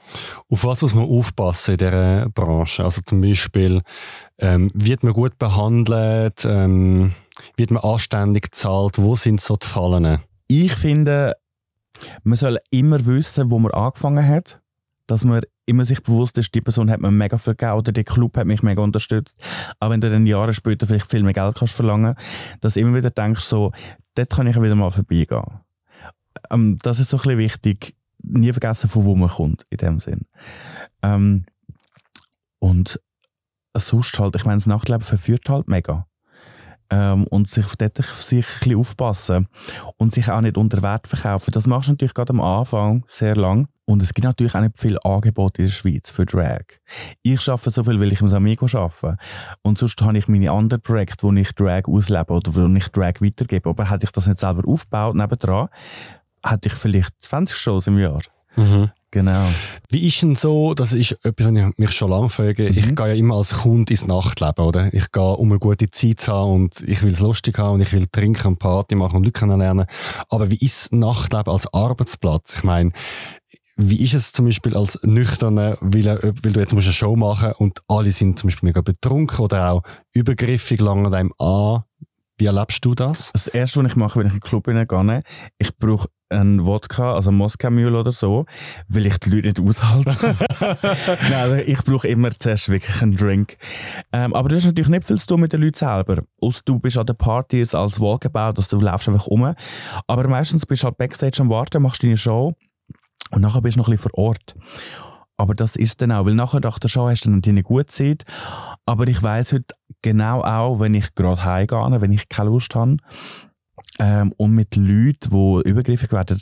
Auf 0.49 0.65
was 0.65 0.81
muss 0.81 0.95
man 0.95 1.05
aufpassen 1.05 1.73
in 1.73 1.77
dieser 1.77 2.29
Branche? 2.29 2.83
Also 2.83 3.01
zum 3.05 3.21
Beispiel, 3.21 3.81
ähm, 4.39 4.71
wird 4.73 5.03
man 5.03 5.13
gut 5.13 5.37
behandelt? 5.37 6.45
Ähm, 6.45 7.13
wird 7.55 7.71
man 7.71 7.83
anständig 7.83 8.51
gezahlt? 8.51 8.97
Wo 8.97 9.15
sind 9.15 9.41
so 9.41 9.55
die 9.55 9.67
Fallen? 9.67 10.19
Ich 10.47 10.73
finde, 10.73 11.35
man 12.23 12.37
soll 12.37 12.59
immer 12.69 13.05
wissen, 13.05 13.51
wo 13.51 13.59
man 13.59 13.71
angefangen 13.71 14.27
hat. 14.27 14.61
Dass 15.07 15.23
man 15.23 15.41
immer 15.65 15.85
sich 15.85 16.03
bewusst 16.03 16.37
ist, 16.37 16.53
die 16.53 16.61
Person 16.61 16.89
hat 16.89 16.99
mir 16.99 17.11
mega 17.11 17.37
viel 17.37 17.55
gegeben 17.55 17.77
oder 17.77 17.91
der 17.93 18.03
Club 18.03 18.35
hat 18.35 18.45
mich 18.45 18.61
mega 18.61 18.81
unterstützt. 18.81 19.37
Auch 19.79 19.89
wenn 19.89 20.01
du 20.01 20.09
dann 20.09 20.25
Jahre 20.25 20.53
später 20.53 20.85
vielleicht 20.85 21.09
viel 21.09 21.23
mehr 21.23 21.33
Geld 21.33 21.55
kannst 21.55 21.75
verlangen, 21.75 22.15
dass 22.59 22.73
du 22.73 22.81
immer 22.81 22.97
wieder 22.97 23.09
denkst, 23.09 23.45
so, 23.45 23.71
dort 24.15 24.29
kann 24.29 24.47
ich 24.47 24.61
wieder 24.61 24.75
mal 24.75 24.91
vorbeigehen. 24.91 25.61
Ähm, 26.51 26.77
das 26.81 26.99
ist 26.99 27.09
so 27.09 27.17
ein 27.17 27.23
bisschen 27.23 27.37
wichtig. 27.37 27.95
Nie 28.21 28.51
vergessen, 28.51 28.89
von 28.89 29.05
wo 29.05 29.15
man 29.15 29.29
kommt, 29.29 29.63
in 29.69 29.77
dem 29.77 29.99
Sinn. 29.99 30.25
Ähm, 31.01 31.45
und 32.59 32.99
sonst 33.77 34.17
halt, 34.19 34.35
ich 34.35 34.45
meine, 34.45 34.57
das 34.57 34.67
Nachtleben 34.67 35.03
verführt 35.03 35.49
halt 35.49 35.67
mega. 35.67 36.07
Ähm, 36.89 37.25
und 37.27 37.47
sich 37.47 37.65
dort 37.77 37.97
sich 37.97 38.45
ein 38.45 38.59
bisschen 38.59 38.77
aufpassen 38.77 39.47
und 39.97 40.11
sich 40.13 40.29
auch 40.29 40.41
nicht 40.41 40.57
unter 40.57 40.81
Wert 40.81 41.07
verkaufen. 41.07 41.51
Das 41.51 41.67
machst 41.67 41.87
du 41.87 41.93
natürlich 41.93 42.13
gerade 42.13 42.33
am 42.33 42.41
Anfang 42.41 43.03
sehr 43.07 43.35
lang. 43.35 43.67
Und 43.85 44.03
es 44.03 44.13
gibt 44.13 44.25
natürlich 44.25 44.53
auch 44.53 44.59
nicht 44.59 44.77
viel 44.77 44.97
Angebot 45.03 45.59
in 45.59 45.65
der 45.65 45.71
Schweiz 45.71 46.11
für 46.11 46.25
Drag. 46.25 46.65
Ich 47.23 47.47
arbeite 47.47 47.71
so 47.71 47.85
viel, 47.85 47.99
weil 48.01 48.11
ich 48.11 48.19
im 48.19 48.33
Amigo 48.33 48.65
arbeite. 48.73 49.17
Und 49.61 49.77
sonst 49.77 50.01
habe 50.01 50.17
ich 50.17 50.27
meine 50.27 50.51
anderen 50.51 50.81
Projekte, 50.81 51.25
wo 51.25 51.31
ich 51.31 51.53
Drag 51.53 51.83
auslebe 51.87 52.33
oder 52.33 52.53
wo 52.53 52.67
ich 52.75 52.87
Drag 52.89 53.21
weitergebe. 53.21 53.69
Aber 53.69 53.89
hätte 53.89 54.05
ich 54.05 54.11
das 54.11 54.27
nicht 54.27 54.39
selber 54.39 54.67
aufgebaut 54.67 55.15
nebendran, 55.15 55.69
hätte 56.43 56.67
ich 56.67 56.73
vielleicht 56.73 57.21
20 57.21 57.55
Shows 57.55 57.87
im 57.87 57.97
Jahr. 57.97 58.21
Mhm. 58.57 58.91
Genau. 59.11 59.45
Wie 59.89 60.05
ist 60.05 60.21
denn 60.21 60.35
so, 60.35 60.73
das 60.73 60.91
ist 60.91 61.13
etwas, 61.23 61.47
was 61.47 61.55
ich 61.55 61.77
mich 61.77 61.91
schon 61.91 62.09
lange 62.09 62.29
frage, 62.29 62.63
Mhm. 62.69 62.77
ich 62.77 62.95
gehe 62.95 63.07
ja 63.07 63.13
immer 63.13 63.35
als 63.35 63.53
Kunde 63.59 63.91
ins 63.93 64.05
Nachtleben, 64.05 64.65
oder? 64.65 64.93
Ich 64.93 65.11
gehe, 65.11 65.23
um 65.23 65.49
eine 65.49 65.59
gute 65.59 65.89
Zeit 65.89 66.19
zu 66.19 66.33
haben 66.33 66.51
und 66.53 66.81
ich 66.81 67.01
will 67.03 67.11
es 67.13 67.21
lustig 67.21 67.57
haben 67.57 67.75
und 67.75 67.81
ich 67.81 67.93
will 67.93 68.05
trinken 68.11 68.47
und 68.47 68.59
Party 68.59 68.95
machen 68.95 69.15
und 69.17 69.23
Leute 69.23 69.39
kennenlernen. 69.39 69.85
Aber 70.29 70.51
wie 70.51 70.57
ist 70.57 70.91
Nachtleben 70.91 71.51
als 71.51 71.73
Arbeitsplatz? 71.73 72.55
Ich 72.57 72.63
meine, 72.63 72.91
wie 73.77 74.03
ist 74.03 74.13
es 74.13 74.33
zum 74.33 74.45
Beispiel 74.45 74.75
als 74.75 74.99
Nüchterner, 75.03 75.77
weil, 75.79 76.05
weil 76.05 76.53
du 76.53 76.59
jetzt 76.59 76.73
musst 76.73 76.87
eine 76.87 76.93
Show 76.93 77.15
machen 77.15 77.53
und 77.59 77.79
alle 77.87 78.11
sind 78.11 78.37
zum 78.37 78.47
Beispiel 78.49 78.67
mega 78.67 78.81
betrunken 78.81 79.39
oder 79.39 79.71
auch 79.71 79.83
übergriffig, 80.13 80.81
langen 80.81 81.13
einem 81.13 81.31
an. 81.37 81.83
Wie 82.37 82.45
erlebst 82.45 82.85
du 82.85 82.93
das? 82.93 83.31
Das 83.31 83.47
erste, 83.47 83.83
was 83.83 83.91
ich 83.91 83.95
mache, 83.95 84.19
wenn 84.19 84.27
ich 84.27 84.33
in 84.33 84.39
den 84.39 84.47
Club 84.47 84.67
hineingehe, 84.67 85.23
ich 85.57 85.75
brauche 85.77 86.07
einen 86.29 86.65
Wodka, 86.65 87.15
also 87.15 87.31
Moskau 87.31 87.71
Mule 87.71 87.99
oder 87.99 88.11
so, 88.11 88.45
weil 88.87 89.05
ich 89.05 89.17
die 89.17 89.29
Leute 89.29 89.47
nicht 89.47 89.59
aushalte. 89.59 90.15
Nein, 91.29 91.33
also 91.33 91.55
ich 91.55 91.83
brauche 91.83 92.07
immer 92.07 92.31
zuerst 92.31 92.69
wirklich 92.69 93.01
einen 93.01 93.15
Drink. 93.15 93.57
Ähm, 94.11 94.33
aber 94.33 94.49
du 94.49 94.55
hast 94.55 94.65
natürlich 94.65 94.89
nicht 94.89 95.05
viel 95.05 95.17
zu 95.17 95.27
tun 95.27 95.41
mit 95.41 95.53
den 95.53 95.61
Leuten 95.61 95.77
selber. 95.77 96.23
Ausser 96.41 96.61
du 96.65 96.79
bist 96.79 96.97
an 96.97 97.05
den 97.05 97.15
Partys 97.15 97.73
als 97.73 97.99
Walkabout, 97.99 98.53
dass 98.53 98.67
du 98.67 98.79
läufst 98.79 99.07
einfach 99.07 99.27
um. 99.27 99.53
Aber 100.05 100.27
meistens 100.27 100.65
bist 100.65 100.83
du 100.83 100.87
halt 100.87 100.97
Backstage 100.97 101.41
am 101.41 101.49
Warten, 101.49 101.81
machst 101.81 102.03
deine 102.03 102.17
Show 102.17 102.53
und 103.31 103.41
nachher 103.41 103.61
bist 103.61 103.77
du 103.77 103.79
noch 103.79 103.87
ein 103.87 103.95
bisschen 103.95 104.11
vor 104.11 104.25
Ort. 104.25 104.55
Aber 105.37 105.53
das 105.53 105.75
ist 105.75 106.01
dann 106.01 106.11
auch, 106.11 106.25
weil 106.25 106.33
nachher 106.33 106.59
nach 106.59 106.79
der 106.79 106.87
Show 106.87 107.07
hast 107.07 107.25
du 107.25 107.29
dann 107.29 107.41
deine 107.41 107.63
gute 107.63 107.85
Zeit. 107.85 108.25
Aber 108.85 109.07
ich 109.07 109.21
weiss 109.21 109.53
heute 109.53 109.75
genau 110.01 110.41
auch, 110.43 110.79
wenn 110.79 110.93
ich 110.93 111.13
gerade 111.15 111.43
heimgehe, 111.43 112.01
wenn 112.01 112.11
ich 112.11 112.29
keine 112.29 112.49
Lust 112.49 112.75
habe, 112.75 112.97
ähm, 113.99 114.33
und 114.37 114.51
mit 114.51 114.75
Leuten, 114.75 115.29
die 115.29 115.69
übergriffig 115.69 116.11
werden, 116.11 116.41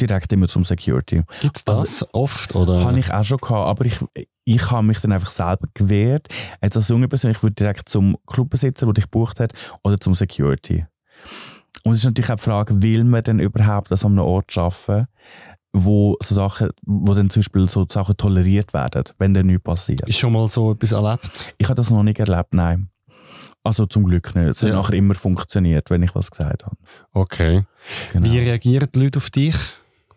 direkt 0.00 0.32
immer 0.32 0.48
zum 0.48 0.64
Security. 0.64 1.22
Gibt's 1.40 1.64
das 1.64 2.04
oft? 2.12 2.54
Oder? 2.54 2.84
Habe 2.84 2.98
ich 2.98 3.12
auch 3.12 3.24
schon 3.24 3.38
gehabt, 3.38 3.68
aber 3.68 3.84
ich, 3.84 3.98
ich 4.44 4.70
habe 4.70 4.86
mich 4.86 5.00
dann 5.00 5.12
einfach 5.12 5.30
selber 5.30 5.68
gewehrt. 5.74 6.28
Jetzt 6.62 6.76
als 6.76 6.88
junge 6.88 7.08
Person, 7.08 7.30
ich 7.30 7.42
würde 7.42 7.54
direkt 7.54 7.88
zum 7.88 8.16
Clubbesitzer, 8.26 8.86
der 8.86 8.94
dich 8.94 9.04
gebucht 9.04 9.40
hat, 9.40 9.52
oder 9.84 9.98
zum 9.98 10.14
Security. 10.14 10.86
Und 11.84 11.92
es 11.92 12.00
ist 12.00 12.04
natürlich 12.04 12.30
auch 12.30 12.36
die 12.36 12.42
Frage, 12.42 12.82
will 12.82 13.04
man 13.04 13.22
denn 13.22 13.38
überhaupt 13.38 13.90
das 13.90 14.04
an 14.04 14.12
einem 14.12 14.26
Ort 14.26 14.56
arbeiten, 14.58 15.06
wo 15.72 16.16
so 16.22 16.34
Sachen, 16.34 16.70
wo 16.84 17.14
dann 17.14 17.30
zum 17.30 17.40
Beispiel 17.40 17.68
so 17.68 17.86
Sachen 17.88 18.16
toleriert 18.16 18.74
werden, 18.74 19.04
wenn 19.18 19.34
dann 19.34 19.46
nichts 19.46 19.62
passiert. 19.62 20.08
Ist 20.08 20.18
schon 20.18 20.32
mal 20.32 20.48
so 20.48 20.72
etwas 20.72 20.92
erlebt? 20.92 21.54
Ich 21.58 21.68
habe 21.68 21.76
das 21.76 21.90
noch 21.90 22.02
nicht 22.02 22.18
erlebt, 22.18 22.54
nein. 22.54 22.90
Also 23.66 23.86
zum 23.86 24.04
Glück 24.04 24.34
nicht. 24.34 24.46
Es 24.48 24.62
hat 24.62 24.70
Ja. 24.70 24.76
nachher 24.76 24.94
immer 24.94 25.14
funktioniert, 25.14 25.90
wenn 25.90 26.02
ich 26.02 26.14
was 26.14 26.30
gesagt 26.30 26.64
habe. 26.64 26.76
Okay. 27.12 27.64
Genau. 28.12 28.24
Wie 28.30 28.38
reagieren 28.38 28.88
die 28.94 29.00
Leute 29.00 29.18
auf 29.18 29.30
dich? 29.30 29.56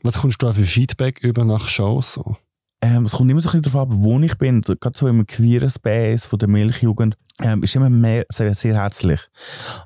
Was 0.04 0.20
kommst 0.20 0.42
du 0.42 0.48
auch 0.48 0.54
für 0.54 0.64
Feedback 0.66 1.20
über 1.24 1.44
nach 1.46 1.68
Shows? 1.68 2.14
So? 2.14 2.38
Ähm, 2.82 3.04
es 3.06 3.12
kommt 3.12 3.30
immer 3.30 3.42
so 3.42 3.50
ein 3.50 3.62
bisschen 3.62 3.74
darauf 3.74 3.92
an, 3.92 4.02
wo 4.02 4.18
ich 4.20 4.38
bin. 4.38 4.62
Gerade 4.62 4.98
so 4.98 5.08
im 5.10 5.28
queeren 5.28 5.70
Space 5.70 6.26
von 6.26 6.40
der 6.40 6.48
Milchjugend 6.48 7.18
ähm, 7.42 7.62
ist 7.64 7.76
immer 7.76 7.90
mehr, 7.90 8.26
sehr, 8.32 8.54
sehr 8.56 8.76
herzlich. 8.76 9.20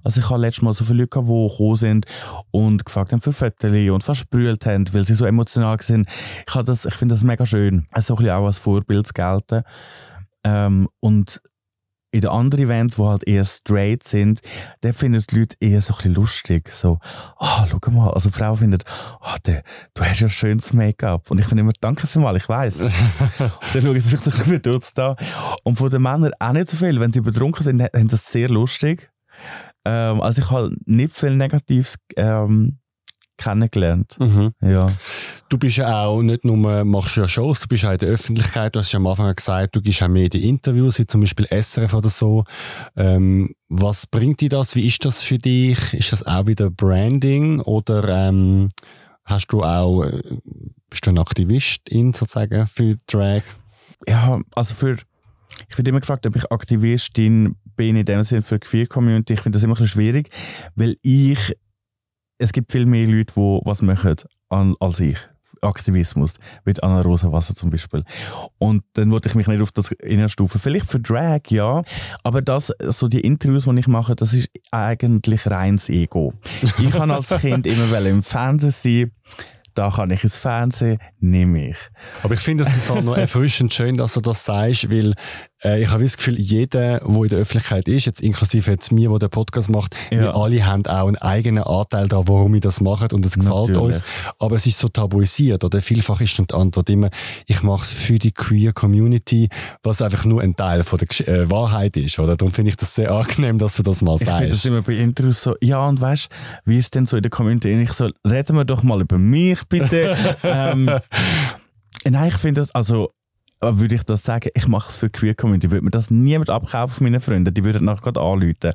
Also 0.04 0.20
ich 0.22 0.30
habe 0.30 0.42
letztes 0.42 0.62
Mal 0.62 0.74
so 0.76 0.84
viele 0.84 1.00
Leute 1.00 1.10
gehabt, 1.10 1.28
die 1.28 1.48
gekommen 1.50 1.76
sind 1.78 2.06
und 2.52 2.86
gefragt 2.86 3.12
haben 3.12 3.22
für 3.22 3.34
Fotos 3.34 3.72
und 3.90 4.04
versprüht 4.04 4.66
haben, 4.68 4.86
weil 4.94 5.06
sie 5.06 5.16
so 5.16 5.26
emotional 5.26 5.78
sind. 5.82 6.08
Ich, 6.48 6.54
das- 6.54 6.86
ich 6.86 6.94
finde 6.94 7.16
das 7.16 7.24
mega 7.24 7.46
schön, 7.48 7.88
so 7.98 8.14
ein 8.14 8.18
bisschen 8.18 8.30
auch 8.36 8.46
als 8.46 8.60
Vorbild 8.60 9.08
zu 9.08 9.14
gelten. 9.14 9.62
Ähm, 10.44 10.88
und 11.00 11.42
in 12.14 12.22
den 12.22 12.30
anderen 12.30 12.66
Events, 12.66 12.96
die 12.98 13.02
halt 13.02 13.28
eher 13.28 13.44
straight 13.44 14.04
sind, 14.04 14.42
da 14.82 14.94
finden 14.94 15.24
die 15.30 15.40
Leute 15.40 15.56
eher 15.60 15.82
so 15.82 15.94
ein 15.94 15.98
bisschen 15.98 16.14
lustig. 16.14 16.70
So, 16.72 17.00
ah, 17.38 17.66
schau 17.68 17.92
mal, 17.92 18.12
also 18.12 18.30
Frau 18.30 18.54
findet, 18.54 18.86
ah, 19.20 19.36
der, 19.46 19.64
du 19.96 20.04
hast 20.04 20.20
ja 20.20 20.30
schönes 20.30 20.74
Make-up. 20.74 21.32
Und 21.32 21.40
ich 21.40 21.46
finde 21.46 21.62
immer, 21.62 21.74
danke 21.82 22.06
vielmals, 22.06 22.44
ich 22.44 22.50
weiss. 22.50 22.78
dann 23.74 23.82
schauen 23.82 23.94
sie 23.94 24.02
sich 24.02 24.20
so 24.20 24.30
ein 24.30 24.38
bisschen 24.38 24.62
verdutzt 24.62 25.00
an. 25.00 25.16
Und 25.64 25.78
von 25.78 25.90
den 25.90 26.04
Männern 26.04 26.34
auch 26.40 26.54
nicht 26.54 26.70
so 26.70 26.78
viel. 26.78 27.00
Wenn 27.00 27.12
sie 27.12 27.22
betrunken 27.22 27.64
sind, 27.64 27.82
haben 27.82 28.10
sie 28.10 28.16
es 28.16 28.32
sehr 28.32 28.48
lustig. 28.48 29.12
Ähm, 29.84 30.22
also 30.22 30.42
ich 30.44 30.52
habe 30.52 30.76
nicht 30.86 31.18
viel 31.18 31.36
Negatives 31.36 31.98
ähm, 32.16 32.78
kennengelernt. 33.38 34.18
Mhm. 34.20 34.54
Ja. 34.62 34.92
Du 35.50 35.58
bist 35.58 35.78
ja 35.78 36.06
auch 36.06 36.22
nicht 36.22 36.46
nur, 36.46 36.84
machst 36.86 37.16
ja 37.18 37.28
Shows, 37.28 37.62
du 37.62 37.68
bist 37.68 37.86
auch 37.86 37.92
in 37.92 37.98
der 38.00 38.10
Öffentlichkeit. 38.10 38.76
Du 38.76 38.80
hast 38.80 38.92
ja 38.92 38.98
am 38.98 39.08
Anfang 39.08 39.34
gesagt, 39.36 39.76
du 39.76 39.82
gibst 39.82 40.02
auch 40.04 40.08
Medieninterviews, 40.08 41.00
wie 41.00 41.08
zum 41.08 41.22
Beispiel 41.22 41.48
SRF 41.48 41.94
oder 41.94 42.10
so. 42.10 42.44
Ähm, 42.96 43.56
was 43.70 44.08
bringt 44.08 44.42
dir 44.42 44.50
das? 44.50 44.76
Wie 44.76 44.88
ist 44.88 45.04
das 45.06 45.24
für 45.24 45.38
dich? 45.38 45.94
Ist 45.94 46.12
das 46.12 46.26
auch 46.26 46.48
wieder 46.48 46.70
Branding 46.70 47.60
oder 47.60 48.28
ähm, 48.28 48.70
hast 49.26 49.48
du 49.48 49.64
auch, 49.64 50.04
äh, 50.04 50.22
bist 50.90 51.06
du 51.06 51.10
ein 51.10 51.18
Aktivistin 51.18 52.14
sozusagen 52.14 52.68
für 52.68 52.98
Drag? 53.08 53.44
ja, 54.08 54.40
also 54.56 54.74
für, 54.74 54.98
ich 55.70 55.78
werde 55.78 55.90
immer 55.90 56.00
gefragt, 56.00 56.26
ob 56.26 56.36
ich 56.36 56.52
Aktivistin 56.52 57.56
bin 57.76 57.96
in 57.96 58.06
dem 58.06 58.24
Sinne 58.24 58.42
für 58.42 58.60
die 58.60 58.68
Queer 58.68 58.88
Community. 58.88 59.34
Ich 59.34 59.42
finde 59.42 59.58
das 59.58 59.64
immer 59.64 59.74
ein 59.74 59.76
bisschen 59.76 59.88
schwierig, 59.88 60.30
weil 60.76 60.98
ich, 61.02 61.56
es 62.44 62.52
gibt 62.52 62.72
viel 62.74 62.86
mehr 62.86 63.08
Leute, 63.08 63.34
die 63.36 63.60
was 63.64 63.82
machen 63.82 64.16
als 64.50 65.00
ich. 65.00 65.18
Aktivismus, 65.62 66.40
mit 66.66 66.84
Anna 66.84 67.00
Rosa-Wasser 67.00 67.56
zum 67.56 67.70
Beispiel. 67.70 68.04
Und 68.58 68.84
dann 68.94 69.12
wollte 69.12 69.30
ich 69.30 69.36
mich 69.36 69.48
nicht 69.48 69.62
auf 69.62 69.72
das 69.72 69.94
innerstufen. 69.94 70.60
Vielleicht 70.60 70.92
für 70.92 71.00
Drag, 71.00 71.40
ja. 71.48 71.84
Aber 72.22 72.42
das, 72.42 72.74
so 72.90 73.08
die 73.08 73.22
Interviews, 73.22 73.64
die 73.64 73.80
ich 73.80 73.88
mache, 73.88 74.14
das 74.14 74.34
ist 74.34 74.50
eigentlich 74.72 75.50
reines 75.50 75.88
Ego. 75.88 76.34
Ich 76.80 76.92
kann 76.92 77.12
als 77.12 77.30
Kind 77.40 77.66
immer 77.68 77.98
im 78.02 78.24
Fernsehen 78.24 78.72
sein. 78.72 79.12
Da 79.76 79.90
kann 79.90 80.12
ich 80.12 80.24
ins 80.24 80.38
Fernsehen, 80.38 81.00
nehme 81.20 81.70
ich. 81.70 81.78
Aber 82.22 82.34
ich 82.36 82.40
finde 82.40 82.64
es 82.64 82.74
im 82.74 82.80
Fall 82.80 83.04
noch 83.04 83.18
erfrischend 83.18 83.74
schön, 83.74 83.98
dass 83.98 84.14
du 84.14 84.22
das 84.22 84.46
sagst, 84.46 84.92
weil 84.92 85.14
äh, 85.64 85.82
ich 85.82 85.90
habe 85.90 86.04
das 86.04 86.18
Gefühl, 86.18 86.40
jeder, 86.40 87.00
der 87.00 87.02
in 87.02 87.30
der 87.30 87.40
Öffentlichkeit 87.40 87.88
ist, 87.88 88.06
jetzt 88.06 88.22
inklusive 88.22 88.70
jetzt 88.72 88.92
mir, 88.92 89.10
der 89.10 89.20
den 89.20 89.30
Podcast 89.30 89.70
macht, 89.70 89.96
Ja. 90.12 90.20
wir 90.22 90.36
alle 90.36 90.66
haben 90.66 90.86
auch 90.86 91.08
einen 91.08 91.18
eigenen 91.18 91.64
Anteil 91.64 92.08
daran, 92.08 92.28
warum 92.28 92.54
wir 92.54 92.60
das 92.60 92.82
machen 92.82 93.08
und 93.14 93.26
es 93.26 93.34
gefällt 93.34 93.70
Natürlich. 93.70 93.82
uns. 93.82 94.04
Aber 94.40 94.56
es 94.58 94.66
ist 94.68 94.78
so 94.78 94.90
tabuisiert, 94.90 95.64
oder? 95.64 95.82
Vielfach 95.82 96.22
ist 96.22 96.38
dann 96.38 96.48
die 96.48 96.54
Antwort 96.54 96.90
immer, 96.90 97.10
ich 97.48 97.64
mache 97.64 97.82
es 97.84 97.92
für 97.92 98.20
die 98.20 98.32
queer 98.32 98.74
Community, 98.74 99.50
was 99.82 100.02
einfach 100.02 100.26
nur 100.26 100.42
ein 100.42 100.56
Teil 100.56 100.84
von 100.84 101.00
der 101.00 101.08
Gesch 101.08 101.22
äh, 101.22 101.50
Wahrheit 101.50 101.98
ist, 101.98 102.20
oder? 102.20 102.36
Darum 102.38 102.54
finde 102.54 102.70
ich 102.70 102.78
das 102.78 102.94
sehr 102.94 103.12
angenehm, 103.12 103.58
dass 103.58 103.76
du 103.78 103.84
das 103.84 104.02
mal 104.02 104.16
Ich 104.18 104.24
finde 104.28 104.50
das 104.50 104.50
sagst. 104.58 104.66
immer 104.66 104.82
bei 104.82 104.94
Interviews 104.94 105.42
so, 105.42 105.56
ja, 105.62 105.84
und 105.88 106.00
weißt 106.00 106.30
wie 106.66 106.78
ist 106.78 106.94
denn 106.96 107.06
so 107.06 107.16
in 107.18 107.24
der 107.24 107.32
Community? 107.32 107.72
Ich 107.82 107.94
so, 107.94 108.10
reden 108.30 108.56
wir 108.58 108.66
doch 108.66 108.84
mal 108.84 109.02
über 109.02 109.18
mich, 109.18 109.60
bitte. 109.70 110.16
ähm, 110.44 110.90
nein, 112.06 112.28
ich 112.30 112.38
finde 112.38 112.62
das, 112.62 112.72
also, 112.72 113.12
würde 113.62 113.96
ich 113.96 114.04
das 114.04 114.24
sagen, 114.24 114.50
ich 114.54 114.68
mache 114.68 114.90
es 114.90 114.98
für 114.98 115.08
die 115.08 115.14
Queer 115.14 115.36
Community, 115.36 115.72
würde 115.72 115.86
mir 115.86 115.92
das 115.92 116.12
niemand 116.12 116.50
abkaufen 116.50 116.96
von 116.96 117.06
meinen 117.06 117.22
Freunden, 117.22 117.54
die 117.54 117.64
würden 117.64 117.86
nachher 117.86 118.02
gerade 118.12 118.20
anrufen. 118.22 118.72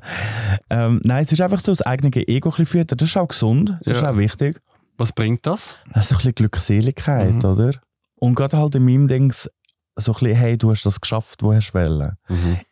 Ähm, 0.70 1.00
nein, 1.04 1.22
es 1.24 1.32
ist 1.32 1.40
einfach 1.42 1.60
so 1.60 1.72
das 1.72 1.82
eigene 1.82 2.10
Ego 2.26 2.48
ein 2.48 2.50
bisschen 2.50 2.66
füttern, 2.66 2.96
das 2.98 3.08
ist 3.08 3.16
auch 3.16 3.28
gesund, 3.28 3.76
das 3.84 3.96
ist 3.96 4.02
Ja. 4.02 4.10
auch 4.12 4.16
wichtig. 4.16 4.58
Was 4.96 5.12
bringt 5.12 5.46
das? 5.46 5.76
Das 5.92 6.06
ist 6.06 6.12
ein 6.12 6.16
bisschen 6.18 6.34
Glückseligkeit, 6.34 7.34
Mhm. 7.34 7.44
oder? 7.44 7.72
Und 8.18 8.34
gerade 8.34 8.56
halt 8.58 8.74
in 8.74 8.84
meinem 8.84 9.06
Dings, 9.08 9.48
so 9.94 10.12
ein 10.12 10.18
bisschen, 10.20 10.36
hey, 10.36 10.56
du 10.58 10.70
hast 10.70 10.86
das 10.86 11.00
geschafft, 11.00 11.42
wo 11.42 11.52
hast 11.52 11.70
du 11.72 11.78
wollen. 11.78 12.12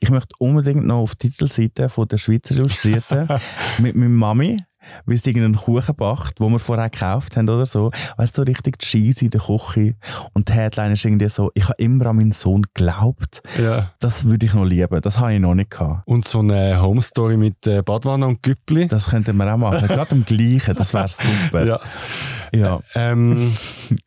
Ich 0.01 0.11
möchte 0.11 0.35
unbedingt 0.39 0.87
noch 0.87 1.01
auf 1.03 1.15
die 1.17 1.29
Titelseite 1.31 1.89
von 1.89 2.09
der 2.09 2.19
Schweizer 2.19 2.55
Illustrierten 2.55 3.29
mit 3.79 3.95
meiner 3.95 4.09
Mami, 4.11 4.61
weil 5.05 5.17
sie 5.17 5.31
irgendeinen 5.31 5.57
Kuchen 5.57 5.95
backt, 5.95 6.41
den 6.41 6.53
wir 6.53 6.59
vorher 6.59 6.91
gekauft 6.91 7.37
haben 7.37 7.49
oder 7.49 7.67
so. 7.67 7.91
Weißt 8.17 8.37
du, 8.37 8.43
so 8.43 8.45
richtig 8.45 8.79
cheesy 8.79 9.27
in 9.27 9.31
der 9.31 9.41
Küche. 9.41 9.95
Und 10.33 10.49
die 10.49 10.53
Headline 10.53 10.93
ist 10.93 11.05
irgendwie 11.05 11.29
so, 11.29 11.51
ich 11.55 11.65
habe 11.65 11.75
immer 11.79 12.07
an 12.07 12.17
meinen 12.17 12.33
Sohn 12.33 12.63
geglaubt. 12.63 13.43
Ja. 13.61 13.93
Das 14.01 14.29
würde 14.29 14.47
ich 14.47 14.55
noch 14.55 14.65
lieben. 14.65 15.01
Das 15.01 15.19
habe 15.19 15.35
ich 15.35 15.41
noch 15.41 15.55
nicht 15.55 15.71
gehabt. 15.71 16.07
Und 16.07 16.27
so 16.27 16.41
eine 16.41 16.81
Home 16.81 17.03
Story 17.03 17.37
mit 17.37 17.67
äh, 17.67 17.83
Badwanne 17.83 18.27
und 18.27 18.43
Güppli. 18.43 18.87
Das 18.87 19.09
könnten 19.09 19.37
wir 19.37 19.53
auch 19.53 19.57
machen. 19.57 19.87
Gerade 19.89 20.13
am 20.13 20.25
gleichen. 20.25 20.75
Das 20.77 20.95
wäre 20.95 21.09
super. 21.09 21.65
Ja. 21.65 21.81
ja. 22.53 22.81
Ähm, 22.95 23.53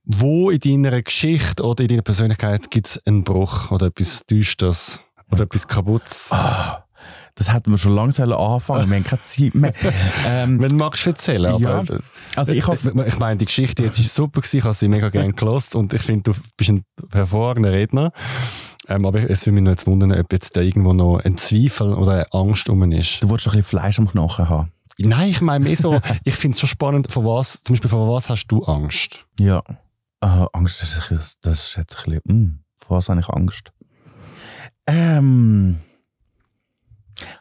wo 0.05 0.49
in 0.49 0.59
deiner 0.59 1.01
Geschichte 1.01 1.63
oder 1.63 1.83
in 1.83 1.89
deiner 1.89 2.01
Persönlichkeit 2.01 2.69
gibt 2.71 2.87
es 2.87 3.05
einen 3.05 3.23
Bruch 3.23 3.71
oder 3.71 3.87
etwas 3.87 4.25
Düsteres 4.25 5.01
oder 5.31 5.43
etwas 5.43 5.67
Kaputtes? 5.67 6.29
Ah, 6.31 6.83
das 7.39 7.53
hätten 7.53 7.71
wir 7.71 7.77
schon 7.77 7.95
langsam 7.95 8.31
anfangen. 8.33 8.89
Wir 8.89 8.97
haben 8.97 9.03
keine 9.03 9.23
Zeit 9.23 9.55
mehr. 9.55 9.73
Ähm, 10.25 10.61
Wenn 10.61 10.69
du 10.69 10.75
magst, 10.75 11.07
erzählen. 11.07 11.57
Ja. 11.59 11.79
Aber, 11.79 11.99
also 12.35 12.53
ich 12.53 12.67
hoffe, 12.67 12.93
ich 13.07 13.17
meine, 13.17 13.37
die 13.37 13.45
Geschichte 13.45 13.83
jetzt 13.83 13.97
ist 13.97 14.13
super 14.13 14.41
gewesen, 14.41 14.57
ich 14.57 14.63
habe 14.63 14.73
sie 14.73 14.87
mega 14.87 15.09
gerne 15.09 15.33
gelost 15.33 15.75
und 15.75 15.93
ich 15.93 16.01
finde, 16.01 16.31
du 16.31 16.39
bist 16.57 16.69
ein 16.69 16.83
hervorragender 17.11 17.71
Redner. 17.71 18.11
Ähm, 18.87 19.05
aber 19.05 19.29
es 19.29 19.45
würde 19.45 19.53
mich 19.53 19.63
noch 19.63 19.71
jetzt 19.71 19.87
wundern, 19.87 20.11
ob 20.11 20.31
jetzt 20.33 20.57
da 20.57 20.61
irgendwo 20.61 20.93
noch 20.93 21.19
ein 21.19 21.37
Zweifel 21.37 21.93
oder 21.93 22.11
eine 22.13 22.33
Angst 22.33 22.69
um 22.69 22.91
ist. 22.91 23.23
Du 23.23 23.29
wolltest 23.29 23.47
ein 23.47 23.51
bisschen 23.51 23.79
Fleisch 23.79 23.99
am 23.99 24.07
Knochen 24.09 24.49
haben. 24.49 24.71
Nein, 24.97 25.29
ich 25.29 25.41
meine 25.41 25.63
mehr 25.63 25.77
so, 25.77 25.99
ich 26.25 26.35
finde 26.35 26.55
es 26.55 26.59
schon 26.59 26.69
spannend, 26.69 27.11
vor 27.11 27.23
was, 27.23 27.63
zum 27.63 27.75
Beispiel 27.75 27.89
vor 27.89 28.13
was 28.13 28.29
hast 28.29 28.47
du 28.47 28.63
Angst? 28.63 29.25
Ja. 29.39 29.63
Äh, 30.21 30.45
Angst, 30.53 30.81
das 30.81 31.11
ist, 31.11 31.37
das 31.41 31.75
jetzt 31.75 31.97
ein 31.97 32.19
bisschen, 32.21 32.21
mm, 32.25 32.59
vor 32.77 32.97
was 32.97 33.07
habe 33.07 33.21
ich 33.21 33.29
Angst? 33.29 33.71
Ähm, 34.85 35.79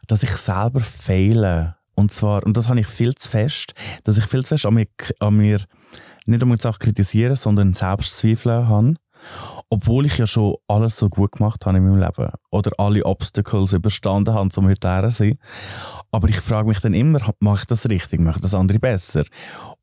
dass 0.08 0.24
ich 0.24 0.30
selber 0.30 0.80
fehle. 0.80 1.76
Und 1.94 2.12
zwar, 2.12 2.44
und 2.44 2.56
das 2.56 2.68
habe 2.68 2.80
ich 2.80 2.86
viel 2.86 3.14
zu 3.14 3.28
fest, 3.28 3.74
dass 4.04 4.18
ich 4.18 4.24
viel 4.24 4.44
zu 4.44 4.54
fest 4.54 4.66
an 4.66 4.74
mir, 4.74 4.86
an 5.20 5.36
mir 5.36 5.60
nicht 6.26 6.42
unbedingt 6.42 6.62
Sachen 6.62 6.80
kritisieren, 6.80 7.36
sondern 7.36 7.72
Selbstzweifel 7.72 8.68
habe. 8.68 8.94
Obwohl 9.68 10.06
ich 10.06 10.16
ja 10.16 10.26
schon 10.26 10.54
alles 10.68 10.96
so 10.96 11.08
gut 11.08 11.32
gemacht 11.32 11.66
habe 11.66 11.78
in 11.78 11.84
meinem 11.84 11.98
Leben. 11.98 12.30
Oder 12.50 12.70
alle 12.78 13.04
Obstacles 13.04 13.72
überstanden 13.72 14.32
habe, 14.32 14.48
um 14.56 14.68
heute 14.68 15.08
zu 15.10 15.10
sein. 15.10 15.38
Aber 16.12 16.28
ich 16.28 16.40
frage 16.40 16.68
mich 16.68 16.80
dann 16.80 16.94
immer, 16.94 17.20
mache 17.40 17.60
ich 17.60 17.66
das 17.66 17.88
richtig? 17.88 18.20
Mache 18.20 18.36
ich 18.36 18.42
das 18.42 18.54
andere 18.54 18.78
besser? 18.78 19.24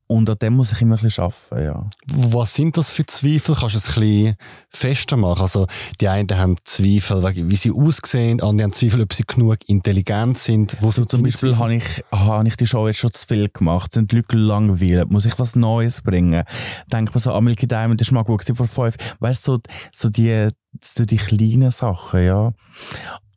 Und 0.07 0.29
an 0.29 0.37
dem 0.37 0.53
muss 0.53 0.71
ich 0.71 0.81
immer 0.81 0.97
ein 0.97 1.01
bisschen 1.01 1.23
arbeiten, 1.23 1.65
ja. 1.65 1.89
Was 2.29 2.53
sind 2.53 2.77
das 2.77 2.93
für 2.93 3.05
Zweifel? 3.07 3.55
Kannst 3.55 3.73
du 3.73 3.79
es 3.79 3.97
ein 3.97 4.01
bisschen 4.01 4.35
fester 4.69 5.17
machen? 5.17 5.41
Also, 5.41 5.65
die 5.99 6.07
einen 6.07 6.29
haben 6.37 6.57
Zweifel, 6.63 7.23
wie 7.49 7.55
sie 7.55 7.71
aussehen, 7.71 8.39
andere 8.41 8.65
haben 8.65 8.73
Zweifel, 8.73 9.01
ob 9.01 9.13
sie 9.13 9.23
genug 9.25 9.57
intelligent 9.65 10.37
sind. 10.37 10.77
Wo 10.79 10.87
So 10.87 10.97
sind 10.97 11.09
zum 11.09 11.23
Beispiel 11.23 11.57
habe 11.57 11.75
ich, 11.75 12.03
habe 12.11 12.47
ich 12.47 12.55
die 12.55 12.67
Show 12.67 12.85
jetzt 12.85 12.99
schon 12.99 13.13
zu 13.13 13.25
viel 13.25 13.49
gemacht. 13.49 13.93
Sind 13.93 14.11
die 14.11 14.17
Leute 14.17 14.37
langweilig? 14.37 15.09
Muss 15.09 15.25
ich 15.25 15.39
was 15.39 15.55
Neues 15.55 16.03
bringen? 16.03 16.43
Denkt 16.91 17.15
man 17.15 17.21
so, 17.21 17.33
Amelie 17.33 17.55
Diamond 17.55 17.99
ist 17.99 18.11
mal 18.11 18.23
gut 18.23 18.43
vor 18.43 18.67
fünf. 18.67 18.95
Weißt 19.19 19.47
du, 19.47 19.53
so, 19.53 19.59
so 19.91 20.09
die, 20.09 20.49
so 20.83 21.05
die 21.05 21.17
kleinen 21.17 21.71
Sachen, 21.71 22.23
ja. 22.23 22.53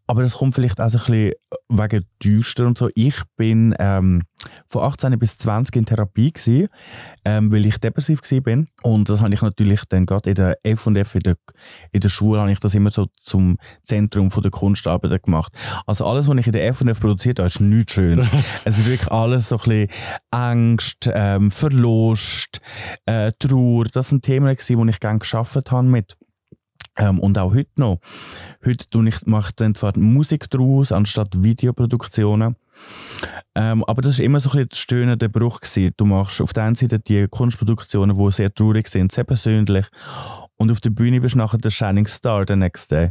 Aber 0.09 0.23
das 0.23 0.37
kommt 0.37 0.55
vielleicht 0.55 0.81
auch 0.81 0.89
so 0.89 0.99
ein 0.99 1.05
bisschen 1.05 1.33
wegen 1.69 2.05
Düster 2.25 2.67
und 2.67 2.79
so. 2.79 2.89
Ich 2.95 3.21
bin 3.37 3.75
ähm, 3.79 4.23
von 4.67 4.83
18 4.83 5.19
bis 5.19 5.37
20 5.37 5.77
in 5.77 5.85
Therapie 5.85 6.33
gewesen, 6.33 6.69
ähm, 7.27 7.53
weil 7.53 7.67
ich 7.67 7.79
depressiv 7.79 8.23
gewesen 8.23 8.43
bin. 8.43 8.69
Und 8.83 9.11
das 9.11 9.21
habe 9.21 9.35
ich 9.35 9.43
natürlich 9.43 9.83
dann 9.87 10.07
gerade 10.07 10.31
in 10.31 10.37
der 10.37 10.57
F&F 10.63 11.15
in 11.15 11.21
der, 11.21 11.37
in 11.93 12.01
der 12.01 12.09
Schule 12.09 12.41
habe 12.41 12.51
ich 12.51 12.59
das 12.59 12.75
immer 12.75 12.89
so 12.91 13.07
zum 13.21 13.59
Zentrum 13.83 14.31
von 14.31 14.43
der 14.43 14.51
Kunstarbeit 14.51 15.23
gemacht. 15.23 15.53
Also 15.87 16.07
alles, 16.07 16.27
was 16.27 16.37
ich 16.39 16.47
in 16.47 16.53
der 16.53 16.67
F&F 16.69 17.01
produziert 17.01 17.39
habe, 17.39 17.49
ist 17.49 17.61
nichts 17.61 17.93
schön. 17.93 18.19
es 18.65 18.79
ist 18.79 18.87
wirklich 18.87 19.13
alles 19.13 19.51
so 19.51 19.57
ein 19.57 19.59
bisschen 19.59 19.89
Angst, 20.31 21.11
ähm, 21.13 21.51
Verlust, 21.51 22.63
äh, 23.05 23.33
Trauer. 23.39 23.85
Das 23.93 24.09
sind 24.09 24.25
Themen 24.25 24.57
gewesen, 24.57 24.83
die 24.83 24.91
ich 24.91 25.01
gerne 25.01 25.19
geschafft 25.19 25.71
habe 25.71 25.87
mit. 25.87 26.17
Ähm, 26.99 27.21
und 27.21 27.39
auch 27.39 27.55
heute 27.55 27.71
noch. 27.77 27.99
Heute 28.65 28.85
mache 29.27 29.51
ich 29.51 29.57
dann 29.57 29.75
zwar 29.75 29.97
Musik 29.97 30.51
draus, 30.51 30.93
anstatt 30.93 31.43
Videoproduktionen. 31.43 32.57
Ähm, 33.55 33.85
aber 33.85 34.03
das 34.03 34.19
war 34.19 34.25
immer 34.25 34.41
so 34.41 34.51
ein 34.51 34.53
bisschen 34.53 34.69
der 34.69 34.77
stöhnende 34.77 35.29
Bruch. 35.29 35.61
Gewesen. 35.61 35.93
Du 35.97 36.05
machst 36.05 36.41
auf 36.41 36.53
der 36.53 36.65
einen 36.65 36.75
Seite 36.75 37.01
die 37.01 37.27
Kunstproduktionen, 37.29 38.17
die 38.17 38.33
sehr 38.33 38.53
traurig 38.53 38.89
sind, 38.89 39.13
sehr 39.13 39.25
persönlich. 39.25 39.87
Und 40.57 40.73
auf 40.73 40.81
der 40.81 40.91
Bühne 40.91 41.21
bist 41.21 41.35
du 41.35 41.39
nachher 41.39 41.59
der 41.59 41.71
Shining 41.71 42.07
Star 42.07 42.45
the 42.47 42.57
next 42.57 42.91
day. 42.91 43.11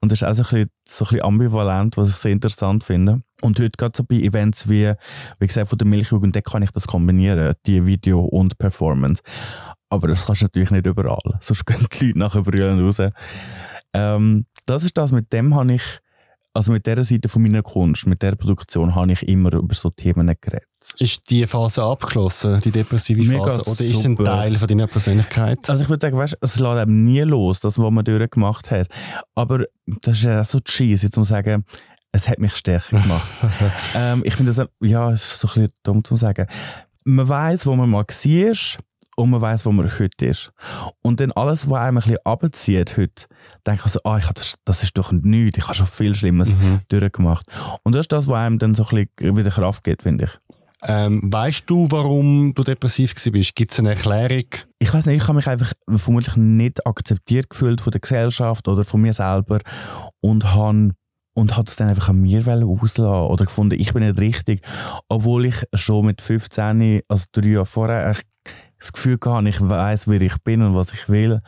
Und 0.00 0.10
das 0.10 0.22
ist 0.22 0.28
auch 0.28 0.34
so 0.34 0.42
ein 0.42 0.44
bisschen, 0.44 0.70
so 0.84 1.04
ein 1.04 1.08
bisschen 1.08 1.22
ambivalent, 1.22 1.96
was 1.96 2.10
ich 2.10 2.16
sehr 2.16 2.32
interessant 2.32 2.84
finde. 2.84 3.22
Und 3.40 3.58
heute 3.60 3.76
gerade 3.76 3.92
so 3.96 4.02
bei 4.02 4.16
Events 4.16 4.68
wie, 4.68 4.92
wie 5.38 5.46
gesagt, 5.46 5.68
von 5.68 5.78
der 5.78 5.86
Milchjugend, 5.86 6.34
da 6.34 6.40
kann 6.40 6.62
ich 6.62 6.70
das 6.72 6.86
kombinieren, 6.86 7.54
die 7.66 7.86
Video 7.86 8.20
und 8.20 8.58
Performance. 8.58 9.22
Aber 9.90 10.08
das 10.08 10.26
kannst 10.26 10.42
du 10.42 10.46
natürlich 10.46 10.70
nicht 10.70 10.86
überall. 10.86 11.18
Sonst 11.40 11.64
gehen 11.66 11.86
die 11.92 12.06
Leute 12.06 12.18
nachher 12.18 12.42
brüllen 12.42 12.84
raus. 12.84 13.00
Ähm, 13.94 14.46
das 14.66 14.84
ist 14.84 14.96
das, 14.98 15.12
mit 15.12 15.32
dem 15.32 15.54
habe 15.54 15.74
ich, 15.74 15.82
also 16.52 16.72
mit 16.72 16.86
dieser 16.86 17.04
Seite 17.04 17.28
von 17.28 17.42
meiner 17.42 17.62
Kunst, 17.62 18.06
mit 18.06 18.20
der 18.20 18.34
Produktion, 18.36 18.94
habe 18.94 19.12
ich 19.12 19.26
immer 19.26 19.52
über 19.54 19.74
so 19.74 19.90
Themen 19.90 20.26
geredet. 20.40 20.66
Ist 20.98 21.30
die 21.30 21.46
Phase 21.46 21.82
abgeschlossen, 21.82 22.60
die 22.60 22.70
depressive 22.70 23.22
Mir 23.22 23.38
Phase? 23.38 23.62
Oder 23.62 23.80
ist 23.80 23.98
es 23.98 24.04
ein 24.04 24.16
super. 24.16 24.24
Teil 24.24 24.54
von 24.56 24.68
deiner 24.68 24.86
Persönlichkeit? 24.86 25.70
Also 25.70 25.84
ich 25.84 25.88
würde 25.88 26.04
sagen, 26.04 26.16
weißt, 26.18 26.38
es 26.40 26.58
lässt 26.58 26.82
eben 26.82 27.04
nie 27.04 27.22
los, 27.22 27.60
das, 27.60 27.78
was 27.78 27.90
man 27.90 28.04
durchgemacht 28.04 28.70
hat. 28.70 28.88
Aber 29.34 29.64
das 29.86 30.18
ist 30.18 30.24
ja 30.24 30.44
so 30.44 30.60
cheesy, 30.60 31.10
zu 31.10 31.24
sagen, 31.24 31.64
es 32.12 32.28
hat 32.28 32.38
mich 32.38 32.54
stärker 32.56 33.00
gemacht. 33.00 33.30
ähm, 33.94 34.22
ich 34.24 34.34
finde 34.34 34.52
das, 34.52 34.66
ja, 34.80 35.10
es 35.12 35.32
ist 35.32 35.40
so 35.40 35.48
ein 35.48 35.54
bisschen 35.54 35.72
dumm 35.82 36.04
zu 36.04 36.16
sagen. 36.16 36.46
Man 37.04 37.28
weiß, 37.28 37.66
wo 37.66 37.74
man 37.74 37.88
mal 37.88 37.98
war 37.98 38.78
und 39.18 39.30
man 39.30 39.40
weiß, 39.40 39.66
wo 39.66 39.72
man 39.72 39.90
heute 39.98 40.26
ist. 40.26 40.52
Und 41.02 41.18
dann 41.18 41.32
alles, 41.32 41.68
was 41.68 41.78
einem 41.80 41.98
ein 41.98 42.02
bisschen 42.02 42.18
abzieht 42.24 42.96
heute, 42.96 43.26
denke 43.66 43.82
ich 43.84 43.92
so, 43.92 44.00
ah, 44.04 44.18
ich 44.18 44.26
das, 44.28 44.54
das 44.64 44.82
ist 44.84 44.96
doch 44.96 45.10
nichts, 45.10 45.58
ich 45.58 45.64
habe 45.64 45.74
schon 45.74 45.86
viel 45.86 46.14
Schlimmes 46.14 46.54
Mhm. 46.54 46.80
durchgemacht. 46.88 47.44
Und 47.82 47.94
das 47.94 48.02
ist 48.02 48.12
das, 48.12 48.28
was 48.28 48.36
einem 48.36 48.58
dann 48.58 48.74
so 48.74 48.84
ein 48.84 49.08
bisschen 49.18 49.36
wieder 49.36 49.50
Kraft 49.50 49.82
gibt, 49.82 50.02
finde 50.02 50.26
ich. 50.26 50.30
Ähm, 50.84 51.20
weißt 51.24 51.64
du, 51.66 51.88
warum 51.90 52.54
du 52.54 52.62
depressiv 52.62 53.12
bist? 53.32 53.56
Gibt 53.56 53.72
es 53.72 53.80
eine 53.80 53.90
Erklärung? 53.90 54.44
ich 54.78 54.94
weiß 54.94 55.06
nicht, 55.06 55.20
ich 55.20 55.26
habe 55.26 55.34
mich 55.36 55.48
einfach 55.48 55.72
vermutlich 55.96 56.36
nicht 56.36 56.86
akzeptiert 56.86 57.50
gefühlt 57.50 57.80
von 57.80 57.90
der 57.90 58.00
Gesellschaft 58.00 58.68
oder 58.68 58.84
von 58.84 59.00
mir 59.00 59.12
selber 59.12 59.58
und 60.20 60.54
habe 60.54 60.92
und 61.34 61.56
hat 61.56 61.68
es 61.68 61.76
dann 61.76 61.88
einfach 61.88 62.08
an 62.08 62.20
mir 62.20 62.40
auslassen 62.46 63.04
oder 63.04 63.44
gefunden, 63.44 63.78
ich 63.78 63.92
bin 63.92 64.04
nicht 64.04 64.18
richtig, 64.20 64.60
obwohl 65.08 65.46
ich 65.46 65.64
schon 65.74 66.06
mit 66.06 66.20
15, 66.20 67.02
also 67.08 67.24
drei 67.32 67.48
Jahre 67.48 67.66
vorher, 67.66 68.06
das 68.78 68.92
Gefühl 68.92 69.18
hatte, 69.24 69.48
ich 69.48 69.60
weiß, 69.60 70.08
wer 70.08 70.20
ich 70.20 70.36
bin 70.44 70.62
und 70.62 70.74
was 70.74 70.92
ich 70.92 71.08
will. 71.08 71.40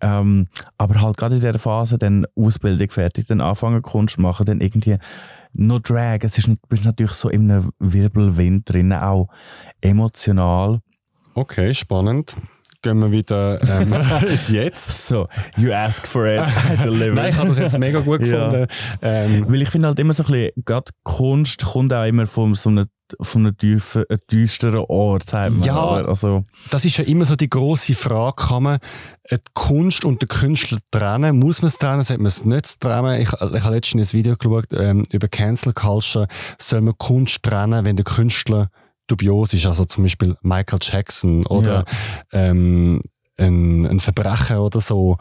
Ähm, 0.00 0.48
aber 0.78 1.00
halt 1.00 1.16
gerade 1.16 1.36
in 1.36 1.40
dieser 1.40 1.58
Phase 1.58 1.96
dann 1.98 2.26
Ausbildung 2.36 2.90
fertig, 2.90 3.26
dann 3.26 3.40
anfangen 3.40 3.82
Kunst 3.82 4.18
machen, 4.18 4.46
dann 4.46 4.60
irgendwie 4.60 4.96
noch 5.52 5.80
Drag. 5.80 6.18
Es 6.22 6.38
ist, 6.38 6.50
bist 6.68 6.84
natürlich 6.84 7.12
so 7.12 7.28
in 7.28 7.50
einem 7.50 7.70
Wirbelwind 7.78 8.68
drin, 8.72 8.92
auch 8.92 9.28
emotional. 9.80 10.80
Okay, 11.34 11.72
spannend. 11.74 12.34
Gehen 12.82 12.98
wir 12.98 13.12
wieder 13.12 13.60
ähm, 13.62 13.92
ins 14.28 14.48
Jetzt. 14.48 15.06
So, 15.06 15.28
you 15.56 15.72
ask 15.72 16.06
for 16.06 16.26
it, 16.26 16.46
I 16.48 16.76
deliver. 16.82 17.14
Nein, 17.14 17.30
ich 17.30 17.36
habe 17.36 17.48
das 17.50 17.58
jetzt 17.58 17.78
mega 17.78 18.00
gut 18.00 18.22
Ja. 18.22 18.48
gefunden. 18.48 18.66
Ähm, 19.02 19.44
Weil 19.48 19.62
ich 19.62 19.68
finde 19.68 19.88
halt 19.88 19.98
immer 20.00 20.12
so 20.14 20.24
ein 20.24 20.30
bisschen, 20.32 20.64
gerade 20.64 20.90
Kunst 21.04 21.64
kommt 21.64 21.92
auch 21.92 22.04
immer 22.04 22.26
von 22.26 22.54
so 22.54 22.70
einem, 22.70 22.86
von 23.20 23.46
einem 23.46 23.56
tiefen, 23.56 24.04
äh, 24.08 24.16
düsteren 24.30 24.84
Ort, 24.88 25.28
sagt 25.28 25.56
man. 25.56 25.64
Ja. 25.64 25.74
Aber 25.74 26.08
Also, 26.08 26.44
das 26.70 26.84
ist 26.84 26.96
ja 26.96 27.04
immer 27.04 27.24
so 27.24 27.36
die 27.36 27.50
große 27.50 27.94
Frage, 27.94 28.34
kann 28.36 28.62
man 28.62 28.78
die 29.30 29.36
Kunst 29.54 30.04
und 30.04 30.20
den 30.20 30.28
Künstler 30.28 30.78
trennen? 30.90 31.38
Muss 31.38 31.62
man 31.62 31.68
es 31.68 31.78
trennen? 31.78 32.02
Sollte 32.02 32.22
man 32.22 32.28
es 32.28 32.44
nicht 32.44 32.80
trennen? 32.80 33.20
Ich, 33.20 33.28
ich 33.32 33.64
habe 33.64 33.74
letztens 33.74 34.12
ein 34.12 34.18
Video 34.18 34.36
geschaut 34.36 34.66
ähm, 34.72 35.04
über 35.10 35.28
Cancel 35.28 35.72
Culture. 35.72 36.26
Soll 36.58 36.80
man 36.80 36.96
Kunst 36.98 37.42
trennen, 37.42 37.84
wenn 37.84 37.96
der 37.96 38.04
Künstler 38.04 38.70
dubios 39.06 39.54
ist? 39.54 39.66
Also 39.66 39.84
zum 39.84 40.04
Beispiel 40.04 40.36
Michael 40.42 40.78
Jackson 40.82 41.46
oder 41.46 41.84
ähm, 42.32 43.00
ein, 43.42 43.86
ein 43.86 44.00
Verbrecher 44.00 44.62
oder 44.62 44.80
so. 44.80 45.16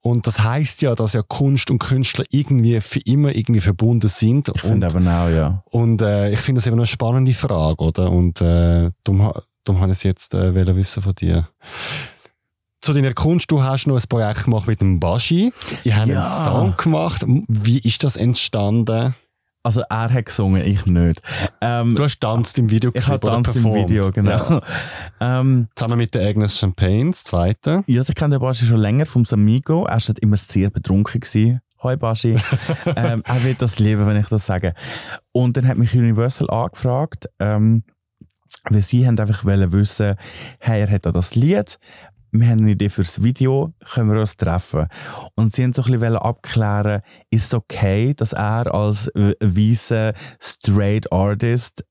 Und 0.00 0.26
das 0.26 0.40
heißt 0.40 0.82
ja, 0.82 0.94
dass 0.94 1.12
ja 1.12 1.22
Kunst 1.22 1.70
und 1.70 1.78
Künstler 1.78 2.24
irgendwie 2.30 2.80
für 2.80 3.00
immer 3.00 3.34
irgendwie 3.34 3.60
verbunden 3.60 4.08
sind. 4.08 4.48
ich 4.54 4.64
und 4.64 4.70
finde 4.70 4.86
aber 4.86 5.00
auch, 5.00 5.28
ja. 5.28 5.62
und 5.66 6.02
äh, 6.02 6.30
ich 6.30 6.38
finde 6.40 6.60
das 6.60 6.66
eben 6.66 6.76
eine 6.76 6.86
spannende 6.86 7.32
Frage, 7.32 7.82
oder? 7.84 8.10
Und 8.10 8.40
äh, 8.40 8.90
darum, 9.04 9.32
darum 9.64 9.80
habe 9.80 9.92
ich 9.92 9.98
es 9.98 10.02
jetzt 10.02 10.34
äh, 10.34 10.54
wissen 10.76 11.02
von 11.02 11.14
dir. 11.14 11.48
Zu 12.80 12.94
deiner 12.94 13.12
Kunst, 13.12 13.50
du 13.50 13.62
hast 13.62 13.86
noch 13.86 13.96
ein 13.96 14.08
Projekt 14.08 14.44
gemacht 14.44 14.66
mit 14.66 14.80
dem 14.80 15.00
Baschi. 15.00 15.52
Ihr 15.84 15.96
habt 15.96 16.08
Ja. 16.08 16.20
einen 16.22 16.44
Song 16.44 16.74
gemacht. 16.76 17.24
Wie 17.26 17.78
ist 17.78 18.04
das 18.04 18.16
entstanden? 18.16 19.14
Also, 19.62 19.82
er 19.90 20.10
hat 20.12 20.24
gesungen, 20.24 20.64
ich 20.64 20.86
nicht. 20.86 21.20
Ähm, 21.60 21.94
Du 21.94 22.02
hast 22.02 22.18
tanzt 22.20 22.58
im 22.58 22.70
Video 22.70 22.90
ich 22.94 23.06
habe 23.06 23.20
Tanz 23.20 23.54
im. 23.56 23.64
Video, 23.74 24.10
genau. 24.10 24.30
Ja. 24.30 24.62
ähm, 25.40 25.68
Zusammen 25.74 25.98
mit 25.98 26.14
der 26.14 26.26
Agnes 26.26 26.58
Champagne, 26.58 27.10
das 27.10 27.24
zweite. 27.24 27.84
ja, 27.86 27.98
also 28.00 28.10
ich 28.10 28.16
kenne 28.16 28.36
den 28.36 28.40
Baschi 28.40 28.64
schon 28.64 28.78
länger 28.78 29.04
vom 29.04 29.24
Samigo. 29.26 29.84
Er 29.84 29.94
war 29.94 30.00
halt 30.00 30.18
immer 30.20 30.38
sehr 30.38 30.70
betrunken. 30.70 31.20
Gewesen. 31.20 31.60
Hoi 31.82 31.96
Baschi. 31.96 32.36
ähm, 32.96 33.22
er 33.26 33.44
wird 33.44 33.60
das 33.60 33.78
lieben, 33.78 34.06
wenn 34.06 34.16
ich 34.16 34.28
das 34.28 34.46
sage. 34.46 34.74
Und 35.32 35.56
dann 35.56 35.66
hat 35.68 35.76
mich 35.76 35.94
Universal 35.94 36.48
angefragt, 36.50 37.28
ähm, 37.38 37.84
weil 38.68 38.82
sie 38.82 39.06
haben 39.06 39.18
einfach 39.18 39.44
wollen 39.44 39.72
wissen, 39.72 40.16
hey, 40.58 40.80
er 40.80 40.90
hat 40.90 41.06
da 41.06 41.12
das 41.12 41.34
Lied, 41.34 41.78
wir 42.32 42.48
haben 42.48 42.60
eine 42.60 42.72
Idee 42.72 42.88
fürs 42.88 43.22
Video, 43.22 43.72
können 43.92 44.12
wir 44.12 44.20
uns 44.20 44.36
treffen? 44.36 44.86
Und 45.34 45.52
sie 45.52 45.64
haben 45.64 45.72
so 45.72 45.82
ein 45.82 45.92
bisschen 45.92 46.16
abklären, 46.16 47.02
ist 47.30 47.46
es 47.46 47.54
okay, 47.54 48.14
dass 48.14 48.32
er 48.32 48.72
als 48.72 49.08
weißer 49.14 50.14
straight 50.40 51.12
Artist 51.12 51.84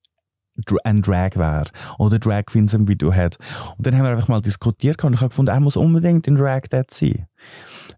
ein 0.84 1.02
Drag 1.02 1.36
wäre 1.36 1.68
oder 1.98 2.20
Drag 2.20 2.46
Queens 2.46 2.74
im 2.74 2.88
Video 2.88 3.14
hat. 3.14 3.38
Und 3.78 3.88
dann 3.88 3.98
haben 3.98 4.04
wir 4.04 4.12
einfach 4.12 4.28
mal 4.28 4.42
diskutiert 4.42 5.04
und 5.04 5.14
ich 5.14 5.20
habe 5.22 5.30
gefunden, 5.30 5.52
er 5.52 5.60
muss 5.60 5.78
unbedingt 5.78 6.28
in 6.28 6.36
Drag 6.36 6.62
dort 6.70 6.92
sein. 6.92 7.28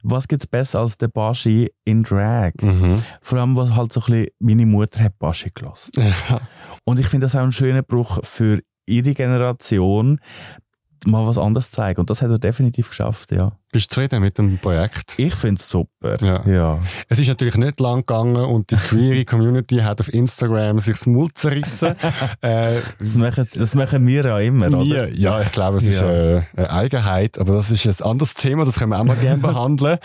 Was 0.04 0.28
gibt's 0.28 0.48
besser 0.48 0.80
als 0.80 0.98
der 0.98 1.08
Baschi 1.08 1.72
in 1.86 2.02
Drag? 2.02 2.54
Mhm. 2.62 3.04
Vor 3.22 3.40
allem, 3.40 3.56
was 3.56 3.76
halt 3.76 3.94
so 3.94 4.00
ein 4.02 4.06
bisschen, 4.06 4.28
meine 4.40 4.66
Mutter 4.66 5.04
hat 5.04 5.20
Baschi 5.20 5.52
gelassen. 5.54 5.92
Und 6.86 7.00
ich 7.00 7.08
finde 7.08 7.26
das 7.26 7.36
auch 7.36 7.42
ein 7.44 7.52
schöner 7.52 7.84
Bruch 7.84 8.20
für 8.24 8.62
ihre 8.86 9.14
Generation. 9.14 10.20
Mal 11.06 11.26
was 11.26 11.38
anderes 11.38 11.72
zeigen. 11.72 12.00
Und 12.02 12.10
das 12.10 12.22
hat 12.22 12.30
er 12.30 12.38
definitiv 12.40 12.90
geschafft, 12.90 13.32
ja. 13.32 13.54
Bist 13.72 13.90
du 13.92 13.96
zufrieden 13.96 14.22
mit 14.22 14.38
dem 14.38 14.60
Projekt? 14.60 15.16
Ich 15.18 15.34
finde 15.34 15.60
es 15.60 15.70
super. 15.70 16.18
Ja. 16.24 16.46
ja. 16.48 16.80
Es 17.08 17.20
ist 17.20 17.28
natürlich 17.28 17.56
nicht 17.56 17.80
lang 17.80 18.00
gegangen 18.02 18.36
und 18.36 18.70
die 18.70 18.76
queere 18.76 19.24
Community 19.26 19.78
hat 19.78 20.00
auf 20.02 20.14
Instagram 20.14 20.80
sich 20.80 20.94
das 20.98 21.08
Mund 21.08 21.38
zerrissen. 21.38 21.96
äh, 22.42 22.82
Das 23.00 23.16
machen, 23.16 23.48
das 23.56 23.76
machen 23.76 24.06
wir 24.06 24.26
ja 24.26 24.40
immer, 24.40 24.68
oder? 24.68 24.84
wir, 24.84 25.16
ja, 25.18 25.42
ich 25.42 25.52
glaube, 25.52 25.78
es 25.78 25.88
ist 25.88 26.02
Ja. 26.02 26.12
äh, 26.12 26.44
eine 26.56 26.70
Eigenheit, 26.72 27.38
aber 27.40 27.54
das 27.56 27.72
ist 27.72 27.86
ein 27.88 28.06
anderes 28.08 28.34
Thema, 28.34 28.66
das 28.66 28.78
können 28.78 28.92
wir 28.92 29.00
auch 29.00 29.06
mal 29.06 29.16
gerne 29.16 29.42
behandeln. 29.42 29.98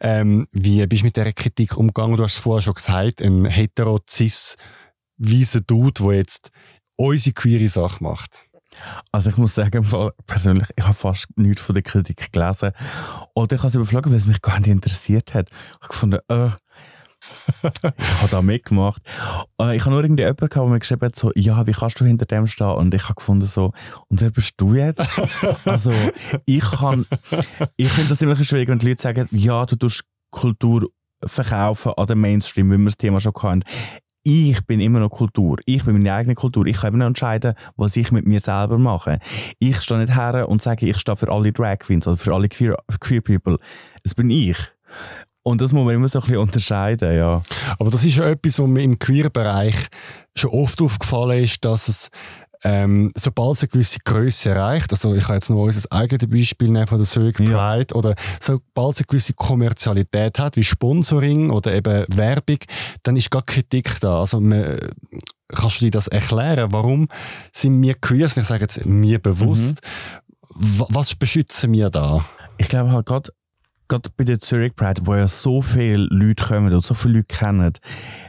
Ähm, 0.00 0.48
wie 0.52 0.84
bist 0.86 1.02
du 1.02 1.06
mit 1.06 1.16
dieser 1.16 1.32
Kritik 1.32 1.76
umgegangen? 1.76 2.16
Du 2.16 2.24
hast 2.24 2.34
es 2.34 2.40
vorher 2.40 2.62
schon 2.62 2.74
gesagt, 2.74 3.22
ein 3.22 3.44
hetero 3.44 4.00
cis 4.10 4.56
weiser 5.16 5.60
Dude, 5.60 6.02
der 6.02 6.12
jetzt 6.14 6.50
unsere 6.96 7.34
queere 7.34 7.68
Sache 7.68 8.02
macht. 8.02 8.46
Also 9.10 9.30
ich 9.30 9.36
muss 9.36 9.54
sagen, 9.54 9.86
persönlich, 10.26 10.68
ich 10.76 10.84
habe 10.84 10.94
fast 10.94 11.26
nichts 11.36 11.62
von 11.62 11.74
der 11.74 11.82
Kritik 11.82 12.32
gelesen. 12.32 12.72
Oder 13.34 13.56
ich 13.56 13.60
habe 13.60 13.68
es 13.68 13.74
überflogen, 13.74 14.12
weil 14.12 14.18
es 14.18 14.26
mich 14.26 14.42
gar 14.42 14.58
nicht 14.58 14.68
interessiert 14.68 15.34
hat. 15.34 15.48
Ich 15.50 15.74
habe 15.74 15.88
gefunden, 15.88 16.18
äh, 16.28 16.48
ich 17.98 18.20
habe 18.20 18.30
da 18.30 18.42
mitgemacht. 18.42 19.02
Äh, 19.60 19.76
ich 19.76 19.82
habe 19.82 19.92
nur 19.92 20.02
irgendwie 20.02 20.22
jemanden 20.22 20.48
gehabt, 20.48 20.56
der 20.56 20.64
mir 20.64 20.78
geschrieben 20.80 21.06
hat, 21.06 21.16
so, 21.16 21.30
ja, 21.34 21.66
wie 21.66 21.72
kannst 21.72 22.00
du 22.00 22.04
hinter 22.04 22.26
dem 22.26 22.46
stehen? 22.46 22.66
Und 22.66 22.94
ich 22.94 23.04
habe 23.04 23.14
gefunden 23.14 23.46
so, 23.46 23.72
und 24.08 24.20
wer 24.20 24.30
bist 24.30 24.54
du 24.56 24.74
jetzt? 24.74 25.06
also, 25.64 25.92
ich 26.46 26.64
kann, 26.64 27.06
ich 27.76 27.90
finde 27.92 28.10
das 28.10 28.22
immer 28.22 28.34
schwierig, 28.36 28.68
wenn 28.68 28.78
die 28.78 28.88
Leute 28.88 29.02
sagen, 29.02 29.28
ja, 29.30 29.64
du 29.66 29.76
tust 29.76 30.04
Kultur 30.30 30.88
verkaufen 31.24 31.92
an 31.96 32.06
den 32.06 32.20
Mainstream, 32.20 32.70
wie 32.72 32.78
wir 32.78 32.84
das 32.86 32.96
Thema 32.96 33.20
schon 33.20 33.34
hatten. 33.34 33.64
Ich 34.24 34.64
bin 34.66 34.80
immer 34.80 35.00
noch 35.00 35.10
Kultur. 35.10 35.58
Ich 35.64 35.84
bin 35.84 35.94
meine 35.94 36.14
eigene 36.14 36.34
Kultur. 36.36 36.66
Ich 36.66 36.76
kann 36.76 36.88
immer 36.88 36.98
noch 36.98 37.08
entscheiden, 37.08 37.54
was 37.76 37.96
ich 37.96 38.12
mit 38.12 38.24
mir 38.24 38.40
selber 38.40 38.78
mache. 38.78 39.18
Ich 39.58 39.80
stehe 39.82 40.00
nicht 40.00 40.14
her 40.14 40.48
und 40.48 40.62
sage, 40.62 40.88
ich 40.88 40.98
stehe 40.98 41.16
für 41.16 41.30
alle 41.30 41.52
Drag 41.52 41.78
Queens 41.80 42.06
oder 42.06 42.16
für 42.16 42.32
alle 42.32 42.48
Queer, 42.48 42.76
queer 43.00 43.20
People. 43.20 43.58
Es 44.04 44.14
bin 44.14 44.30
ich. 44.30 44.56
Und 45.44 45.60
das 45.60 45.72
muss 45.72 45.84
man 45.84 45.94
immer 45.94 46.08
so 46.08 46.20
ein 46.20 46.22
bisschen 46.22 46.38
unterscheiden, 46.38 47.16
ja. 47.16 47.40
Aber 47.78 47.90
das 47.90 48.04
ist 48.04 48.16
ja 48.16 48.26
etwas, 48.28 48.60
was 48.60 48.68
mir 48.68 48.82
im 48.82 48.98
Queer-Bereich 48.98 49.74
schon 50.36 50.50
oft 50.50 50.80
aufgefallen 50.80 51.42
ist, 51.42 51.64
dass 51.64 51.88
es 51.88 52.08
ähm, 52.64 53.12
sobald 53.16 53.56
es 53.56 53.62
eine 53.62 53.68
gewisse 53.70 53.98
Größe 54.04 54.50
erreicht, 54.50 54.92
also 54.92 55.14
ich 55.14 55.24
kann 55.24 55.34
jetzt 55.36 55.50
noch 55.50 55.56
unser 55.62 55.90
eigenes 55.90 56.28
Beispiel 56.28 56.68
nehmen 56.68 56.86
von 56.86 56.98
der 56.98 57.06
Zurich 57.06 57.38
Ja. 57.38 57.74
Pride, 57.76 57.94
oder 57.94 58.14
sobald 58.40 58.94
es 58.94 59.00
eine 59.00 59.06
gewisse 59.06 59.34
Kommerzialität 59.34 60.38
hat, 60.38 60.56
wie 60.56 60.64
Sponsoring 60.64 61.50
oder 61.50 61.74
eben 61.74 62.04
Werbung, 62.08 62.58
dann 63.02 63.16
ist 63.16 63.30
gar 63.30 63.42
Kritik 63.42 63.98
da. 64.00 64.20
Also 64.20 64.40
man, 64.40 64.78
kannst 65.48 65.80
du 65.80 65.86
dir 65.86 65.90
das 65.90 66.08
erklären? 66.08 66.72
Warum 66.72 67.08
sind 67.52 67.82
wir 67.82 67.94
Queers, 67.94 68.36
ich 68.36 68.44
sage 68.44 68.62
jetzt 68.62 68.86
mir 68.86 69.18
bewusst, 69.18 69.80
wa- 70.50 70.86
was 70.90 71.14
beschützen 71.14 71.72
wir 71.72 71.90
da? 71.90 72.24
Ich 72.58 72.68
glaube 72.68 72.92
halt 72.92 73.06
gerade 73.06 73.30
gerade 73.88 74.08
bei 74.16 74.24
der 74.24 74.40
Zurich 74.40 74.74
Pride, 74.74 75.02
wo 75.04 75.14
ja 75.14 75.28
so 75.28 75.60
viele 75.60 76.06
Leute 76.08 76.42
kommen 76.42 76.72
und 76.72 76.82
so 76.82 76.94
viele 76.94 77.14
Leute 77.18 77.26
kennen, 77.26 77.72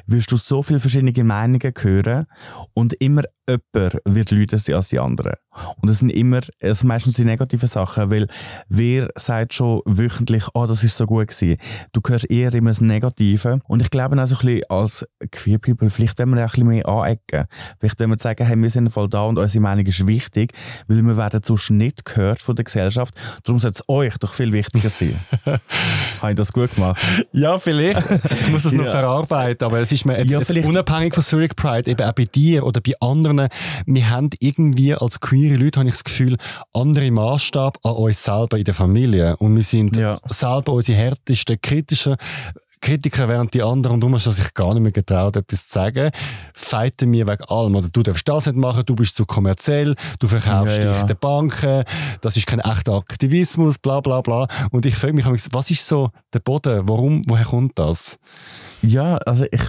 wirst 0.07 0.29
du 0.33 0.35
so 0.35 0.61
viele 0.61 0.81
verschiedene 0.81 1.23
Meinungen 1.23 1.73
hören 1.79 2.25
und 2.73 2.91
immer 2.95 3.21
jemand 3.47 3.97
wird 4.05 4.31
lauter 4.31 4.57
sein 4.57 4.75
als 4.75 4.87
die 4.89 4.99
anderen. 4.99 5.33
Und 5.81 5.89
es 5.89 5.99
sind 5.99 6.09
immer, 6.09 6.39
es 6.59 6.79
sind 6.79 6.87
meistens 6.87 7.15
die 7.15 7.25
negativen 7.25 7.67
Sachen, 7.67 8.09
weil 8.09 8.27
wer 8.69 9.09
sagt 9.15 9.53
schon 9.53 9.81
wöchentlich, 9.85 10.45
oh, 10.53 10.65
das 10.65 10.83
ist 10.83 10.97
so 10.97 11.05
gut 11.05 11.27
gewesen. 11.27 11.57
Du 11.91 12.01
hörst 12.07 12.29
eher 12.29 12.53
immer 12.53 12.71
das 12.71 12.81
Negative. 12.81 13.59
Und 13.67 13.81
ich 13.81 13.89
glaube 13.91 14.21
auch 14.21 14.25
so 14.27 14.35
ein 14.37 14.45
bisschen 14.45 14.63
als 14.69 15.05
Queer 15.31 15.59
People, 15.59 15.89
vielleicht 15.89 16.17
wollen 16.19 16.29
wir 16.35 16.37
auch 16.45 16.53
ein 16.55 16.65
bisschen 16.65 16.67
mehr 16.67 16.87
anecken. 16.87 17.45
Vielleicht 17.79 17.99
wollen 17.99 18.09
wir 18.11 18.17
sagen, 18.19 18.45
hey, 18.45 18.55
wir 18.57 18.69
sind 18.69 18.89
voll 18.89 19.09
da 19.09 19.23
und 19.23 19.37
unsere 19.37 19.61
Meinung 19.61 19.85
ist 19.85 20.07
wichtig, 20.07 20.53
weil 20.87 21.01
wir 21.03 21.17
werden 21.17 21.41
sonst 21.43 21.69
nicht 21.69 22.05
gehört 22.05 22.41
von 22.41 22.55
der 22.55 22.65
Gesellschaft. 22.65 23.13
Darum 23.43 23.59
sollte 23.59 23.79
es 23.81 23.89
euch 23.89 24.17
doch 24.17 24.33
viel 24.33 24.51
wichtiger 24.53 24.89
sein. 24.89 25.19
Habe 26.21 26.31
ich 26.31 26.35
das 26.37 26.51
gut 26.53 26.73
gemacht? 26.75 27.01
Ja, 27.31 27.59
vielleicht. 27.59 28.01
Ich 28.31 28.49
muss 28.51 28.63
das 28.63 28.73
noch 28.73 28.85
Ja. 28.85 28.91
verarbeiten, 28.91 29.65
aber 29.65 29.79
es 29.79 29.91
ist 29.91 30.05
mir 30.05 30.17
jetzt, 30.17 30.31
Ja, 30.31 30.39
jetzt 30.39 30.65
unabhängig 30.65 31.13
von 31.13 31.23
Zurich 31.23 31.55
Pride, 31.55 31.89
eben 31.89 32.01
auch 32.03 32.13
bei 32.13 32.25
dir 32.25 32.65
oder 32.65 32.81
bei 32.81 32.93
anderen, 33.01 33.32
wir 33.85 34.09
haben 34.09 34.29
irgendwie 34.39 34.93
als 34.95 35.19
queere 35.19 35.55
Leute, 35.57 35.79
habe 35.79 35.89
ich 35.89 35.95
das 35.95 36.03
Gefühl, 36.03 36.37
andere 36.73 37.11
Maßstab 37.11 37.79
an 37.83 37.91
uns 37.93 38.23
selber 38.23 38.57
in 38.57 38.63
der 38.65 38.73
Familie. 38.73 39.37
Und 39.37 39.55
wir 39.55 39.63
sind 39.63 39.95
Ja. 39.97 40.19
selber 40.29 40.73
unsere 40.73 40.97
härtesten, 40.97 41.59
kritischen 41.61 42.15
Kritiker, 42.81 43.29
während 43.29 43.53
die 43.53 43.63
anderen, 43.63 43.93
und 43.93 44.01
darum 44.01 44.15
hast 44.15 44.25
du 44.27 44.31
sich 44.31 44.53
gar 44.53 44.73
nicht 44.73 44.83
mehr 44.83 44.91
getraut, 44.91 45.37
etwas 45.37 45.67
zu 45.67 45.73
sagen, 45.73 46.11
fighten 46.53 47.11
mir 47.11 47.25
wegen 47.25 47.43
allem. 47.45 47.75
Oder 47.75 47.87
du 47.87 48.03
darfst 48.03 48.27
das 48.27 48.45
nicht 48.45 48.57
machen, 48.57 48.83
du 48.85 48.93
bist 48.93 49.15
zu 49.15 49.25
kommerziell, 49.25 49.95
du 50.19 50.27
verkaufst 50.27 50.79
Ja, 50.79 50.83
ja. 50.87 50.93
dich 50.93 51.03
den 51.03 51.17
Banken, 51.17 51.85
das 52.19 52.35
ist 52.35 52.45
kein 52.45 52.59
echter 52.59 52.95
Aktivismus, 52.95 53.77
bla 53.79 54.01
bla 54.01 54.19
bla. 54.19 54.47
Und 54.71 54.85
ich 54.85 54.95
frage 54.95 55.13
mich, 55.13 55.25
was 55.25 55.71
ist 55.71 55.87
so 55.87 56.09
der 56.33 56.39
Boden? 56.39 56.81
Warum, 56.89 57.23
woher 57.29 57.45
kommt 57.45 57.79
das? 57.79 58.17
Ja, 58.81 59.15
also 59.19 59.45
ich, 59.49 59.61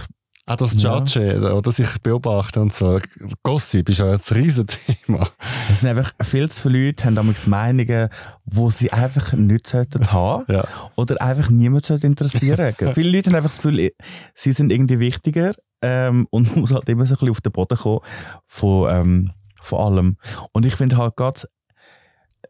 Auch 0.47 0.57
das 0.57 0.81
Ja. 0.81 0.97
Judge 0.99 1.53
oder 1.55 1.71
sich 1.71 1.99
beobachten 2.03 2.59
und 2.59 2.73
so. 2.73 2.99
Gossip 3.41 3.89
ist 3.89 3.99
ja 3.99 4.11
ein 4.11 4.19
Riesenthema. 4.31 5.27
es 5.69 5.79
sind 5.79 5.89
einfach 5.89 6.13
viel 6.21 6.49
zu 6.51 6.63
viele 6.63 6.85
Leute, 6.85 7.05
haben 7.05 7.15
damals 7.15 7.47
Meinungen, 7.47 8.09
die 8.45 8.71
sie 8.71 8.93
einfach 8.93 9.33
nicht 9.33 9.65
sollten 9.65 10.05
haben. 10.11 10.45
Ja. 10.47 10.63
Oder 10.95 11.19
einfach 11.21 11.49
niemand 11.49 11.85
sollte 11.85 12.05
interessieren. 12.05 12.75
viele 12.93 13.09
Leute 13.09 13.29
haben 13.29 13.37
einfach 13.37 13.49
das 13.49 13.57
Gefühl, 13.57 13.91
sie 14.35 14.51
sind 14.51 14.71
irgendwie 14.71 14.99
wichtiger 14.99 15.53
ähm, 15.81 16.27
und 16.31 16.51
man 16.51 16.59
muss 16.61 16.73
halt 16.73 16.87
immer 16.89 17.07
so 17.07 17.13
ein 17.13 17.15
bisschen 17.15 17.29
auf 17.31 17.41
den 17.41 17.51
Boden 17.51 17.77
kommen 17.77 17.99
von, 18.45 18.89
ähm, 18.91 19.31
von 19.61 19.79
allem. 19.79 20.17
Und 20.51 20.65
ich 20.65 20.75
finde 20.75 20.97
halt 20.97 21.15
gerade 21.15 21.41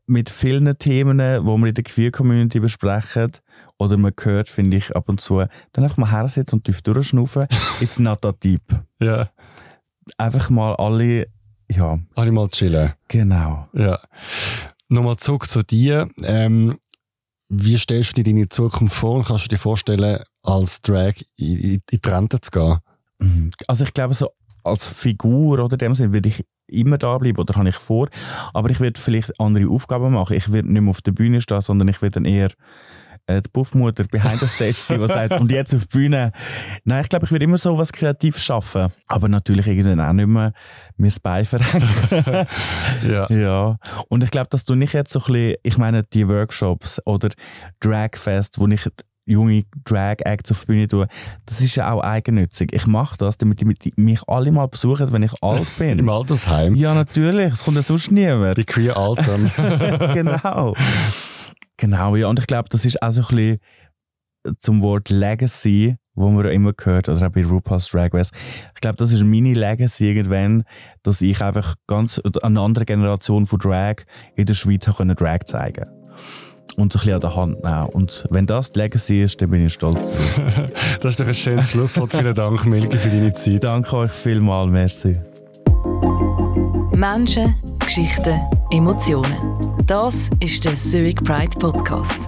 mit 0.06 0.30
vielen 0.30 0.78
Themen, 0.78 1.18
die 1.18 1.24
wir 1.46 1.68
in 1.68 1.74
der 1.74 1.84
Queer-Community 1.84 2.60
besprechen, 2.60 3.32
oder 3.78 3.98
man 3.98 4.14
hört, 4.22 4.50
finde 4.50 4.78
ich, 4.78 4.96
ab 4.96 5.10
und 5.10 5.22
zu, 5.22 5.44
dann 5.74 5.84
einfach 5.84 5.98
mal 5.98 6.12
hersetzen 6.12 6.60
und 6.60 6.64
tief 6.64 6.82
durchschnaufen. 6.82 7.48
It's 7.82 8.00
not 8.00 8.22
that 8.22 8.44
deep. 8.44 8.62
Ja. 9.02 9.30
Einfach 10.18 10.50
mal 10.50 10.76
alle, 10.76 11.28
ja, 11.70 12.00
Alle 12.16 12.32
mal 12.32 12.48
chillen. 12.50 12.94
genau. 13.08 13.68
Ja. 13.74 14.00
Nochmal 14.88 15.18
zurück 15.18 15.48
zu 15.48 15.64
dir. 15.64 16.08
Ähm, 16.24 16.78
wie 17.50 17.78
stellst 17.78 18.12
du 18.18 18.24
dir 18.24 18.32
deine 18.34 18.50
Zukunft 18.50 18.96
vor? 18.96 19.16
Und 19.16 19.26
kannst 19.26 19.46
du 19.46 19.50
dir 19.50 19.58
vorstellen, 19.58 20.20
als 20.44 20.82
Drag 20.82 21.14
in, 21.38 21.58
in, 21.58 21.82
in 21.92 22.00
die 22.04 22.08
Rente 22.10 22.40
zu 22.40 22.52
gehen? 22.52 22.78
Mhm. 23.20 23.52
Also 23.68 23.84
ich 23.84 23.94
glaube, 23.94 24.14
so 24.14 24.30
als 24.64 24.88
Figur 24.88 25.60
oder 25.60 25.78
dem 25.78 25.96
Sinne 25.96 26.14
würde 26.14 26.30
ich 26.30 26.44
immer 26.68 26.98
da 26.98 27.18
bleiben 27.18 27.38
oder 27.38 27.56
habe 27.56 27.70
ich 27.70 27.76
vor. 27.76 28.10
Aber 28.54 28.70
ich 28.70 28.80
werde 28.80 29.00
vielleicht 29.00 29.40
andere 29.40 29.70
Aufgaben 29.70 30.12
machen. 30.14 30.36
Ich 30.36 30.52
werde 30.52 30.72
nicht 30.72 30.82
mehr 30.82 30.90
auf 30.90 31.02
der 31.02 31.12
Bühne 31.12 31.42
stehen, 31.42 31.62
sondern 31.62 31.88
ich 31.88 32.02
werde 32.02 32.16
dann 32.16 32.26
eher 32.26 32.52
äh, 33.28 33.42
die 33.42 33.50
Puffmutter 33.50 34.06
behind 34.06 34.40
the 34.40 34.48
stage 34.48 34.74
sein, 34.74 35.00
die 35.02 35.08
sagt, 35.08 35.40
und 35.40 35.52
jetzt 35.52 35.74
auf 35.74 35.88
die 35.88 35.98
Bühne. 35.98 36.32
Nein, 36.84 37.02
ich 37.02 37.10
glaube, 37.10 37.26
ich 37.26 37.32
werde 37.32 37.46
immer 37.46 37.58
so 37.58 37.78
was 37.78 37.92
Kreatives 37.92 38.44
schaffen. 38.44 38.92
Aber 39.08 39.28
natürlich 39.28 39.68
irgendwann 39.68 40.00
auch 40.00 40.14
nicht 40.14 40.28
mehr 40.28 40.54
mir 40.98 41.08
das 41.08 41.20
Bein 41.20 41.46
verrenken. 41.46 42.48
Ja. 43.10 43.30
ja. 43.30 43.78
Und 44.10 44.24
ich 44.24 44.32
glaube, 44.32 44.48
dass 44.50 44.66
du 44.66 44.76
nicht 44.76 44.94
jetzt 44.94 45.12
so 45.12 45.20
ein 45.20 45.26
bisschen, 45.26 45.56
ich 45.64 45.78
meine, 45.78 46.04
die 46.04 46.28
Workshops 46.28 47.02
oder 47.06 47.30
Dragfest, 47.80 48.60
wo 48.60 48.68
ich 48.68 48.90
junge 49.26 49.64
Drag-Acts 49.84 50.52
auf 50.52 50.62
die 50.62 50.66
Bühne 50.68 50.88
tue, 50.88 51.08
das 51.46 51.62
ist 51.62 51.76
ja 51.76 51.92
auch 51.92 52.02
eigennützig. 52.02 52.74
Ich 52.74 52.86
mache 52.88 53.18
das, 53.18 53.38
damit 53.38 53.62
die 53.62 53.94
mich 53.96 54.22
alle 54.28 54.52
mal 54.52 54.68
besuchen, 54.68 55.12
wenn 55.12 55.24
ich 55.24 55.32
alt 55.42 55.68
Im 55.80 55.98
bin. 55.98 56.10
Altersheim. 56.10 56.76
ja, 56.76 56.94
natürlich. 56.94 57.54
Es 57.54 57.64
kommt 57.64 57.78
ja 57.78 57.84
sonst 57.84 58.12
niemand. 58.12 58.58
Die 58.58 58.66
queer 58.66 58.96
Altern. 58.98 59.52
genau. 60.14 60.76
Genau, 61.78 62.16
ja. 62.16 62.28
Und 62.28 62.40
ich 62.40 62.48
glaube, 62.48 62.70
das 62.70 62.86
ist 62.86 63.02
auch 63.02 63.12
so 63.12 63.22
ein 63.22 63.28
bisschen 63.36 63.60
zum 64.58 64.82
Wort 64.82 65.10
Legacy, 65.10 65.98
wo 66.14 66.30
man 66.30 66.46
immer 66.46 66.74
gehört, 66.74 67.10
oder 67.10 67.28
auch 67.28 67.32
bei 67.32 67.44
RuPaul's 67.44 67.90
Drag 67.90 68.14
Race. 68.14 68.32
Ich 68.74 68.82
glaube, 68.82 68.98
das 68.98 69.12
ist 69.12 69.24
meine 69.24 69.54
Legacy 69.54 70.08
irgendwann, 70.08 70.64
dass 71.04 71.22
ich 71.22 71.42
einfach 71.42 71.76
ganz 71.88 72.22
eine 72.42 72.60
andere 72.62 72.86
Generation 72.86 73.46
von 73.46 73.60
Drag 73.60 73.96
in 74.36 74.46
der 74.46 74.54
Schweiz 74.54 74.88
habe 74.88 74.98
können 74.98 75.16
Drag 75.16 75.40
zeigen 75.46 75.86
und 76.78 76.92
so 76.92 77.00
ein 77.00 77.02
bisschen 77.02 77.14
an 77.16 77.22
der 77.22 77.36
Hand 77.36 77.64
nehmen. 77.64 77.90
Und 77.90 78.26
wenn 78.30 78.46
das 78.46 78.72
die 78.72 78.80
Legacy 78.80 79.24
ist, 79.24 79.42
dann 79.42 79.50
bin 79.50 79.66
ich 79.66 79.74
stolz 79.74 80.12
drauf. 80.12 80.72
Das 81.02 81.14
ist 81.14 81.20
doch 81.20 81.28
ein 81.28 81.34
schönes 81.34 81.72
Schlusswort. 81.72 82.12
Vielen 82.12 82.36
Dank, 82.36 82.66
Milke, 82.66 82.98
für 82.98 83.10
deine 83.10 83.34
Zeit. 83.34 83.64
Danke 83.64 83.96
euch 83.96 84.12
vielmals, 84.12 84.72
merci. 84.72 85.18
Menschen, 86.92 87.56
Geschichten, 87.86 88.42
Emotionen. 88.72 89.38
Das 89.86 90.30
ist 90.40 90.66
der 90.66 90.76
Zurich 90.76 91.18
Pride 91.18 91.56
Podcast. 91.60 92.28